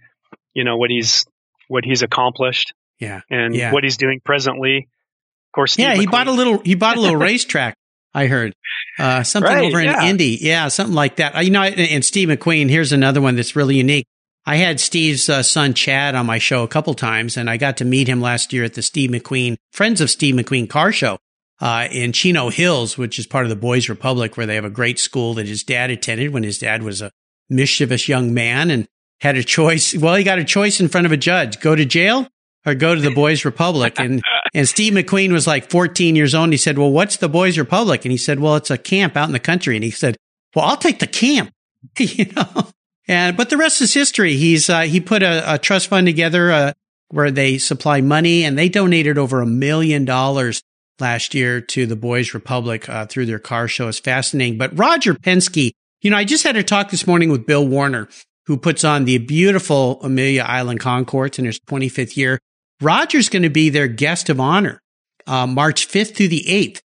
you 0.55 0.64
know, 0.64 0.76
what 0.76 0.90
he's, 0.90 1.24
what 1.68 1.85
he's 1.85 2.02
accomplished. 2.02 2.74
Yeah. 2.98 3.20
And 3.31 3.55
yeah. 3.55 3.72
what 3.72 3.85
he's 3.85 3.96
doing 3.96 4.20
presently 4.24 4.79
Of 4.79 5.52
course, 5.52 5.74
Steve 5.74 5.85
yeah, 5.85 5.94
McQueen. 5.94 6.00
he 6.00 6.07
bought 6.07 6.26
a 6.29 6.33
little. 6.33 6.59
He 6.61 6.74
bought 6.74 6.96
a 6.96 7.00
little 7.00 7.16
racetrack. 7.31 7.76
I 8.14 8.29
heard 8.29 8.55
uh, 8.98 9.22
something 9.24 9.52
right, 9.52 9.64
over 9.66 9.79
in 9.79 9.85
yeah. 9.85 10.05
Indy. 10.05 10.38
Yeah, 10.40 10.68
something 10.68 10.94
like 10.94 11.16
that. 11.16 11.37
Uh, 11.37 11.40
you 11.40 11.50
know, 11.50 11.62
and 11.62 12.02
Steve 12.02 12.29
McQueen. 12.29 12.70
Here's 12.70 12.92
another 12.92 13.20
one 13.20 13.37
that's 13.37 13.55
really 13.55 13.76
unique. 13.76 14.07
I 14.46 14.56
had 14.56 14.78
Steve's 14.78 15.28
uh, 15.28 15.42
son 15.42 15.74
Chad 15.74 16.14
on 16.14 16.24
my 16.24 16.38
show 16.38 16.62
a 16.62 16.68
couple 16.68 16.94
times, 16.94 17.37
and 17.37 17.50
I 17.50 17.56
got 17.56 17.78
to 17.78 17.85
meet 17.85 18.09
him 18.09 18.20
last 18.20 18.52
year 18.52 18.62
at 18.62 18.74
the 18.74 18.82
Steve 18.82 19.11
McQueen 19.11 19.56
Friends 19.72 20.00
of 20.00 20.09
Steve 20.09 20.37
McQueen 20.37 20.70
Car 20.70 20.92
Show 20.92 21.18
uh, 21.61 21.88
in 21.90 22.12
Chino 22.12 22.48
Hills, 22.50 22.96
which 22.96 23.18
is 23.18 23.26
part 23.26 23.44
of 23.44 23.50
the 23.50 23.56
Boys 23.56 23.88
Republic, 23.88 24.37
where 24.37 24.46
they 24.46 24.54
have 24.54 24.64
a 24.64 24.70
great 24.70 25.00
school 25.00 25.35
that 25.35 25.48
his 25.48 25.64
dad 25.64 25.90
attended 25.90 26.32
when 26.32 26.44
his 26.44 26.59
dad 26.59 26.85
was 26.85 27.02
a 27.02 27.11
mischievous 27.50 28.09
young 28.09 28.32
man 28.32 28.70
and 28.70 28.87
had 29.20 29.37
a 29.37 29.42
choice. 29.42 29.96
Well, 29.96 30.14
he 30.14 30.22
got 30.22 30.38
a 30.38 30.44
choice 30.44 30.80
in 30.80 30.88
front 30.88 31.06
of 31.06 31.12
a 31.12 31.16
judge: 31.16 31.59
go 31.59 31.74
to 31.74 31.85
jail 31.85 32.28
or 32.64 32.74
go 32.74 32.94
to 32.94 33.00
the 33.00 33.11
Boys 33.11 33.44
Republic. 33.44 33.98
And 33.98 34.22
and 34.54 34.68
Steve 34.68 34.92
McQueen 34.92 35.32
was 35.32 35.48
like 35.48 35.70
14 35.70 36.14
years 36.14 36.37
old. 36.37 36.44
And 36.44 36.52
he 36.52 36.59
said, 36.59 36.78
"Well, 36.78 36.92
what's 36.92 37.16
the 37.16 37.28
Boys 37.28 37.59
Republic?" 37.59 38.04
And 38.04 38.12
he 38.12 38.18
said, 38.18 38.38
"Well, 38.38 38.54
it's 38.54 38.70
a 38.70 38.78
camp 38.78 39.16
out 39.16 39.28
in 39.28 39.32
the 39.32 39.40
country." 39.40 39.76
And 39.76 39.85
he 39.85 39.90
said, 39.90 40.16
"Well, 40.54 40.64
I'll 40.64 40.76
take 40.76 41.00
the 41.00 41.09
camp." 41.09 41.50
you 41.98 42.26
know. 42.26 42.68
And 43.09 43.37
but 43.37 43.51
the 43.51 43.57
rest 43.57 43.81
is 43.81 43.95
history. 43.95 44.37
He's 44.37 44.69
uh, 44.69 44.83
he 44.83 45.01
put 45.01 45.23
a, 45.23 45.55
a, 45.55 45.59
trust 45.59 45.88
fund 45.88 46.07
together 46.07 46.51
uh, 46.51 46.73
where 47.09 47.31
they 47.31 47.59
supply 47.59 48.01
money, 48.01 48.45
and 48.45 48.59
they 48.59 48.69
donated 48.69 49.16
over 49.16 49.40
a 49.40 49.47
million 49.47 50.05
dollars 50.05 50.62
last 50.99 51.35
year 51.35 51.61
to 51.61 51.87
the 51.87 51.97
Boys 51.97 52.35
Republic 52.35 52.88
uh, 52.88 53.07
through 53.07 53.27
their 53.27 53.38
car 53.38 53.69
show. 53.69 53.88
It's 53.88 53.99
fascinating. 53.99 54.59
But 54.59 54.77
Roger 54.77 55.14
Penske, 55.14 55.73
you 56.01 56.11
know, 56.11 56.16
I 56.16 56.25
just 56.25 56.45
had 56.45 56.57
a 56.57 56.62
talk 56.62 56.90
this 56.90 57.07
morning 57.07 57.31
with 57.31 57.47
Bill 57.47 57.66
Warner, 57.66 58.09
who 58.47 58.57
puts 58.57 58.83
on 58.83 59.05
the 59.05 59.19
beautiful 59.19 60.01
Amelia 60.03 60.42
Island 60.42 60.81
Concours 60.81 61.38
in 61.38 61.45
his 61.45 61.61
25th 61.61 62.16
year. 62.16 62.40
Roger's 62.81 63.29
going 63.29 63.42
to 63.42 63.51
be 63.51 63.71
their 63.71 63.88
guest 63.88 64.29
of 64.29 64.40
honor, 64.40 64.81
uh, 65.27 65.47
March 65.47 65.88
5th 65.88 66.14
through 66.14 66.29
the 66.29 66.45
8th 66.47 66.81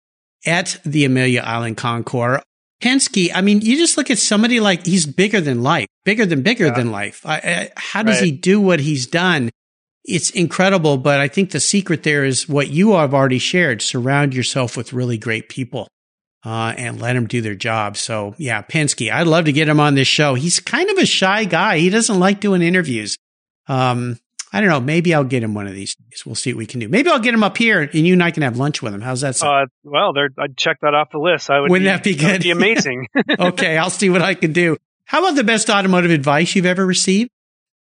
at 0.46 0.80
the 0.86 1.06
Amelia 1.06 1.42
Island 1.42 1.78
Concours. 1.78 2.42
Penske, 2.82 3.32
I 3.34 3.42
mean, 3.42 3.62
you 3.62 3.78
just 3.78 3.98
look 3.98 4.10
at 4.10 4.18
somebody 4.18 4.60
like 4.60 4.86
he's 4.86 5.06
bigger 5.06 5.40
than 5.40 5.64
life, 5.64 5.88
bigger 6.04 6.26
than 6.26 6.42
bigger 6.42 6.66
yeah. 6.66 6.74
than 6.74 6.92
life. 6.92 7.26
I, 7.26 7.36
I, 7.38 7.72
how 7.76 8.04
does 8.04 8.18
right. 8.18 8.26
he 8.26 8.32
do 8.32 8.60
what 8.60 8.80
he's 8.80 9.08
done? 9.08 9.50
It's 10.04 10.32
incredible, 10.32 10.98
but 10.98 11.20
I 11.20 11.28
think 11.28 11.52
the 11.52 11.60
secret 11.60 12.04
there 12.04 12.26
is 12.26 12.50
what 12.50 12.70
you 12.70 12.94
have 12.94 13.14
already 13.14 13.38
shared. 13.38 13.82
Surround 13.82 14.34
yourself 14.34 14.76
with 14.76 14.94
really 14.94 15.18
great 15.18 15.48
people. 15.48 15.88
Uh, 16.44 16.74
and 16.76 17.00
let 17.00 17.14
them 17.14 17.28
do 17.28 17.40
their 17.40 17.54
job. 17.54 17.96
So 17.96 18.34
yeah, 18.40 18.64
Penske, 18.64 19.12
I'd 19.14 19.28
love 19.28 19.46
to 19.46 19.52
get 19.52 19.70
him 19.70 19.80
on 19.80 19.94
this 19.94 20.08
show. 20.08 20.34
He's 20.34 20.60
kind 20.60 20.90
of 20.90 20.98
a 20.98 21.06
shy 21.06 21.46
guy. 21.46 21.78
He 21.78 21.92
doesn't 21.92 22.20
like 22.20 22.40
doing 22.40 22.64
interviews. 22.64 23.16
Um, 23.68 24.18
I 24.54 24.60
don't 24.60 24.70
know. 24.70 24.82
Maybe 24.82 25.14
I'll 25.14 25.24
get 25.24 25.44
him 25.44 25.54
one 25.54 25.68
of 25.68 25.74
these 25.74 25.96
days. 25.96 26.26
We'll 26.26 26.36
see 26.36 26.54
what 26.54 26.58
we 26.58 26.66
can 26.66 26.80
do. 26.80 26.90
Maybe 26.90 27.10
I'll 27.10 27.20
get 27.20 27.34
him 27.34 27.44
up 27.44 27.58
here 27.58 27.82
and 27.82 28.06
you 28.06 28.14
and 28.14 28.24
I 28.24 28.32
can 28.32 28.44
have 28.44 28.58
lunch 28.58 28.82
with 28.82 28.94
him. 28.94 29.02
How's 29.02 29.22
that 29.22 29.36
sound? 29.36 29.70
Uh, 29.70 29.90
well, 29.90 30.14
I'd 30.38 30.58
check 30.58 30.80
that 30.82 30.94
off 30.94 31.10
the 31.12 31.20
list. 31.20 31.50
I 31.50 31.62
would 31.62 31.72
Wouldn't 31.72 32.04
be, 32.04 32.14
that 32.14 32.20
be 32.20 32.22
good? 32.22 32.44
be 32.44 32.52
amazing. 32.52 33.08
okay. 33.40 33.78
I'll 33.78 33.90
see 33.90 34.10
what 34.10 34.22
I 34.22 34.34
can 34.34 34.52
do. 34.52 34.78
How 35.06 35.20
about 35.20 35.36
the 35.36 35.44
best 35.44 35.70
automotive 35.70 36.12
advice 36.12 36.56
you've 36.56 36.66
ever 36.66 36.86
received? 36.86 37.30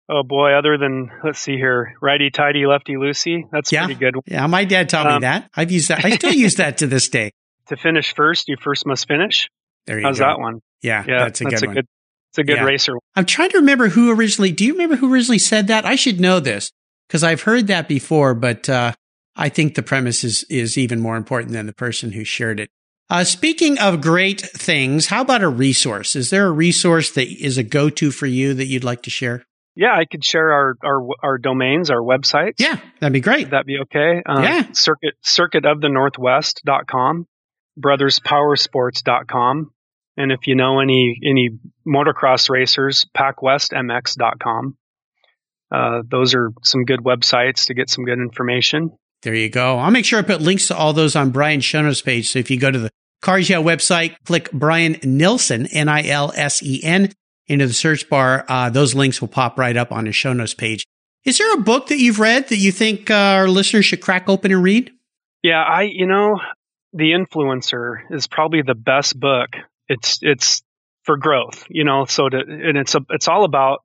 Oh 0.09 0.23
boy, 0.23 0.51
other 0.53 0.77
than 0.77 1.09
let's 1.23 1.39
see 1.39 1.55
here, 1.55 1.95
righty 2.01 2.31
tighty, 2.31 2.65
lefty 2.65 2.95
loosey. 2.95 3.43
That's 3.49 3.71
yeah. 3.71 3.85
pretty 3.85 3.99
good. 3.99 4.15
Yeah, 4.25 4.45
my 4.47 4.65
dad 4.65 4.89
taught 4.89 5.07
um, 5.07 5.13
me 5.15 5.19
that. 5.21 5.49
I've 5.55 5.71
used 5.71 5.87
that. 5.87 6.03
I 6.03 6.09
still 6.11 6.33
use 6.33 6.55
that 6.55 6.79
to 6.79 6.87
this 6.87 7.07
day. 7.07 7.31
To 7.67 7.77
finish 7.77 8.13
first, 8.13 8.49
you 8.49 8.57
first 8.61 8.85
must 8.85 9.07
finish. 9.07 9.49
There 9.85 9.97
you 9.97 10.03
go. 10.03 10.09
How's 10.09 10.19
go. 10.19 10.25
that 10.25 10.39
one? 10.39 10.59
Yeah, 10.81 11.05
yeah, 11.07 11.19
that's 11.23 11.39
a 11.39 11.43
that's 11.45 11.61
good 11.61 11.63
a 11.63 11.67
one. 11.67 11.75
good. 11.75 11.87
It's 12.31 12.37
a 12.39 12.43
good 12.43 12.57
Yeah. 12.57 12.63
racer. 12.65 12.93
I'm 13.15 13.25
trying 13.25 13.49
to 13.51 13.57
remember 13.59 13.89
who 13.89 14.11
originally. 14.11 14.51
Do 14.51 14.65
you 14.65 14.73
remember 14.73 14.95
who 14.95 15.13
originally 15.13 15.39
said 15.39 15.67
that? 15.67 15.85
I 15.85 15.95
should 15.95 16.19
know 16.19 16.39
this 16.39 16.71
because 17.07 17.23
I've 17.23 17.41
heard 17.41 17.67
that 17.67 17.87
before, 17.87 18.33
but 18.33 18.69
uh, 18.69 18.93
I 19.35 19.49
think 19.49 19.75
the 19.75 19.83
premise 19.83 20.23
is 20.23 20.43
is 20.49 20.77
even 20.77 20.99
more 21.01 21.17
important 21.17 21.53
than 21.53 21.65
the 21.65 21.73
person 21.73 22.11
who 22.13 22.23
shared 22.23 22.59
it. 22.59 22.69
Uh, 23.09 23.25
speaking 23.25 23.77
of 23.79 23.99
great 23.99 24.39
things, 24.39 25.07
how 25.07 25.21
about 25.21 25.43
a 25.43 25.49
resource? 25.49 26.15
Is 26.15 26.29
there 26.29 26.47
a 26.47 26.51
resource 26.51 27.11
that 27.11 27.27
is 27.27 27.57
a 27.57 27.63
go 27.63 27.89
to 27.89 28.11
for 28.11 28.25
you 28.27 28.53
that 28.53 28.67
you'd 28.67 28.85
like 28.85 29.01
to 29.03 29.09
share? 29.09 29.43
Yeah, 29.75 29.93
I 29.93 30.05
could 30.05 30.23
share 30.23 30.53
our 30.53 30.75
our 30.85 31.05
our 31.21 31.37
domains, 31.37 31.89
our 31.89 31.99
websites. 32.01 32.53
Yeah, 32.59 32.77
that'd 33.01 33.11
be 33.11 33.19
great. 33.19 33.49
That'd 33.49 33.51
that 33.51 33.65
be 33.65 33.79
okay? 33.79 34.21
Uh, 34.25 34.41
Yeah. 34.41 34.71
Circuit 34.71 35.15
circuitofthenorthwest.com, 35.25 37.27
brotherspowersports.com, 37.77 39.71
and 40.21 40.31
if 40.31 40.47
you 40.47 40.55
know 40.55 40.79
any 40.79 41.19
any 41.23 41.49
motocross 41.87 42.49
racers, 42.49 43.05
pacwestmx.com. 43.17 44.77
Uh, 45.71 46.01
those 46.09 46.35
are 46.35 46.51
some 46.63 46.83
good 46.83 46.99
websites 46.99 47.67
to 47.67 47.73
get 47.73 47.89
some 47.89 48.03
good 48.03 48.19
information. 48.19 48.91
There 49.21 49.35
you 49.35 49.49
go. 49.49 49.77
I'll 49.77 49.91
make 49.91 50.05
sure 50.05 50.19
I 50.19 50.23
put 50.23 50.41
links 50.41 50.67
to 50.67 50.75
all 50.75 50.93
those 50.93 51.15
on 51.15 51.29
Brian 51.29 51.61
show 51.61 51.81
notes 51.81 52.01
page. 52.01 52.29
So 52.29 52.39
if 52.39 52.51
you 52.51 52.59
go 52.59 52.71
to 52.71 52.79
the 52.79 52.89
Cars 53.21 53.49
Yeah 53.49 53.57
website, 53.57 54.15
click 54.25 54.51
Brian 54.51 54.97
Nilsen, 55.03 55.67
N-I-L-S-E-N, 55.67 57.13
into 57.47 57.67
the 57.67 57.73
search 57.73 58.09
bar, 58.09 58.45
uh, 58.47 58.69
those 58.69 58.95
links 58.95 59.21
will 59.21 59.27
pop 59.27 59.59
right 59.59 59.77
up 59.77 59.91
on 59.91 60.05
his 60.05 60.15
show 60.15 60.33
notes 60.33 60.53
page. 60.53 60.85
Is 61.23 61.37
there 61.37 61.53
a 61.53 61.61
book 61.61 61.87
that 61.87 61.99
you've 61.99 62.19
read 62.19 62.49
that 62.49 62.57
you 62.57 62.71
think 62.71 63.11
uh, 63.11 63.13
our 63.13 63.47
listeners 63.47 63.85
should 63.85 64.01
crack 64.01 64.27
open 64.27 64.51
and 64.51 64.63
read? 64.63 64.91
Yeah, 65.43 65.61
I 65.61 65.83
you 65.83 66.07
know, 66.07 66.39
The 66.93 67.11
Influencer 67.11 67.97
is 68.09 68.27
probably 68.27 68.63
the 68.63 68.75
best 68.75 69.19
book 69.19 69.49
it's 69.87 70.19
it's 70.21 70.61
for 71.03 71.17
growth, 71.17 71.65
you 71.69 71.83
know. 71.83 72.05
So 72.05 72.29
to 72.29 72.37
and 72.37 72.77
it's 72.77 72.95
a, 72.95 73.01
it's 73.09 73.27
all 73.27 73.43
about 73.43 73.81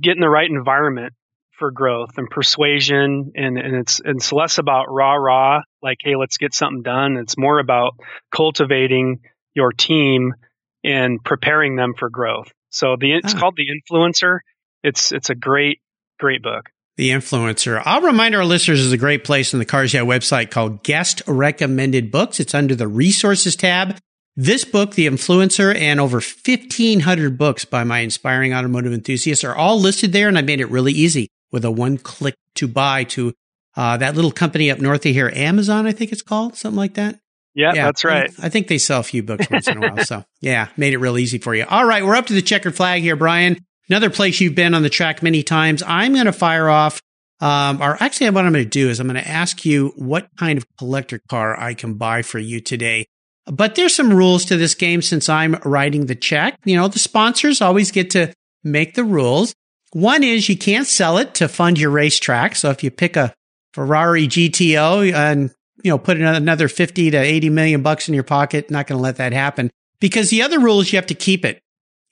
getting 0.00 0.20
the 0.20 0.28
right 0.28 0.48
environment 0.48 1.14
for 1.58 1.70
growth 1.70 2.18
and 2.18 2.28
persuasion, 2.28 3.32
and 3.34 3.58
and 3.58 3.76
it's 3.76 4.00
it's 4.04 4.32
less 4.32 4.58
about 4.58 4.86
rah 4.90 5.14
rah 5.14 5.60
like 5.82 5.98
hey 6.00 6.16
let's 6.16 6.38
get 6.38 6.54
something 6.54 6.82
done. 6.82 7.16
It's 7.16 7.38
more 7.38 7.58
about 7.58 7.94
cultivating 8.34 9.20
your 9.54 9.72
team 9.72 10.34
and 10.82 11.22
preparing 11.22 11.76
them 11.76 11.94
for 11.96 12.10
growth. 12.10 12.52
So 12.70 12.96
the 12.98 13.14
it's 13.14 13.34
ah. 13.34 13.38
called 13.38 13.56
the 13.56 13.66
influencer. 13.68 14.40
It's 14.82 15.12
it's 15.12 15.30
a 15.30 15.34
great 15.34 15.80
great 16.18 16.42
book. 16.42 16.70
The 16.96 17.10
influencer. 17.10 17.82
I'll 17.84 18.02
remind 18.02 18.36
our 18.36 18.44
listeners 18.44 18.80
there's 18.80 18.92
a 18.92 18.96
great 18.96 19.24
place 19.24 19.52
on 19.52 19.58
the 19.58 19.64
Cars 19.64 19.92
Yeah 19.92 20.02
website 20.02 20.50
called 20.50 20.84
Guest 20.84 21.22
Recommended 21.26 22.12
Books. 22.12 22.38
It's 22.38 22.54
under 22.54 22.76
the 22.76 22.86
resources 22.86 23.56
tab. 23.56 23.96
This 24.36 24.64
book, 24.64 24.94
The 24.94 25.06
Influencer, 25.06 25.74
and 25.74 26.00
over 26.00 26.16
1500 26.16 27.38
books 27.38 27.64
by 27.64 27.84
my 27.84 28.00
inspiring 28.00 28.52
automotive 28.52 28.92
enthusiasts 28.92 29.44
are 29.44 29.54
all 29.54 29.78
listed 29.78 30.12
there. 30.12 30.28
And 30.28 30.36
I 30.36 30.42
made 30.42 30.60
it 30.60 30.70
really 30.70 30.92
easy 30.92 31.28
with 31.52 31.64
a 31.64 31.70
one 31.70 31.98
click 31.98 32.34
to 32.56 32.66
buy 32.66 33.04
to 33.04 33.32
uh, 33.76 33.96
that 33.96 34.14
little 34.14 34.32
company 34.32 34.70
up 34.70 34.80
north 34.80 35.06
of 35.06 35.12
here, 35.12 35.30
Amazon, 35.34 35.86
I 35.86 35.92
think 35.92 36.12
it's 36.12 36.22
called, 36.22 36.56
something 36.56 36.76
like 36.76 36.94
that. 36.94 37.18
Yeah, 37.54 37.72
yeah, 37.74 37.84
that's 37.84 38.04
right. 38.04 38.30
I, 38.40 38.46
I, 38.46 38.48
think 38.48 38.66
they 38.66 38.78
sell 38.78 39.00
a 39.00 39.04
few 39.04 39.22
books 39.22 39.48
once 39.48 39.68
in 39.68 39.78
a 39.78 39.80
while. 39.80 40.04
So 40.04 40.24
yeah, 40.40 40.68
made 40.76 40.92
it 40.92 40.98
real 40.98 41.16
easy 41.18 41.38
for 41.38 41.54
you. 41.54 41.64
All 41.68 41.84
right. 41.84 42.04
We're 42.04 42.16
up 42.16 42.26
to 42.26 42.32
the 42.32 42.42
checkered 42.42 42.74
flag 42.74 43.02
here, 43.02 43.14
Brian. 43.14 43.58
Another 43.88 44.10
place 44.10 44.40
you've 44.40 44.56
been 44.56 44.74
on 44.74 44.82
the 44.82 44.90
track 44.90 45.22
many 45.22 45.44
times. 45.44 45.82
I'm 45.86 46.14
going 46.14 46.26
to 46.26 46.32
fire 46.32 46.68
off, 46.68 47.00
um, 47.40 47.80
or 47.80 48.02
actually 48.02 48.30
what 48.30 48.44
I'm 48.44 48.52
going 48.52 48.64
to 48.64 48.70
do 48.70 48.88
is 48.88 48.98
I'm 48.98 49.06
going 49.06 49.22
to 49.22 49.28
ask 49.28 49.64
you 49.64 49.92
what 49.96 50.28
kind 50.36 50.56
of 50.56 50.66
collector 50.76 51.20
car 51.28 51.58
I 51.58 51.74
can 51.74 51.94
buy 51.94 52.22
for 52.22 52.40
you 52.40 52.60
today. 52.60 53.06
But 53.46 53.74
there's 53.74 53.94
some 53.94 54.12
rules 54.12 54.44
to 54.46 54.56
this 54.56 54.74
game 54.74 55.02
since 55.02 55.28
I'm 55.28 55.54
writing 55.64 56.06
the 56.06 56.14
check. 56.14 56.58
You 56.64 56.76
know, 56.76 56.88
the 56.88 56.98
sponsors 56.98 57.60
always 57.60 57.90
get 57.90 58.10
to 58.10 58.32
make 58.62 58.94
the 58.94 59.04
rules. 59.04 59.54
One 59.92 60.24
is 60.24 60.48
you 60.48 60.56
can't 60.56 60.86
sell 60.86 61.18
it 61.18 61.34
to 61.34 61.48
fund 61.48 61.78
your 61.78 61.90
racetrack. 61.90 62.56
So 62.56 62.70
if 62.70 62.82
you 62.82 62.90
pick 62.90 63.16
a 63.16 63.34
Ferrari 63.72 64.26
GTO 64.26 65.12
and 65.12 65.50
you 65.84 65.90
know, 65.90 65.98
put 65.98 66.18
another 66.18 66.66
50 66.66 67.10
to 67.10 67.18
80 67.18 67.50
million 67.50 67.82
bucks 67.82 68.08
in 68.08 68.14
your 68.14 68.24
pocket. 68.24 68.70
Not 68.70 68.86
going 68.86 68.98
to 68.98 69.02
let 69.02 69.16
that 69.16 69.34
happen 69.34 69.70
because 70.00 70.30
the 70.30 70.42
other 70.42 70.58
rule 70.58 70.80
is 70.80 70.92
you 70.92 70.96
have 70.96 71.06
to 71.06 71.14
keep 71.14 71.44
it 71.44 71.60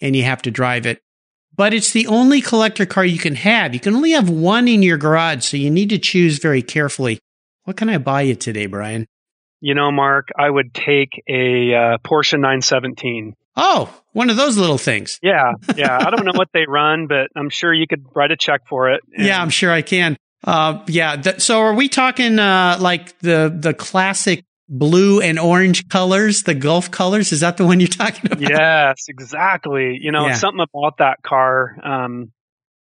and 0.01 0.15
you 0.15 0.25
have 0.25 0.43
to 0.43 0.51
drive 0.51 0.85
it. 0.85 1.01
But 1.55 1.73
it's 1.73 1.93
the 1.93 2.07
only 2.07 2.43
collector 2.43 2.87
car 2.87 3.05
you 3.05 3.19
can 3.19 3.35
have. 3.35 3.73
You 3.75 3.81
can 3.81 3.95
only 3.95 4.13
have 4.13 4.29
one 4.29 4.69
in 4.69 4.83
your 4.83 4.99
garage. 4.99 5.45
So 5.45 5.57
you 5.57 5.71
need 5.71 5.89
to 5.89 5.99
choose 5.99 6.39
very 6.39 6.63
carefully. 6.63 7.19
What 7.65 7.77
can 7.77 7.89
I 7.89 7.99
buy 7.99 8.23
you 8.23 8.35
today, 8.35 8.67
Brian? 8.67 9.07
You 9.63 9.75
know, 9.75 9.93
Mark, 9.93 10.31
I 10.37 10.51
would 10.51 10.75
take 10.75 11.23
a 11.29 11.73
uh, 11.73 11.99
Porsche 11.99 12.35
917. 12.35 13.37
Oh, 13.57 13.95
one 14.13 14.29
of 14.29 14.37
those 14.37 14.59
little 14.59 14.77
things. 14.77 15.21
Yeah, 15.23 15.53
yeah. 15.77 15.99
I 16.01 16.11
don't 16.11 16.25
know 16.25 16.33
what 16.35 16.49
they 16.53 16.67
run, 16.67 17.07
but 17.07 17.29
I'm 17.37 17.49
sure 17.49 17.73
you 17.73 17.87
could 17.87 18.05
write 18.13 18.33
a 18.33 18.37
check 18.37 18.63
for 18.69 18.91
it. 18.91 19.03
yeah, 19.17 19.41
I'm 19.41 19.51
sure 19.51 19.71
I 19.71 19.83
can. 19.83 20.17
Uh, 20.43 20.83
yeah. 20.89 21.15
Th- 21.15 21.41
so 21.41 21.61
are 21.61 21.75
we 21.75 21.89
talking, 21.89 22.41
uh, 22.41 22.79
like 22.81 23.17
the, 23.21 23.57
the 23.57 23.73
classic 23.73 24.45
blue 24.69 25.21
and 25.21 25.39
orange 25.39 25.89
colors, 25.89 26.43
the 26.43 26.57
Gulf 26.57 26.91
colors? 26.91 27.31
Is 27.31 27.41
that 27.41 27.57
the 27.57 27.65
one 27.65 27.79
you're 27.79 27.87
talking 27.87 28.33
about? 28.33 28.41
Yes, 28.41 29.05
exactly. 29.09 29.97
You 30.03 30.11
know, 30.11 30.27
yeah. 30.27 30.35
something 30.35 30.67
about 30.75 30.99
that 30.99 31.23
car, 31.23 31.77
um, 31.85 32.33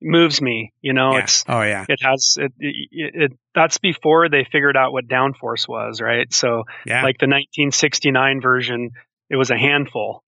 moves 0.02 0.40
me, 0.40 0.72
you 0.80 0.92
know, 0.92 1.12
yeah. 1.12 1.22
it's, 1.22 1.44
oh 1.48 1.62
yeah, 1.62 1.86
it 1.88 2.00
has, 2.02 2.36
it, 2.38 2.52
it, 2.58 2.86
it, 2.90 3.32
that's 3.54 3.78
before 3.78 4.28
they 4.28 4.44
figured 4.50 4.76
out 4.76 4.92
what 4.92 5.06
downforce 5.06 5.68
was, 5.68 6.00
right? 6.00 6.32
So 6.32 6.64
yeah. 6.86 7.02
like 7.02 7.18
the 7.18 7.26
1969 7.26 8.40
version, 8.40 8.90
it 9.30 9.36
was 9.36 9.50
a 9.50 9.58
handful, 9.58 10.22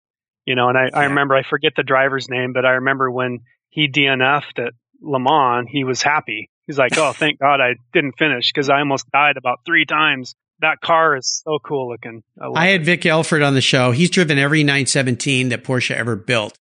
you 0.45 0.55
know, 0.55 0.68
and 0.68 0.79
I, 0.79 0.91
I 0.93 1.05
remember, 1.05 1.35
I 1.35 1.43
forget 1.43 1.72
the 1.77 1.83
driver's 1.83 2.29
name, 2.29 2.53
but 2.53 2.64
I 2.64 2.72
remember 2.72 3.11
when 3.11 3.41
he 3.70 3.89
DNF'd 3.89 4.59
at 4.59 4.72
Le 5.03 5.18
Mans, 5.18 5.68
he 5.70 5.85
was 5.85 6.03
happy 6.03 6.51
He's 6.66 6.79
like, 6.79 6.97
oh, 6.97 7.12
thank 7.12 7.39
God 7.39 7.61
I 7.61 7.75
didn't 7.93 8.16
finish 8.18 8.51
because 8.53 8.70
I 8.70 8.79
almost 8.79 9.11
died 9.11 9.37
about 9.37 9.61
three 9.66 9.85
times. 9.85 10.35
That 10.61 10.81
car 10.81 11.16
is 11.16 11.43
so 11.45 11.59
cool 11.59 11.91
looking. 11.91 12.22
I, 12.41 12.47
I 12.49 12.66
had 12.68 12.83
it. 12.83 12.85
Vic 12.85 13.07
Elford 13.07 13.43
on 13.43 13.55
the 13.55 13.61
show. 13.61 13.91
He's 13.91 14.09
driven 14.09 14.39
every 14.39 14.62
917 14.62 15.51
that 15.51 15.64
Porsche 15.64 15.95
ever 15.95 16.16
built. 16.16 16.57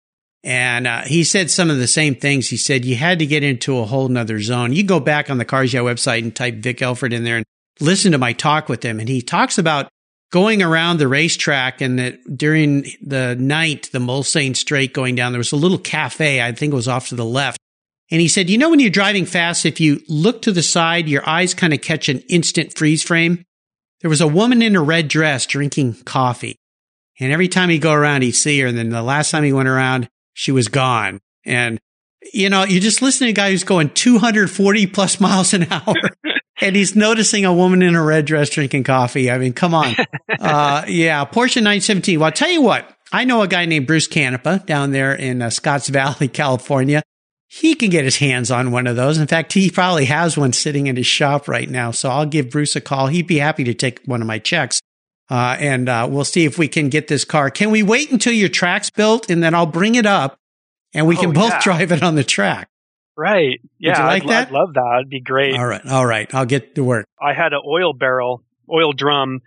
And 0.48 0.86
uh, 0.86 1.02
he 1.02 1.24
said 1.24 1.50
some 1.50 1.68
of 1.68 1.76
the 1.76 1.86
same 1.86 2.14
things. 2.14 2.48
He 2.48 2.56
said 2.56 2.86
you 2.86 2.96
had 2.96 3.18
to 3.18 3.26
get 3.26 3.44
into 3.44 3.78
a 3.78 3.84
whole 3.84 4.08
nother 4.08 4.40
zone. 4.40 4.72
You 4.72 4.82
go 4.82 4.98
back 4.98 5.28
on 5.28 5.36
the 5.36 5.44
Cars 5.44 5.74
Yeah 5.74 5.80
website 5.80 6.22
and 6.22 6.34
type 6.34 6.54
Vic 6.54 6.80
Elford 6.80 7.12
in 7.12 7.24
there 7.24 7.36
and 7.36 7.44
listen 7.80 8.12
to 8.12 8.18
my 8.18 8.32
talk 8.32 8.66
with 8.66 8.82
him. 8.82 8.98
And 8.98 9.10
he 9.10 9.20
talks 9.20 9.58
about 9.58 9.90
going 10.32 10.62
around 10.62 10.98
the 10.98 11.08
racetrack 11.08 11.82
and 11.82 11.98
that 11.98 12.18
during 12.34 12.86
the 13.02 13.36
night, 13.38 13.90
the 13.92 13.98
Mulsanne 13.98 14.56
Straight 14.56 14.94
going 14.94 15.16
down, 15.16 15.32
there 15.32 15.38
was 15.38 15.52
a 15.52 15.56
little 15.56 15.78
cafe. 15.78 16.40
I 16.40 16.52
think 16.52 16.72
it 16.72 16.76
was 16.76 16.88
off 16.88 17.08
to 17.10 17.14
the 17.14 17.26
left 17.26 17.58
and 18.10 18.20
he 18.20 18.28
said, 18.28 18.48
you 18.48 18.56
know, 18.56 18.70
when 18.70 18.80
you're 18.80 18.90
driving 18.90 19.26
fast, 19.26 19.66
if 19.66 19.80
you 19.80 20.00
look 20.08 20.42
to 20.42 20.52
the 20.52 20.62
side, 20.62 21.08
your 21.08 21.28
eyes 21.28 21.52
kind 21.52 21.74
of 21.74 21.82
catch 21.82 22.08
an 22.08 22.20
instant 22.28 22.76
freeze 22.76 23.02
frame. 23.02 23.44
There 24.00 24.08
was 24.08 24.20
a 24.20 24.28
woman 24.28 24.62
in 24.62 24.76
a 24.76 24.82
red 24.82 25.08
dress 25.08 25.44
drinking 25.44 25.94
coffee. 26.04 26.56
And 27.20 27.32
every 27.32 27.48
time 27.48 27.68
he'd 27.68 27.80
go 27.80 27.92
around, 27.92 28.22
he'd 28.22 28.32
see 28.32 28.60
her. 28.60 28.66
And 28.66 28.78
then 28.78 28.90
the 28.90 29.02
last 29.02 29.30
time 29.30 29.44
he 29.44 29.52
went 29.52 29.68
around, 29.68 30.08
she 30.38 30.52
was 30.52 30.68
gone. 30.68 31.20
And, 31.44 31.80
you 32.32 32.48
know, 32.48 32.62
you 32.62 32.78
just 32.78 33.02
listen 33.02 33.26
to 33.26 33.30
a 33.30 33.34
guy 33.34 33.50
who's 33.50 33.64
going 33.64 33.90
240 33.90 34.86
plus 34.86 35.18
miles 35.18 35.52
an 35.52 35.66
hour 35.72 35.94
and 36.60 36.76
he's 36.76 36.94
noticing 36.94 37.44
a 37.44 37.52
woman 37.52 37.82
in 37.82 37.96
a 37.96 38.02
red 38.02 38.24
dress 38.24 38.48
drinking 38.48 38.84
coffee. 38.84 39.30
I 39.30 39.38
mean, 39.38 39.52
come 39.52 39.74
on. 39.74 39.94
Uh, 40.40 40.84
yeah, 40.86 41.24
Porsche 41.24 41.56
917. 41.56 42.20
Well, 42.20 42.26
I'll 42.26 42.32
tell 42.32 42.48
you 42.48 42.62
what, 42.62 42.88
I 43.10 43.24
know 43.24 43.42
a 43.42 43.48
guy 43.48 43.64
named 43.64 43.88
Bruce 43.88 44.06
Canepa 44.06 44.64
down 44.66 44.92
there 44.92 45.12
in 45.12 45.42
uh, 45.42 45.50
Scotts 45.50 45.88
Valley, 45.88 46.28
California 46.32 47.02
he 47.48 47.74
can 47.74 47.88
get 47.88 48.04
his 48.04 48.18
hands 48.18 48.50
on 48.50 48.70
one 48.70 48.86
of 48.86 48.94
those. 48.94 49.18
In 49.18 49.26
fact, 49.26 49.54
he 49.54 49.70
probably 49.70 50.04
has 50.04 50.36
one 50.36 50.52
sitting 50.52 50.86
in 50.86 50.96
his 50.96 51.06
shop 51.06 51.48
right 51.48 51.68
now. 51.68 51.90
So 51.90 52.10
I'll 52.10 52.26
give 52.26 52.50
Bruce 52.50 52.76
a 52.76 52.80
call. 52.80 53.06
He'd 53.06 53.26
be 53.26 53.38
happy 53.38 53.64
to 53.64 53.74
take 53.74 54.02
one 54.04 54.20
of 54.20 54.28
my 54.28 54.38
checks. 54.38 54.80
Uh, 55.30 55.56
and 55.58 55.88
uh, 55.88 56.08
we'll 56.10 56.24
see 56.24 56.44
if 56.44 56.58
we 56.58 56.68
can 56.68 56.88
get 56.88 57.08
this 57.08 57.24
car. 57.24 57.50
Can 57.50 57.70
we 57.70 57.82
wait 57.82 58.10
until 58.10 58.32
your 58.32 58.48
track's 58.48 58.90
built 58.90 59.30
and 59.30 59.42
then 59.42 59.54
I'll 59.54 59.66
bring 59.66 59.94
it 59.94 60.06
up 60.06 60.38
and 60.94 61.06
we 61.06 61.16
can 61.16 61.30
oh, 61.30 61.32
both 61.32 61.50
yeah. 61.50 61.60
drive 61.60 61.92
it 61.92 62.02
on 62.02 62.14
the 62.14 62.24
track? 62.24 62.68
Right. 63.16 63.60
Yeah. 63.78 64.06
like 64.06 64.22
I'd, 64.22 64.28
that? 64.28 64.48
I'd 64.48 64.52
love 64.52 64.74
that. 64.74 64.96
It'd 65.00 65.10
be 65.10 65.20
great. 65.20 65.56
All 65.56 65.66
right. 65.66 65.84
All 65.86 66.06
right. 66.06 66.32
I'll 66.34 66.46
get 66.46 66.76
to 66.76 66.84
work. 66.84 67.06
I 67.20 67.34
had 67.34 67.52
an 67.52 67.60
oil 67.66 67.92
barrel, 67.92 68.42
oil 68.72 68.92
drum 68.92 69.40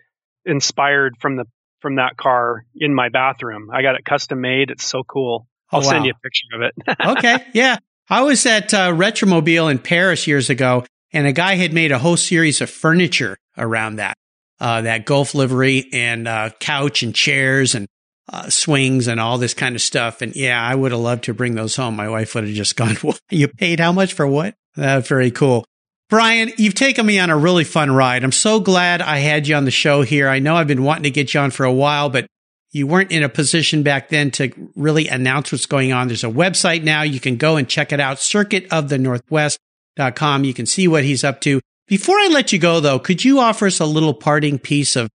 inspired 0.45 1.15
from 1.19 1.37
the 1.37 1.45
from 1.79 1.95
that 1.95 2.15
car 2.15 2.65
in 2.75 2.93
my 2.93 3.09
bathroom. 3.09 3.69
I 3.73 3.81
got 3.81 3.95
it 3.95 4.05
custom 4.05 4.41
made. 4.41 4.69
It's 4.69 4.85
so 4.85 5.03
cool. 5.03 5.47
I'll 5.71 5.79
oh, 5.79 5.83
wow. 5.85 5.89
send 5.89 6.05
you 6.05 6.11
a 6.11 6.19
picture 6.19 6.47
of 6.53 6.61
it. 6.61 6.97
okay. 7.17 7.45
Yeah. 7.53 7.77
I 8.09 8.23
was 8.23 8.45
at 8.45 8.73
uh, 8.73 8.91
Retromobile 8.91 9.71
in 9.71 9.79
Paris 9.79 10.27
years 10.27 10.49
ago, 10.49 10.85
and 11.13 11.25
a 11.25 11.31
guy 11.31 11.55
had 11.55 11.73
made 11.73 11.91
a 11.91 11.97
whole 11.97 12.17
series 12.17 12.59
of 12.59 12.69
furniture 12.69 13.37
around 13.57 13.95
that, 13.95 14.17
uh, 14.61 14.81
that 14.81 15.05
Gulf 15.05 15.33
livery 15.33 15.89
and 15.91 16.27
uh, 16.27 16.51
couch 16.59 17.01
and 17.01 17.15
chairs 17.15 17.73
and 17.73 17.87
uh, 18.29 18.47
swings 18.49 19.07
and 19.07 19.19
all 19.19 19.39
this 19.39 19.55
kind 19.55 19.75
of 19.75 19.81
stuff. 19.81 20.21
And 20.21 20.35
yeah, 20.35 20.63
I 20.63 20.75
would 20.75 20.91
have 20.91 21.01
loved 21.01 21.23
to 21.25 21.33
bring 21.33 21.55
those 21.55 21.75
home. 21.75 21.95
My 21.95 22.07
wife 22.07 22.35
would 22.35 22.45
have 22.45 22.53
just 22.53 22.75
gone, 22.77 22.95
"You 23.31 23.47
paid 23.47 23.79
how 23.79 23.91
much 23.91 24.13
for 24.13 24.27
what?" 24.27 24.53
That's 24.75 25.07
very 25.07 25.31
cool. 25.31 25.65
Brian, 26.09 26.51
you've 26.57 26.75
taken 26.75 27.05
me 27.05 27.19
on 27.19 27.29
a 27.29 27.37
really 27.37 27.63
fun 27.63 27.89
ride. 27.89 28.23
I'm 28.23 28.31
so 28.31 28.59
glad 28.59 29.01
I 29.01 29.17
had 29.17 29.47
you 29.47 29.55
on 29.55 29.65
the 29.65 29.71
show 29.71 30.03
here. 30.03 30.29
I 30.29 30.39
know 30.39 30.55
I've 30.55 30.67
been 30.67 30.83
wanting 30.83 31.03
to 31.03 31.11
get 31.11 31.33
you 31.33 31.39
on 31.39 31.51
for 31.51 31.65
a 31.65 31.73
while, 31.73 32.09
but 32.09 32.27
you 32.71 32.85
weren't 32.85 33.11
in 33.11 33.23
a 33.23 33.29
position 33.29 33.81
back 33.81 34.09
then 34.09 34.29
to 34.31 34.51
really 34.75 35.07
announce 35.07 35.51
what's 35.51 35.65
going 35.65 35.91
on. 35.91 36.07
There's 36.07 36.23
a 36.23 36.27
website 36.27 36.83
now. 36.83 37.01
You 37.01 37.19
can 37.19 37.37
go 37.37 37.55
and 37.55 37.67
check 37.67 37.91
it 37.91 37.99
out, 37.99 38.17
circuitofthenorthwest.com. 38.17 40.43
You 40.43 40.53
can 40.53 40.65
see 40.65 40.87
what 40.87 41.03
he's 41.03 41.23
up 41.23 41.41
to. 41.41 41.59
Before 41.91 42.17
I 42.17 42.29
let 42.31 42.53
you 42.53 42.57
go, 42.57 42.79
though, 42.79 42.99
could 42.99 43.25
you 43.25 43.39
offer 43.41 43.65
us 43.65 43.81
a 43.81 43.85
little 43.85 44.13
parting 44.13 44.59
piece 44.59 44.95
of 44.95 45.09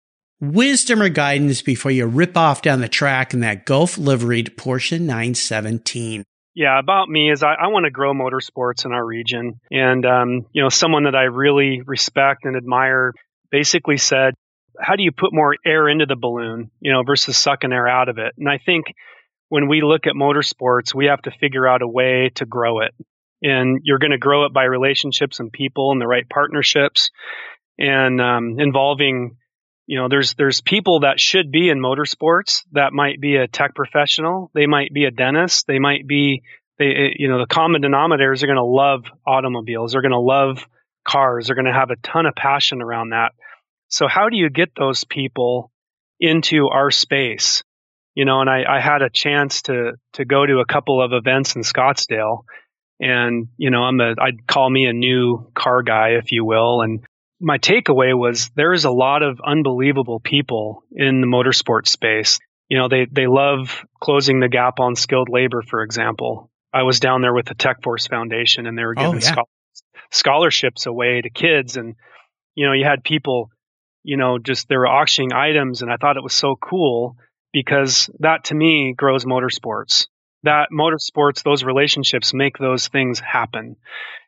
wisdom 0.40 1.02
or 1.02 1.10
guidance 1.10 1.60
before 1.60 1.90
you 1.90 2.06
rip 2.06 2.34
off 2.34 2.62
down 2.62 2.80
the 2.80 2.88
track 2.88 3.34
in 3.34 3.40
that 3.40 3.66
Gulf 3.66 3.98
liveried 3.98 4.56
Porsche 4.56 4.98
917? 4.98 6.24
Yeah, 6.54 6.78
about 6.78 7.10
me 7.10 7.30
is 7.30 7.42
I, 7.42 7.52
I 7.60 7.66
want 7.66 7.84
to 7.84 7.90
grow 7.90 8.14
motorsports 8.14 8.86
in 8.86 8.92
our 8.92 9.04
region. 9.04 9.60
And, 9.70 10.06
um, 10.06 10.46
you 10.52 10.62
know, 10.62 10.70
someone 10.70 11.04
that 11.04 11.14
I 11.14 11.24
really 11.24 11.82
respect 11.84 12.46
and 12.46 12.56
admire 12.56 13.12
basically 13.50 13.98
said, 13.98 14.32
how 14.80 14.96
do 14.96 15.02
you 15.02 15.12
put 15.12 15.34
more 15.34 15.54
air 15.66 15.90
into 15.90 16.06
the 16.06 16.16
balloon, 16.16 16.70
you 16.80 16.90
know, 16.90 17.02
versus 17.02 17.36
sucking 17.36 17.70
air 17.70 17.86
out 17.86 18.08
of 18.08 18.16
it? 18.16 18.32
And 18.38 18.48
I 18.48 18.56
think 18.56 18.86
when 19.50 19.68
we 19.68 19.82
look 19.82 20.06
at 20.06 20.14
motorsports, 20.14 20.94
we 20.94 21.08
have 21.08 21.20
to 21.20 21.32
figure 21.38 21.68
out 21.68 21.82
a 21.82 21.86
way 21.86 22.30
to 22.36 22.46
grow 22.46 22.80
it. 22.80 22.94
And 23.43 23.80
you're 23.82 23.99
going 23.99 24.12
to 24.12 24.18
grow 24.18 24.45
it 24.47 24.53
by 24.53 24.64
relationships 24.64 25.40
and 25.40 25.53
people 25.53 25.90
and 25.90 26.01
the 26.01 26.07
right 26.07 26.28
partnerships 26.28 27.11
and 27.78 28.20
um, 28.20 28.57
involving, 28.59 29.36
you 29.86 29.99
know, 29.99 30.09
there's 30.09 30.34
there's 30.34 30.61
people 30.61 31.01
that 31.01 31.18
should 31.18 31.51
be 31.51 31.68
in 31.68 31.80
motorsports 31.80 32.62
that 32.72 32.93
might 32.93 33.20
be 33.20 33.36
a 33.36 33.49
tech 33.49 33.74
professional, 33.74 34.51
they 34.55 34.66
might 34.66 34.93
be 34.93 35.05
a 35.05 35.11
dentist, 35.11 35.66
they 35.66 35.78
might 35.78 36.07
be, 36.07 36.43
they, 36.78 37.14
you 37.16 37.28
know, 37.28 37.40
the 37.40 37.47
common 37.47 37.82
denominators 37.82 38.43
are 38.43 38.47
going 38.47 38.57
to 38.57 38.64
love 38.64 39.05
automobiles, 39.26 39.93
they're 39.93 40.03
going 40.03 40.12
to 40.12 40.20
love 40.20 40.64
cars, 41.05 41.47
they're 41.47 41.57
going 41.57 41.66
to 41.66 41.72
have 41.72 41.90
a 41.90 41.97
ton 41.97 42.26
of 42.26 42.34
passion 42.34 42.80
around 42.80 43.11
that. 43.11 43.32
So 43.88 44.07
how 44.07 44.28
do 44.28 44.36
you 44.36 44.51
get 44.51 44.70
those 44.76 45.05
people 45.05 45.72
into 46.20 46.68
our 46.68 46.90
space? 46.90 47.64
you 48.14 48.24
know, 48.24 48.40
and 48.40 48.51
I, 48.51 48.64
I 48.68 48.80
had 48.80 49.03
a 49.03 49.11
chance 49.11 49.62
to 49.62 49.93
to 50.14 50.24
go 50.24 50.45
to 50.45 50.59
a 50.59 50.66
couple 50.66 51.03
of 51.03 51.12
events 51.12 51.57
in 51.57 51.62
Scottsdale, 51.62 52.45
and 53.01 53.49
you 53.57 53.70
know, 53.70 53.82
I'm 53.82 54.01
a 54.01 54.14
I'd 54.18 54.47
call 54.47 54.68
me 54.68 54.86
a 54.86 54.93
new 54.93 55.51
car 55.55 55.82
guy, 55.82 56.11
if 56.11 56.32
you 56.32 56.45
will, 56.45 56.82
and 56.82 57.05
my 57.40 57.59
takeaway 57.59 58.16
was 58.16 58.51
there 58.55 58.72
is 58.72 58.84
a 58.84 58.90
lot 58.90 59.22
of 59.22 59.40
unbelievable 59.45 60.20
people 60.20 60.84
in 60.93 61.20
the 61.20 61.26
motorsport 61.26 61.88
space. 61.88 62.38
You 62.68 62.78
know, 62.78 62.88
they 62.88 63.07
they 63.11 63.26
love 63.26 63.84
closing 64.01 64.40
the 64.40 64.49
gap 64.49 64.78
on 64.78 64.95
skilled 64.95 65.28
labor, 65.28 65.62
for 65.62 65.82
example. 65.82 66.51
I 66.72 66.84
was 66.84 67.01
down 67.01 67.20
there 67.20 67.34
with 67.34 67.47
the 67.47 67.55
Tech 67.55 67.82
Force 67.82 68.07
Foundation, 68.07 68.66
and 68.66 68.78
they 68.78 68.84
were 68.84 68.95
oh, 68.97 69.12
giving 69.12 69.28
oh, 69.28 69.34
yeah. 69.36 69.43
scholarships 70.11 70.86
away 70.86 71.20
to 71.20 71.28
kids, 71.28 71.76
and 71.76 71.97
you 72.55 72.66
know, 72.66 72.72
you 72.72 72.84
had 72.84 73.03
people, 73.03 73.51
you 74.05 74.16
know, 74.16 74.38
just 74.38 74.68
they 74.68 74.76
were 74.76 74.86
auctioning 74.86 75.32
items, 75.32 75.82
and 75.82 75.93
I 75.93 75.97
thought 75.97 76.16
it 76.16 76.22
was 76.22 76.34
so 76.34 76.57
cool 76.57 77.16
because 77.53 78.09
that 78.20 78.45
to 78.45 78.55
me 78.55 78.95
grows 78.97 79.24
motorsports. 79.24 80.07
That 80.45 80.68
motorsports, 80.72 81.43
those 81.43 81.62
relationships 81.62 82.34
make 82.34 82.59
those 82.59 82.88
things 82.88 83.20
happen. 83.20 83.76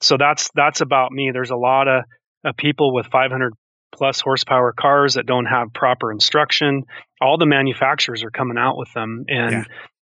So 0.00 0.16
that's 0.16 0.50
that's 0.54 0.80
about 0.80 1.12
me. 1.12 1.30
There's 1.32 1.50
a 1.50 1.56
lot 1.56 1.88
of, 1.88 2.04
of 2.44 2.56
people 2.56 2.94
with 2.94 3.06
500 3.06 3.52
plus 3.94 4.20
horsepower 4.20 4.72
cars 4.72 5.14
that 5.14 5.26
don't 5.26 5.46
have 5.46 5.72
proper 5.72 6.12
instruction. 6.12 6.84
All 7.20 7.38
the 7.38 7.46
manufacturers 7.46 8.22
are 8.22 8.30
coming 8.30 8.58
out 8.58 8.76
with 8.76 8.92
them, 8.92 9.24
and 9.28 9.52
yeah. 9.52 9.64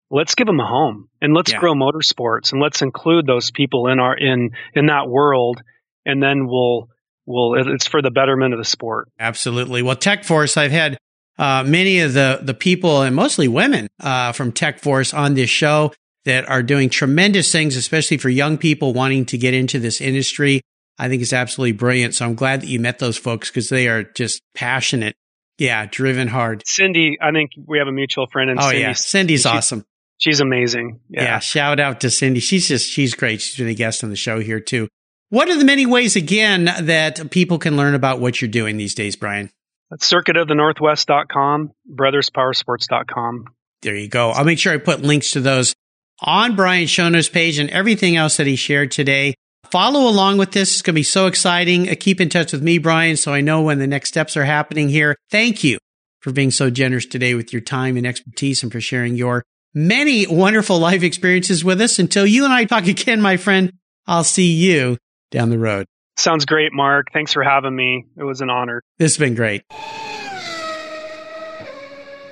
let's 0.10 0.36
give 0.36 0.48
them 0.48 0.60
a 0.60 0.66
home 0.66 1.10
and 1.22 1.34
let's 1.34 1.52
yeah. 1.52 1.60
grow 1.60 1.74
motorsports 1.74 2.54
and 2.54 2.62
let's 2.62 2.82
include 2.82 3.26
those 3.26 3.52
people 3.52 3.88
in 3.88 4.00
our 4.00 4.16
in 4.18 4.52
in 4.74 4.88
that 4.88 5.10
world, 5.10 5.62
and 6.06 6.22
then 6.22 6.48
we'll 6.48 6.88
we'll 7.26 7.74
it's 7.74 7.88
for 7.88 8.02
the 8.02 8.12
betterment 8.12 8.54
of 8.54 8.60
the 8.60 8.66
sport. 8.66 9.10
Absolutely. 9.20 9.82
Well, 9.82 9.96
Tech 9.96 10.24
Force, 10.24 10.58
I've 10.58 10.72
had 10.72 10.98
uh, 11.40 11.64
many 11.66 12.02
of 12.02 12.14
the 12.14 12.40
the 12.44 12.54
people 12.54 13.02
and 13.02 13.16
mostly 13.16 13.48
women 13.48 13.88
uh, 14.02 14.34
from 14.34 14.52
Tech 14.52 14.80
Force 14.80 15.14
on 15.14 15.34
this 15.34 15.50
show 15.50 15.94
that 16.26 16.48
are 16.50 16.62
doing 16.62 16.90
tremendous 16.90 17.52
things, 17.52 17.76
especially 17.78 18.18
for 18.18 18.30
young 18.30 18.58
people 18.58 18.94
wanting 18.94 19.26
to 19.26 19.38
get 19.38 19.54
into 19.54 19.80
this 19.80 20.02
industry. 20.02 20.62
I 20.98 21.08
think 21.08 21.22
it's 21.22 21.32
absolutely 21.32 21.72
brilliant. 21.72 22.14
So 22.14 22.26
I'm 22.26 22.36
glad 22.36 22.62
that 22.62 22.68
you 22.68 22.80
met 22.80 23.00
those 23.00 23.18
folks 23.18 23.50
because 23.50 23.70
they 23.70 23.88
are 23.88 24.04
just 24.04 24.42
passionate. 24.54 25.16
Yeah, 25.58 25.86
driven 25.90 26.28
hard. 26.28 26.62
Cindy, 26.66 27.18
I 27.22 27.32
think 27.32 27.52
we 27.66 27.80
have 27.80 27.88
a 27.88 27.92
mutual 27.92 28.28
friend. 28.28 28.50
And 28.50 28.60
oh 28.60 28.64
Cindy, 28.64 28.80
yeah, 28.80 28.94
Cindy's 28.94 29.42
she, 29.44 29.50
awesome. 29.50 29.86
She's 30.18 30.42
amazing. 30.42 31.00
Yeah. 31.10 31.24
yeah, 31.24 31.40
shout 31.40 31.80
out 31.80 32.02
to 32.02 32.10
Cindy. 32.10 32.42
She's 32.42 32.68
just 32.68 32.90
she's 32.90 33.14
great. 33.14 33.42
She's 33.42 33.58
been 33.58 33.68
a 33.68 33.74
guest 33.74 34.04
on 34.04 34.10
the 34.10 34.18
show 34.18 34.42
here 34.42 34.60
too. 34.60 34.90
What 35.30 35.50
are 35.50 35.58
the 35.58 35.66
many 35.66 35.86
ways 35.86 36.18
again 36.18 36.66
that 36.66 37.32
people 37.32 37.60
can 37.60 37.78
learn 37.78 37.96
about 37.96 38.20
what 38.20 38.42
you're 38.42 38.50
doing 38.50 38.76
these 38.76 38.96
days, 38.96 39.16
Brian? 39.16 39.52
circuitofthenorthwest.com, 39.98 41.72
brotherspowersports.com. 41.92 43.46
There 43.82 43.96
you 43.96 44.08
go. 44.08 44.32
I'll 44.32 44.46
make 44.46 44.60
sure 44.60 44.74
I 44.74 44.78
put 44.78 45.02
links 45.02 45.32
to 45.32 45.42
those 45.42 45.74
on 46.22 46.56
Brian's 46.56 46.90
show 46.90 47.10
notes 47.10 47.30
page 47.30 47.60
and 47.60 47.70
everything 47.70 48.16
else 48.16 48.38
that 48.38 48.48
he 48.48 48.56
shared 48.56 48.92
today. 48.92 49.36
Follow 49.72 50.10
along 50.10 50.38
with 50.38 50.52
this. 50.52 50.74
It's 50.74 50.82
going 50.82 50.94
to 50.94 51.00
be 51.00 51.04
so 51.04 51.28
exciting. 51.28 51.90
Uh, 51.90 51.96
keep 52.00 52.20
in 52.20 52.30
touch 52.30 52.52
with 52.52 52.64
me, 52.64 52.78
Brian, 52.78 53.18
so 53.18 53.34
I 53.34 53.42
know 53.42 53.62
when 53.62 53.80
the 53.80 53.88
next 53.88 54.10
steps 54.10 54.36
are 54.36 54.46
happening 54.46 54.90
here. 54.90 55.16
Thank 55.30 55.64
you 55.64 55.78
for 56.22 56.32
being 56.32 56.52
so 56.52 56.70
generous 56.70 57.06
today 57.06 57.36
with 57.36 57.54
your 57.54 57.62
time 57.62 57.96
and 57.96 58.06
expertise 58.06 58.64
and 58.64 58.72
for 58.72 58.82
sharing 58.82 59.16
your 59.16 59.44
many 59.74 60.26
wonderful 60.28 60.80
life 60.80 61.04
experiences 61.04 61.64
with 61.64 61.80
us. 61.82 62.00
Until 62.00 62.26
you 62.26 62.44
and 62.46 62.54
I 62.54 62.66
talk 62.66 62.88
again, 62.88 63.22
my 63.22 63.38
friend, 63.38 63.72
I'll 64.08 64.24
see 64.24 64.52
you 64.52 64.98
down 65.32 65.50
the 65.50 65.60
road. 65.60 65.86
Sounds 66.20 66.46
great, 66.46 66.74
Mark. 66.74 67.14
Thanks 67.14 67.32
for 67.32 67.44
having 67.44 67.74
me. 67.74 68.06
It 68.18 68.24
was 68.24 68.42
an 68.42 68.50
honor. 68.50 68.84
This 68.98 69.14
has 69.14 69.18
been 69.18 69.36
great. 69.36 69.64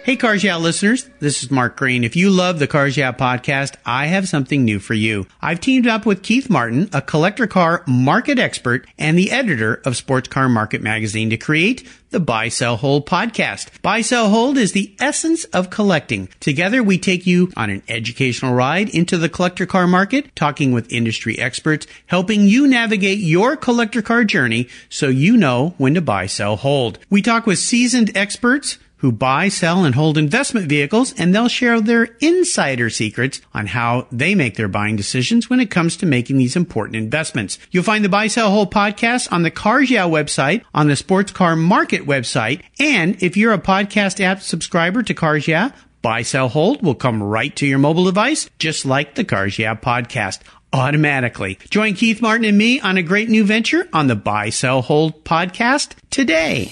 Hey, 0.08 0.16
Cars 0.16 0.42
Yeah 0.42 0.56
listeners, 0.56 1.10
this 1.20 1.44
is 1.44 1.52
Mark 1.52 1.76
Green. 1.76 2.06
If 2.06 2.16
you 2.16 2.30
love 2.30 2.60
the 2.60 2.66
Cars 2.66 2.96
Yeah 2.96 3.12
podcast, 3.12 3.76
I 3.86 4.06
have 4.06 4.30
something 4.30 4.64
new 4.64 4.80
for 4.80 4.94
you. 4.94 5.28
I've 5.42 5.60
teamed 5.60 5.86
up 5.86 6.06
with 6.06 6.24
Keith 6.24 6.50
Martin, 6.50 6.90
a 6.94 7.02
collector 7.02 7.46
car 7.46 7.84
market 7.88 8.40
expert 8.40 8.88
and 8.98 9.20
the 9.20 9.32
editor 9.32 9.82
of 9.84 9.98
Sports 9.98 10.30
Car 10.30 10.48
Market 10.48 10.82
magazine 10.82 11.30
to 11.32 11.36
create 11.36 11.86
the 12.12 12.22
Buy, 12.22 12.48
Sell, 12.48 12.78
Hold 12.78 13.06
podcast. 13.06 13.82
Buy, 13.82 14.00
Sell, 14.00 14.30
Hold 14.30 14.58
is 14.58 14.72
the 14.72 14.96
essence 14.98 15.44
of 15.44 15.70
collecting. 15.70 16.30
Together, 16.40 16.82
we 16.82 16.98
take 16.98 17.28
you 17.28 17.52
on 17.58 17.70
an 17.70 17.84
educational 17.90 18.54
ride 18.54 18.88
into 18.88 19.18
the 19.18 19.28
collector 19.28 19.66
car 19.66 19.88
market, 19.88 20.34
talking 20.38 20.72
with 20.72 20.90
industry 20.90 21.38
experts, 21.38 21.86
helping 22.06 22.44
you 22.44 22.66
navigate 22.66 23.20
your 23.20 23.58
collector 23.58 24.02
car 24.02 24.24
journey 24.24 24.70
so 24.88 25.10
you 25.10 25.36
know 25.36 25.74
when 25.78 25.96
to 25.96 26.02
buy, 26.02 26.28
sell, 26.28 26.56
hold. 26.56 26.98
We 27.10 27.22
talk 27.22 27.46
with 27.46 27.60
seasoned 27.60 28.16
experts, 28.16 28.78
who 28.98 29.12
buy, 29.12 29.50
sell, 29.50 29.84
and 29.84 29.96
hold 29.96 30.18
investment 30.18 30.68
vehicles, 30.68 31.14
and 31.18 31.34
they'll 31.34 31.48
share 31.48 31.80
their 31.82 32.04
insider 32.20 32.90
secrets 32.90 33.42
on 33.54 33.68
how 33.68 34.08
they 34.12 34.36
make 34.36 34.56
their 34.56 34.68
buying 34.68 34.96
decisions 34.96 35.50
when 35.50 35.60
it 35.60 35.72
comes 35.72 35.98
to 35.98 36.06
making 36.06 36.38
these 36.38 36.56
important 36.56 36.96
investments. 36.96 37.58
You'll 37.72 37.84
find 37.84 38.04
the 38.04 38.10
Buy, 38.10 38.28
Sell, 38.28 38.52
Hold 38.52 38.74
podcast 38.74 39.32
on 39.32 39.44
the 39.44 39.52
Cars 39.52 39.90
Yeah 39.90 40.06
website, 40.06 40.64
on 40.74 40.88
the 40.88 40.96
Sports 40.96 41.32
Car 41.32 41.56
Market 41.56 42.06
website, 42.06 42.62
and 42.80 43.22
if 43.22 43.38
you're 43.38 43.54
a 43.54 43.60
podcast 43.60 44.20
app 44.20 44.42
subscriber 44.42 45.04
to 45.04 45.14
Cars 45.14 45.48
Yeah, 45.48 45.72
Buy, 46.02 46.22
Sell, 46.22 46.50
Hold 46.50 46.82
will 46.82 46.96
come 46.96 47.22
right 47.22 47.56
to 47.58 47.68
your 47.68 47.80
mobile 47.80 48.06
device, 48.06 48.50
just 48.60 48.86
like 48.86 49.16
the 49.16 49.26
Cars 49.26 49.60
Yeah 49.60 49.76
podcast 49.76 50.40
automatically. 50.74 51.58
Join 51.70 51.94
Keith 51.94 52.22
Martin 52.22 52.46
and 52.46 52.58
me 52.58 52.80
on 52.80 52.98
a 52.98 53.04
great 53.04 53.30
new 53.30 53.44
venture 53.44 53.88
on 53.94 54.08
the 54.08 54.16
Buy, 54.16 54.50
Sell, 54.50 54.82
Hold 54.82 55.24
podcast 55.24 55.96
today. 56.10 56.72